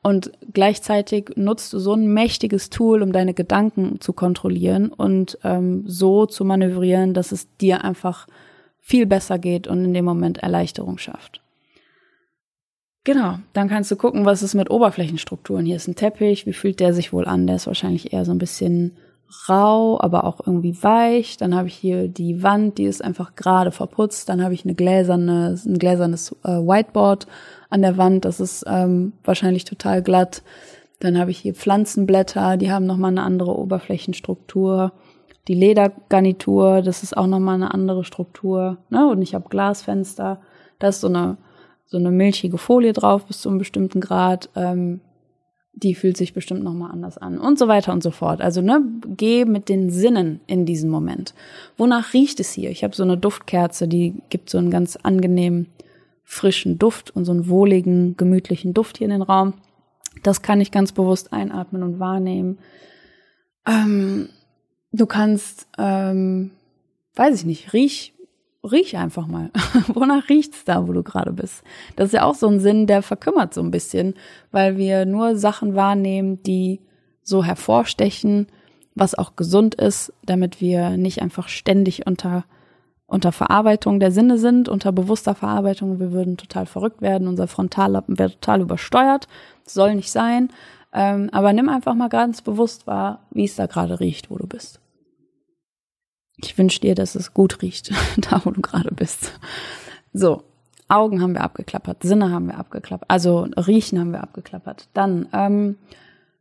Und 0.02 0.32
gleichzeitig 0.54 1.32
nutzt 1.36 1.72
du 1.74 1.78
so 1.78 1.92
ein 1.92 2.06
mächtiges 2.06 2.70
Tool, 2.70 3.02
um 3.02 3.12
deine 3.12 3.34
Gedanken 3.34 4.00
zu 4.00 4.14
kontrollieren 4.14 4.90
und 4.90 5.38
ähm, 5.44 5.84
so 5.86 6.24
zu 6.24 6.44
manövrieren, 6.44 7.12
dass 7.12 7.32
es 7.32 7.54
dir 7.58 7.84
einfach 7.84 8.26
viel 8.78 9.04
besser 9.04 9.38
geht 9.38 9.66
und 9.66 9.84
in 9.84 9.92
dem 9.92 10.06
Moment 10.06 10.38
Erleichterung 10.38 10.96
schafft. 10.96 11.42
Genau, 13.04 13.38
dann 13.52 13.68
kannst 13.68 13.90
du 13.90 13.96
gucken, 13.96 14.24
was 14.24 14.42
ist 14.42 14.54
mit 14.54 14.70
Oberflächenstrukturen. 14.70 15.66
Hier 15.66 15.76
ist 15.76 15.88
ein 15.88 15.96
Teppich, 15.96 16.46
wie 16.46 16.52
fühlt 16.52 16.80
der 16.80 16.94
sich 16.94 17.12
wohl 17.12 17.26
an? 17.26 17.46
Der 17.46 17.56
ist 17.56 17.66
wahrscheinlich 17.66 18.12
eher 18.12 18.24
so 18.24 18.32
ein 18.32 18.38
bisschen 18.38 18.96
rau, 19.48 20.00
aber 20.00 20.24
auch 20.24 20.40
irgendwie 20.46 20.82
weich. 20.82 21.36
Dann 21.36 21.54
habe 21.54 21.68
ich 21.68 21.74
hier 21.74 22.08
die 22.08 22.42
Wand, 22.42 22.78
die 22.78 22.84
ist 22.84 23.02
einfach 23.02 23.34
gerade 23.34 23.72
verputzt. 23.72 24.28
Dann 24.28 24.42
habe 24.42 24.54
ich 24.54 24.64
eine 24.64 24.74
gläserne, 24.74 25.56
ein 25.64 25.78
gläsernes 25.78 26.32
äh, 26.44 26.48
Whiteboard 26.48 27.26
an 27.68 27.82
der 27.82 27.96
Wand. 27.96 28.24
Das 28.24 28.40
ist 28.40 28.64
ähm, 28.66 29.12
wahrscheinlich 29.24 29.64
total 29.64 30.02
glatt. 30.02 30.42
Dann 31.00 31.18
habe 31.18 31.30
ich 31.30 31.38
hier 31.38 31.54
Pflanzenblätter, 31.54 32.56
die 32.56 32.70
haben 32.70 32.86
nochmal 32.86 33.10
eine 33.10 33.22
andere 33.22 33.58
Oberflächenstruktur. 33.58 34.92
Die 35.48 35.54
Ledergarnitur, 35.54 36.82
das 36.82 37.02
ist 37.02 37.16
auch 37.16 37.26
nochmal 37.26 37.54
eine 37.54 37.72
andere 37.72 38.04
Struktur. 38.04 38.76
Ne? 38.90 39.08
Und 39.08 39.22
ich 39.22 39.34
habe 39.34 39.48
Glasfenster. 39.48 40.40
Da 40.78 40.88
ist 40.88 41.00
so 41.00 41.08
eine, 41.08 41.38
so 41.86 41.96
eine 41.96 42.10
milchige 42.10 42.58
Folie 42.58 42.92
drauf 42.92 43.24
bis 43.24 43.40
zu 43.40 43.48
einem 43.48 43.58
bestimmten 43.58 44.00
Grad. 44.00 44.50
Ähm, 44.54 45.00
die 45.72 45.94
fühlt 45.94 46.16
sich 46.16 46.34
bestimmt 46.34 46.62
nochmal 46.62 46.90
anders 46.90 47.16
an 47.16 47.38
und 47.38 47.58
so 47.58 47.68
weiter 47.68 47.92
und 47.92 48.02
so 48.02 48.10
fort. 48.10 48.40
Also 48.40 48.60
ne, 48.60 48.82
geh 49.16 49.44
mit 49.44 49.68
den 49.68 49.90
Sinnen 49.90 50.40
in 50.46 50.66
diesen 50.66 50.90
Moment. 50.90 51.34
Wonach 51.76 52.12
riecht 52.12 52.40
es 52.40 52.52
hier? 52.52 52.70
Ich 52.70 52.84
habe 52.84 52.94
so 52.94 53.02
eine 53.02 53.16
Duftkerze, 53.16 53.88
die 53.88 54.14
gibt 54.28 54.50
so 54.50 54.58
einen 54.58 54.70
ganz 54.70 54.96
angenehmen 54.96 55.68
frischen 56.24 56.78
Duft 56.78 57.14
und 57.14 57.24
so 57.24 57.32
einen 57.32 57.48
wohligen, 57.48 58.16
gemütlichen 58.16 58.74
Duft 58.74 58.98
hier 58.98 59.06
in 59.06 59.12
den 59.12 59.22
Raum. 59.22 59.54
Das 60.22 60.42
kann 60.42 60.60
ich 60.60 60.70
ganz 60.70 60.92
bewusst 60.92 61.32
einatmen 61.32 61.82
und 61.82 61.98
wahrnehmen. 61.98 62.58
Ähm, 63.66 64.28
du 64.92 65.06
kannst, 65.06 65.66
ähm, 65.78 66.52
weiß 67.14 67.34
ich 67.34 67.46
nicht, 67.46 67.72
riech 67.72 68.14
riech 68.64 68.96
einfach 68.96 69.26
mal. 69.26 69.50
Wonach 69.88 70.28
riecht's 70.28 70.64
da, 70.64 70.86
wo 70.86 70.92
du 70.92 71.02
gerade 71.02 71.32
bist? 71.32 71.62
Das 71.96 72.06
ist 72.08 72.12
ja 72.12 72.24
auch 72.24 72.34
so 72.34 72.48
ein 72.48 72.60
Sinn, 72.60 72.86
der 72.86 73.02
verkümmert 73.02 73.54
so 73.54 73.60
ein 73.60 73.70
bisschen, 73.70 74.14
weil 74.50 74.76
wir 74.76 75.06
nur 75.06 75.36
Sachen 75.36 75.74
wahrnehmen, 75.74 76.42
die 76.42 76.80
so 77.22 77.44
hervorstechen, 77.44 78.48
was 78.94 79.14
auch 79.14 79.36
gesund 79.36 79.74
ist, 79.74 80.12
damit 80.24 80.60
wir 80.60 80.96
nicht 80.96 81.22
einfach 81.22 81.48
ständig 81.48 82.06
unter 82.06 82.44
unter 83.10 83.32
Verarbeitung 83.32 83.98
der 83.98 84.12
Sinne 84.12 84.38
sind, 84.38 84.68
unter 84.68 84.92
bewusster 84.92 85.34
Verarbeitung. 85.34 85.98
Wir 85.98 86.12
würden 86.12 86.36
total 86.36 86.64
verrückt 86.64 87.02
werden, 87.02 87.26
unser 87.26 87.48
Frontallappen 87.48 88.18
wäre 88.18 88.30
total 88.30 88.60
übersteuert. 88.60 89.26
soll 89.66 89.96
nicht 89.96 90.12
sein. 90.12 90.50
Ähm, 90.92 91.28
aber 91.32 91.52
nimm 91.52 91.68
einfach 91.68 91.94
mal 91.94 92.08
ganz 92.08 92.40
bewusst 92.40 92.86
wahr, 92.86 93.26
wie 93.30 93.44
es 93.44 93.56
da 93.56 93.66
gerade 93.66 94.00
riecht, 94.00 94.30
wo 94.30 94.36
du 94.36 94.46
bist. 94.46 94.80
Ich 96.42 96.56
wünsche 96.58 96.80
dir, 96.80 96.94
dass 96.94 97.14
es 97.14 97.34
gut 97.34 97.62
riecht, 97.62 97.92
da 98.30 98.42
wo 98.44 98.50
du 98.50 98.60
gerade 98.60 98.94
bist. 98.94 99.38
So, 100.12 100.42
Augen 100.88 101.22
haben 101.22 101.34
wir 101.34 101.42
abgeklappert, 101.42 102.02
Sinne 102.02 102.30
haben 102.30 102.48
wir 102.48 102.58
abgeklappert, 102.58 103.08
also 103.08 103.46
Riechen 103.56 103.98
haben 103.98 104.12
wir 104.12 104.22
abgeklappert. 104.22 104.88
Dann 104.92 105.28
ähm, 105.32 105.76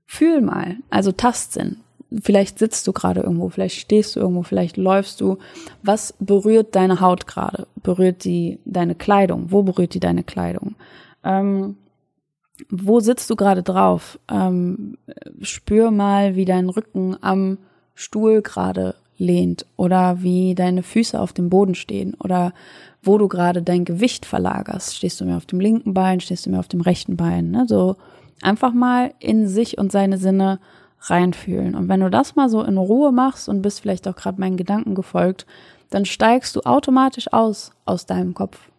fühl 0.06 0.42
mal, 0.42 0.78
also 0.90 1.12
Tastsinn. 1.12 1.78
Vielleicht 2.24 2.58
sitzt 2.58 2.88
du 2.88 2.94
gerade 2.94 3.22
irgendwo, 3.22 3.50
vielleicht 3.50 3.80
stehst 3.80 4.16
du 4.16 4.20
irgendwo, 4.20 4.42
vielleicht 4.42 4.78
läufst 4.78 5.22
du. 5.22 5.38
Was 5.84 6.16
berührt 6.20 6.76
deine 6.76 7.02
Haut 7.02 7.28
gerade? 7.28 7.68
Berührt 7.84 8.24
die 8.24 8.60
deine 8.66 8.96
Kleidung? 8.96 9.52
Wo 9.52 9.62
berührt 9.62 9.94
die 9.94 10.00
deine 10.00 10.24
Kleidung? 10.24 10.74
Ähm, 11.24 11.78
wo 12.72 13.00
sitzt 13.00 13.30
du 13.30 13.36
gerade 13.36 13.62
drauf? 13.62 14.18
Ähm, 14.30 14.98
spür 15.42 15.92
mal, 15.92 16.36
wie 16.36 16.46
dein 16.46 16.70
Rücken 16.70 17.16
am 17.22 17.60
Stuhl 17.94 18.42
gerade 18.42 18.96
lehnt 19.20 19.66
oder 19.76 20.24
wie 20.24 20.56
deine 20.56 20.84
Füße 20.84 21.20
auf 21.20 21.34
dem 21.34 21.50
Boden 21.50 21.76
stehen 21.76 22.16
oder 22.16 22.54
wo 23.02 23.18
du 23.18 23.28
gerade 23.28 23.62
dein 23.62 23.86
Gewicht 23.86 24.26
verlagerst. 24.26 24.96
Stehst 24.96 25.22
du 25.22 25.26
mehr 25.26 25.38
auf 25.38 25.46
dem 25.46 25.60
linken 25.60 25.94
Bein, 25.94 26.20
stehst 26.20 26.46
du 26.46 26.50
mehr 26.50 26.60
auf 26.60 26.68
dem 26.68 26.82
rechten 26.82 27.16
Bein. 27.16 27.52
Ne? 27.52 27.66
So 27.68 27.96
einfach 28.42 28.74
mal 28.74 29.14
in 29.20 29.48
sich 29.48 29.78
und 29.78 29.92
seine 29.92 30.18
Sinne 30.18 30.60
reinfühlen. 31.02 31.76
Und 31.76 31.88
wenn 31.88 32.02
du 32.02 32.10
das 32.10 32.36
mal 32.36 32.50
so 32.50 32.64
in 32.64 32.78
Ruhe 32.78 33.12
machst 33.12 33.48
und 33.48 33.62
bist 33.62 33.82
vielleicht 33.82 34.08
auch 34.08 34.16
gerade 34.16 34.40
meinen 34.40 34.58
Gedanken 34.58 34.96
gefolgt, 34.96 35.46
dann 35.90 36.06
steigst 36.06 36.56
du 36.56 36.62
automatisch 36.62 37.32
aus 37.32 37.72
aus 37.86 38.06
deinem 38.06 38.34
Kopf 38.34 38.70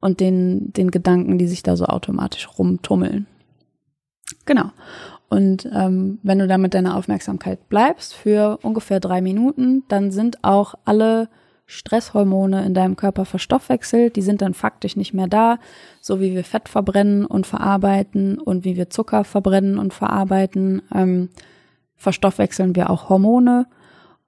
und 0.00 0.20
den, 0.20 0.72
den 0.72 0.90
Gedanken, 0.90 1.38
die 1.38 1.46
sich 1.46 1.62
da 1.62 1.76
so 1.76 1.86
automatisch 1.86 2.48
rumtummeln. 2.58 3.26
Genau. 4.44 4.70
Und 5.28 5.68
ähm, 5.74 6.18
wenn 6.22 6.38
du 6.38 6.46
da 6.46 6.56
mit 6.56 6.74
deiner 6.74 6.96
Aufmerksamkeit 6.96 7.68
bleibst 7.68 8.14
für 8.14 8.58
ungefähr 8.62 9.00
drei 9.00 9.20
Minuten, 9.20 9.82
dann 9.88 10.12
sind 10.12 10.44
auch 10.44 10.74
alle 10.84 11.28
Stresshormone 11.66 12.64
in 12.64 12.74
deinem 12.74 12.94
Körper 12.94 13.24
verstoffwechselt, 13.24 14.14
die 14.14 14.22
sind 14.22 14.40
dann 14.40 14.54
faktisch 14.54 14.94
nicht 14.94 15.12
mehr 15.12 15.26
da, 15.26 15.58
so 16.00 16.20
wie 16.20 16.32
wir 16.32 16.44
Fett 16.44 16.68
verbrennen 16.68 17.26
und 17.26 17.44
verarbeiten 17.46 18.38
und 18.38 18.64
wie 18.64 18.76
wir 18.76 18.88
Zucker 18.88 19.24
verbrennen 19.24 19.76
und 19.76 19.92
verarbeiten, 19.92 20.82
ähm, 20.94 21.28
verstoffwechseln 21.96 22.76
wir 22.76 22.88
auch 22.88 23.08
Hormone 23.08 23.66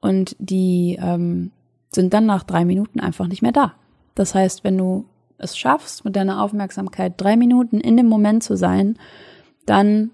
und 0.01 0.35
die 0.41 0.99
ähm, 1.01 1.53
sind 1.91 2.13
dann 2.13 2.27
nach 2.27 2.43
drei 2.43 2.65
Minuten 2.65 2.99
einfach 2.99 3.29
nicht 3.29 3.43
mehr 3.43 3.53
da. 3.53 3.75
Das 4.17 4.35
heißt, 4.35 4.65
wenn 4.65 4.77
du 4.77 5.05
es 5.39 5.57
schaffst, 5.57 6.05
mit 6.05 6.17
deiner 6.17 6.43
Aufmerksamkeit 6.43 7.15
drei 7.17 7.37
Minuten 7.37 7.81
in 7.81 7.97
dem 7.97 8.07
Moment 8.07 8.43
zu 8.43 8.57
sein, 8.57 8.99
dann 9.65 10.11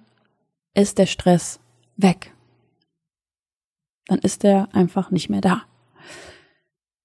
ist 0.75 0.99
der 0.99 1.07
Stress 1.07 1.61
weg. 1.97 2.33
Dann 4.07 4.19
ist 4.19 4.45
er 4.45 4.69
einfach 4.75 5.11
nicht 5.11 5.31
mehr 5.31 5.41
da. 5.41 5.63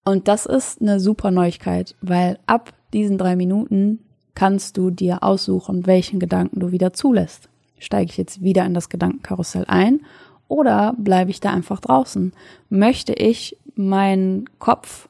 Und 0.03 0.27
das 0.27 0.45
ist 0.45 0.81
eine 0.81 0.99
super 0.99 1.31
Neuigkeit, 1.31 1.95
weil 2.01 2.39
ab 2.45 2.73
diesen 2.93 3.17
drei 3.17 3.35
Minuten 3.35 3.99
kannst 4.33 4.77
du 4.77 4.89
dir 4.89 5.23
aussuchen, 5.23 5.85
welchen 5.85 6.19
Gedanken 6.19 6.59
du 6.59 6.71
wieder 6.71 6.93
zulässt. 6.93 7.49
Steige 7.77 8.11
ich 8.11 8.17
jetzt 8.17 8.41
wieder 8.41 8.65
in 8.65 8.73
das 8.73 8.89
Gedankenkarussell 8.89 9.65
ein 9.67 10.01
oder 10.47 10.95
bleibe 10.97 11.31
ich 11.31 11.39
da 11.39 11.51
einfach 11.51 11.79
draußen? 11.79 12.33
Möchte 12.69 13.13
ich 13.13 13.57
meinen 13.75 14.45
Kopf 14.59 15.07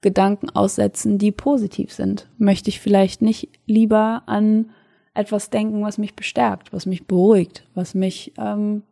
Gedanken 0.00 0.50
aussetzen, 0.50 1.18
die 1.18 1.32
positiv 1.32 1.92
sind? 1.92 2.28
Möchte 2.38 2.70
ich 2.70 2.80
vielleicht 2.80 3.20
nicht 3.20 3.48
lieber 3.66 4.22
an 4.26 4.70
etwas 5.16 5.50
denken, 5.50 5.82
was 5.82 5.98
mich 5.98 6.14
bestärkt, 6.14 6.72
was 6.72 6.86
mich 6.86 7.06
beruhigt, 7.06 7.66
was 7.74 7.94
mich 7.94 8.32
ähm, 8.38 8.82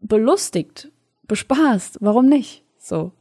belustigt, 0.00 0.90
bespaßt? 1.26 1.98
Warum 2.00 2.26
nicht? 2.26 2.64
So. 2.78 3.12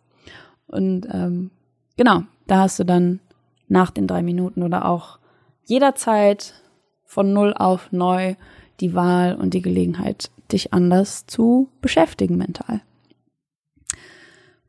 Und 0.67 1.07
ähm, 1.11 1.51
genau, 1.97 2.23
da 2.47 2.59
hast 2.61 2.79
du 2.79 2.83
dann 2.83 3.19
nach 3.67 3.91
den 3.91 4.07
drei 4.07 4.21
Minuten 4.21 4.63
oder 4.63 4.85
auch 4.85 5.19
jederzeit 5.63 6.53
von 7.03 7.33
null 7.33 7.53
auf 7.53 7.91
neu 7.91 8.35
die 8.79 8.93
Wahl 8.93 9.35
und 9.35 9.53
die 9.53 9.61
Gelegenheit, 9.61 10.29
dich 10.51 10.73
anders 10.73 11.25
zu 11.25 11.69
beschäftigen 11.81 12.37
mental. 12.37 12.81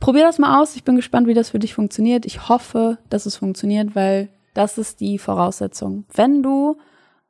Probier 0.00 0.22
das 0.22 0.38
mal 0.38 0.60
aus. 0.60 0.76
Ich 0.76 0.84
bin 0.84 0.96
gespannt, 0.96 1.26
wie 1.26 1.34
das 1.34 1.50
für 1.50 1.58
dich 1.58 1.74
funktioniert. 1.74 2.26
Ich 2.26 2.48
hoffe, 2.48 2.98
dass 3.10 3.26
es 3.26 3.36
funktioniert, 3.36 3.94
weil 3.94 4.28
das 4.54 4.78
ist 4.78 5.00
die 5.00 5.18
Voraussetzung. 5.18 6.04
Wenn 6.14 6.42
du 6.42 6.78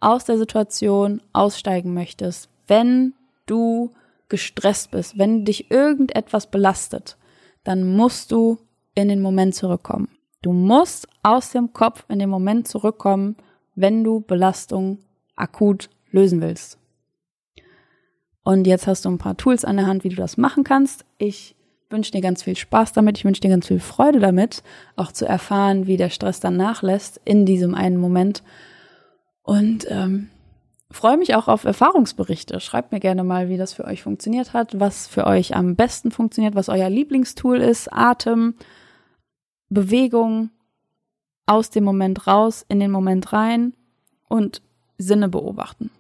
aus 0.01 0.25
der 0.25 0.39
Situation 0.39 1.23
aussteigen 1.33 1.95
möchtest, 1.95 2.49
wenn 2.67 3.15
du 3.47 3.93
gestresst 4.29 4.91
bist, 4.91 5.19
wenn 5.19 5.45
dich 5.45 5.71
irgendetwas 5.71 6.51
belastet, 6.51 7.17
dann 7.65 7.97
musst 7.97 8.33
du 8.33 8.59
in 8.95 9.09
den 9.09 9.23
Moment 9.23 9.55
zurückkommen. 9.55 10.09
Du 10.43 10.53
musst 10.53 11.09
aus 11.23 11.51
dem 11.51 11.73
Kopf 11.73 12.05
in 12.09 12.19
den 12.19 12.31
Moment 12.31 12.69
zurückkommen, 12.69 13.37
wenn 13.75 14.05
du 14.05 14.21
Belastung 14.21 14.99
akut 15.35 15.91
lösen 16.11 16.41
willst. 16.41 16.79
Und 18.43 18.67
jetzt 18.67 18.87
hast 18.87 19.05
du 19.05 19.11
ein 19.11 19.19
paar 19.19 19.37
Tools 19.37 19.65
an 19.65 19.77
der 19.77 19.87
Hand, 19.87 20.05
wie 20.05 20.09
du 20.09 20.17
das 20.17 20.37
machen 20.37 20.63
kannst. 20.63 21.05
Ich 21.19 21.57
wünsche 21.91 22.13
dir 22.13 22.21
ganz 22.21 22.45
viel 22.45 22.57
Spaß 22.57 22.93
damit. 22.93 23.19
Ich 23.19 23.25
wünsche 23.25 23.41
dir 23.41 23.51
ganz 23.51 23.67
viel 23.67 23.81
Freude 23.81 24.21
damit, 24.21 24.63
auch 24.95 25.13
zu 25.13 25.27
erfahren, 25.27 25.87
wie 25.87 25.97
der 25.97 26.11
Stress 26.11 26.41
dann 26.41 26.57
nachlässt 26.57 27.21
in 27.25 27.45
diesem 27.45 27.75
einen 27.75 27.97
Moment. 27.97 28.43
Und 29.47 29.87
ähm, 29.89 30.29
freue 30.91 31.17
mich 31.17 31.37
auch 31.37 31.47
auf 31.47 31.63
Erfahrungsberichte. 31.63 32.59
Schreibt 32.59 32.91
mir 32.91 32.99
gerne 32.99 33.23
mal, 33.23 33.49
wie 33.49 33.57
das 33.57 33.73
für 33.73 33.85
euch 33.85 34.03
funktioniert 34.03 34.53
hat, 34.53 34.81
was 34.81 35.07
für 35.07 35.25
euch 35.25 35.55
am 35.55 35.77
besten 35.77 36.11
funktioniert, 36.11 36.57
was 36.57 36.69
euer 36.69 36.91
Lieblingstool 36.91 37.59
ist, 37.59 37.93
Atem, 37.93 38.55
Bewegung, 39.69 40.51
aus 41.47 41.71
dem 41.71 41.85
Moment 41.85 42.27
raus, 42.27 42.67
in 42.69 42.81
den 42.81 42.91
Moment 42.91 43.33
rein 43.33 43.73
und 44.29 44.63
Sinne 44.99 45.29
beobachten. 45.29 45.91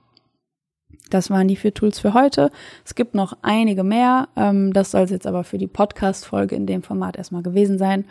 Das 1.10 1.30
waren 1.30 1.46
die 1.46 1.54
vier 1.54 1.72
Tools 1.72 2.00
für 2.00 2.14
heute. 2.14 2.50
Es 2.84 2.96
gibt 2.96 3.14
noch 3.14 3.36
einige 3.42 3.84
mehr. 3.84 4.28
Ähm, 4.34 4.72
das 4.72 4.90
soll 4.90 5.02
es 5.02 5.10
jetzt 5.10 5.28
aber 5.28 5.44
für 5.44 5.58
die 5.58 5.68
Podcast-Folge 5.68 6.56
in 6.56 6.66
dem 6.66 6.82
Format 6.82 7.16
erstmal 7.16 7.44
gewesen 7.44 7.78
sein. 7.78 8.06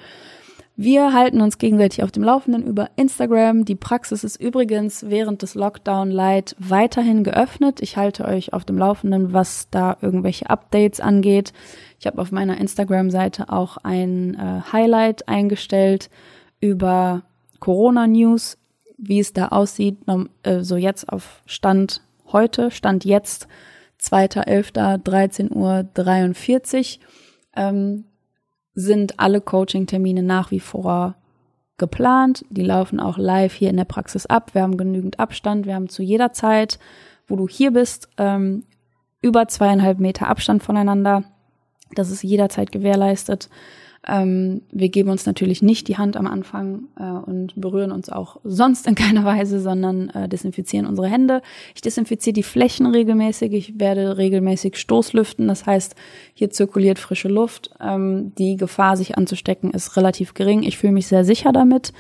Wir 0.77 1.13
halten 1.13 1.39
uns 1.39 1.57
gegenseitig 1.57 2.03
auf 2.03 2.11
dem 2.11 2.23
Laufenden 2.23 2.63
über 2.63 2.89
Instagram. 2.97 3.63
Die 3.63 3.75
Praxis 3.75 4.25
ist 4.25 4.35
übrigens 4.35 5.09
während 5.09 5.41
des 5.41 5.55
Lockdown 5.55 6.11
Light 6.11 6.53
weiterhin 6.59 7.23
geöffnet. 7.23 7.81
Ich 7.81 7.95
halte 7.95 8.25
euch 8.25 8.51
auf 8.51 8.65
dem 8.65 8.77
Laufenden, 8.77 9.31
was 9.31 9.69
da 9.69 9.95
irgendwelche 10.01 10.49
Updates 10.49 10.99
angeht. 10.99 11.53
Ich 11.97 12.07
habe 12.07 12.21
auf 12.21 12.33
meiner 12.33 12.57
Instagram-Seite 12.57 13.49
auch 13.49 13.77
ein 13.77 14.35
äh, 14.35 14.73
Highlight 14.73 15.29
eingestellt 15.29 16.09
über 16.59 17.23
Corona-News, 17.61 18.57
wie 18.97 19.21
es 19.21 19.31
da 19.31 19.47
aussieht. 19.49 19.99
Äh, 20.43 20.59
so 20.59 20.75
jetzt 20.75 21.07
auf 21.07 21.41
Stand 21.45 22.01
heute, 22.33 22.69
Stand 22.69 23.05
jetzt, 23.05 23.47
2.11.13 24.01 25.51
Uhr 25.51 25.85
43. 25.93 26.99
Ähm, 27.55 28.03
sind 28.75 29.19
alle 29.19 29.41
Coaching-Termine 29.41 30.21
nach 30.21 30.51
wie 30.51 30.59
vor 30.59 31.15
geplant. 31.77 32.45
Die 32.49 32.63
laufen 32.63 32.99
auch 32.99 33.17
live 33.17 33.53
hier 33.53 33.69
in 33.69 33.77
der 33.77 33.85
Praxis 33.85 34.25
ab. 34.25 34.53
Wir 34.53 34.61
haben 34.61 34.77
genügend 34.77 35.19
Abstand. 35.19 35.65
Wir 35.65 35.75
haben 35.75 35.89
zu 35.89 36.03
jeder 36.03 36.33
Zeit, 36.33 36.79
wo 37.27 37.35
du 37.35 37.47
hier 37.47 37.71
bist, 37.71 38.09
ähm, 38.17 38.63
über 39.21 39.47
zweieinhalb 39.47 39.99
Meter 39.99 40.27
Abstand 40.27 40.61
voneinander. 40.61 41.23
Das 41.95 42.11
ist 42.11 42.23
jederzeit 42.23 42.71
gewährleistet. 42.71 43.49
Ähm, 44.07 44.61
wir 44.71 44.89
geben 44.89 45.09
uns 45.09 45.25
natürlich 45.25 45.61
nicht 45.61 45.87
die 45.87 45.97
Hand 45.97 46.15
am 46.15 46.27
Anfang 46.27 46.83
äh, 46.99 47.03
und 47.03 47.53
berühren 47.59 47.91
uns 47.91 48.09
auch 48.09 48.39
sonst 48.43 48.87
in 48.87 48.95
keiner 48.95 49.25
Weise, 49.25 49.59
sondern 49.59 50.09
äh, 50.09 50.29
desinfizieren 50.29 50.85
unsere 50.85 51.07
Hände. 51.07 51.41
Ich 51.73 51.81
desinfiziere 51.81 52.33
die 52.33 52.43
Flächen 52.43 52.85
regelmäßig. 52.85 53.53
Ich 53.53 53.79
werde 53.79 54.17
regelmäßig 54.17 54.77
Stoßlüften. 54.77 55.47
Das 55.47 55.65
heißt, 55.65 55.95
hier 56.33 56.49
zirkuliert 56.49 56.99
frische 56.99 57.29
Luft. 57.29 57.71
Ähm, 57.79 58.33
die 58.37 58.57
Gefahr, 58.57 58.97
sich 58.97 59.17
anzustecken, 59.17 59.71
ist 59.71 59.97
relativ 59.97 60.33
gering. 60.33 60.63
Ich 60.63 60.77
fühle 60.77 60.93
mich 60.93 61.07
sehr 61.07 61.25
sicher 61.25 61.51
damit. 61.51 61.91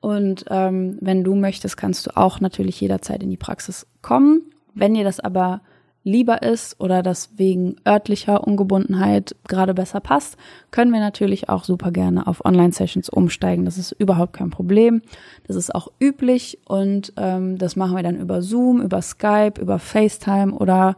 Und 0.00 0.44
ähm, 0.50 0.98
wenn 1.00 1.24
du 1.24 1.34
möchtest, 1.34 1.76
kannst 1.76 2.06
du 2.06 2.16
auch 2.16 2.40
natürlich 2.40 2.80
jederzeit 2.80 3.22
in 3.22 3.30
die 3.30 3.36
Praxis 3.36 3.86
kommen. 4.02 4.42
Wenn 4.74 4.94
dir 4.94 5.04
das 5.04 5.20
aber 5.20 5.62
lieber 6.04 6.42
ist 6.42 6.78
oder 6.80 7.02
das 7.02 7.30
wegen 7.36 7.76
örtlicher 7.88 8.46
Ungebundenheit 8.46 9.34
gerade 9.48 9.74
besser 9.74 10.00
passt, 10.00 10.36
können 10.70 10.92
wir 10.92 11.00
natürlich 11.00 11.48
auch 11.48 11.64
super 11.64 11.90
gerne 11.90 12.26
auf 12.26 12.44
Online-Sessions 12.44 13.08
umsteigen. 13.08 13.64
Das 13.64 13.78
ist 13.78 13.92
überhaupt 13.92 14.34
kein 14.34 14.50
Problem. 14.50 15.02
Das 15.46 15.56
ist 15.56 15.74
auch 15.74 15.88
üblich 15.98 16.58
und 16.66 17.14
ähm, 17.16 17.58
das 17.58 17.74
machen 17.74 17.96
wir 17.96 18.02
dann 18.02 18.20
über 18.20 18.42
Zoom, 18.42 18.82
über 18.82 19.00
Skype, 19.02 19.60
über 19.60 19.78
FaceTime 19.78 20.52
oder 20.52 20.96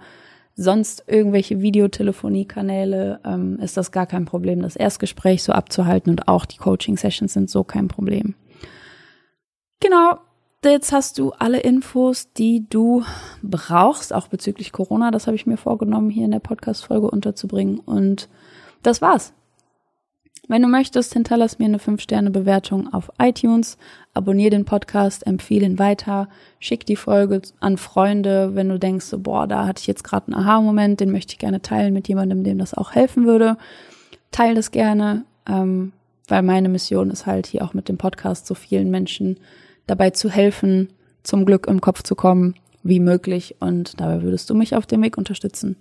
sonst 0.56 1.04
irgendwelche 1.06 1.60
Videotelefoniekanäle. 1.60 3.20
Ähm, 3.24 3.58
ist 3.60 3.76
das 3.76 3.92
gar 3.92 4.06
kein 4.06 4.24
Problem, 4.24 4.60
das 4.60 4.74
Erstgespräch 4.74 5.44
so 5.44 5.52
abzuhalten 5.52 6.10
und 6.10 6.26
auch 6.26 6.46
die 6.46 6.58
Coaching-Sessions 6.58 7.32
sind 7.32 7.48
so 7.48 7.62
kein 7.62 7.86
Problem. 7.88 8.34
Genau, 9.80 10.18
Jetzt 10.70 10.92
hast 10.92 11.18
du 11.18 11.30
alle 11.30 11.60
Infos, 11.60 12.32
die 12.32 12.66
du 12.68 13.04
brauchst, 13.40 14.12
auch 14.12 14.26
bezüglich 14.26 14.72
Corona. 14.72 15.12
Das 15.12 15.26
habe 15.26 15.36
ich 15.36 15.46
mir 15.46 15.56
vorgenommen, 15.56 16.10
hier 16.10 16.24
in 16.24 16.32
der 16.32 16.40
Podcast-Folge 16.40 17.08
unterzubringen. 17.08 17.78
Und 17.78 18.28
das 18.82 19.00
war's. 19.00 19.32
Wenn 20.48 20.62
du 20.62 20.68
möchtest, 20.68 21.12
hinterlass 21.12 21.58
mir 21.58 21.66
eine 21.66 21.78
5-Sterne-Bewertung 21.78 22.92
auf 22.92 23.10
iTunes, 23.20 23.78
abonniere 24.12 24.50
den 24.50 24.64
Podcast, 24.64 25.26
empfehle 25.26 25.66
ihn 25.66 25.78
weiter, 25.78 26.28
schick 26.58 26.84
die 26.84 26.96
Folge 26.96 27.42
an 27.60 27.78
Freunde, 27.78 28.54
wenn 28.54 28.68
du 28.68 28.78
denkst, 28.78 29.06
so, 29.06 29.18
boah, 29.18 29.46
da 29.46 29.66
hatte 29.66 29.80
ich 29.80 29.86
jetzt 29.86 30.04
gerade 30.04 30.26
einen 30.26 30.42
Aha-Moment, 30.42 31.00
den 31.00 31.10
möchte 31.10 31.32
ich 31.32 31.38
gerne 31.38 31.62
teilen 31.62 31.94
mit 31.94 32.08
jemandem, 32.08 32.44
dem 32.44 32.58
das 32.58 32.74
auch 32.74 32.92
helfen 32.92 33.26
würde. 33.26 33.56
Teil 34.30 34.54
das 34.54 34.72
gerne, 34.72 35.24
ähm, 35.48 35.92
weil 36.28 36.42
meine 36.42 36.68
Mission 36.68 37.10
ist 37.10 37.26
halt 37.26 37.46
hier 37.46 37.64
auch 37.64 37.74
mit 37.74 37.88
dem 37.88 37.98
Podcast 37.98 38.46
so 38.46 38.54
vielen 38.54 38.90
Menschen 38.90 39.38
dabei 39.86 40.10
zu 40.10 40.30
helfen, 40.30 40.88
zum 41.22 41.44
Glück 41.44 41.66
im 41.66 41.80
Kopf 41.80 42.02
zu 42.02 42.14
kommen, 42.14 42.54
wie 42.82 43.00
möglich. 43.00 43.56
Und 43.60 44.00
dabei 44.00 44.22
würdest 44.22 44.50
du 44.50 44.54
mich 44.54 44.74
auf 44.74 44.86
dem 44.86 45.02
Weg 45.02 45.18
unterstützen. 45.18 45.76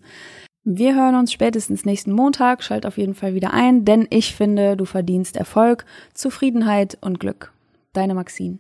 Wir 0.64 0.96
hören 0.96 1.16
uns 1.16 1.32
spätestens 1.32 1.86
nächsten 1.86 2.12
Montag. 2.12 2.64
Schalt 2.64 2.88
auf 2.88 2.98
jeden 2.98 3.14
Fall 3.14 3.36
wieder 3.36 3.54
ein, 3.54 3.86
denn 3.86 4.08
ich 4.10 4.34
finde, 4.34 4.76
du 4.76 4.86
verdienst 4.86 5.38
Erfolg, 5.38 5.86
Zufriedenheit 6.16 6.98
und 7.02 7.20
Glück. 7.20 7.54
Deine 7.94 8.16
Maxine. 8.16 8.58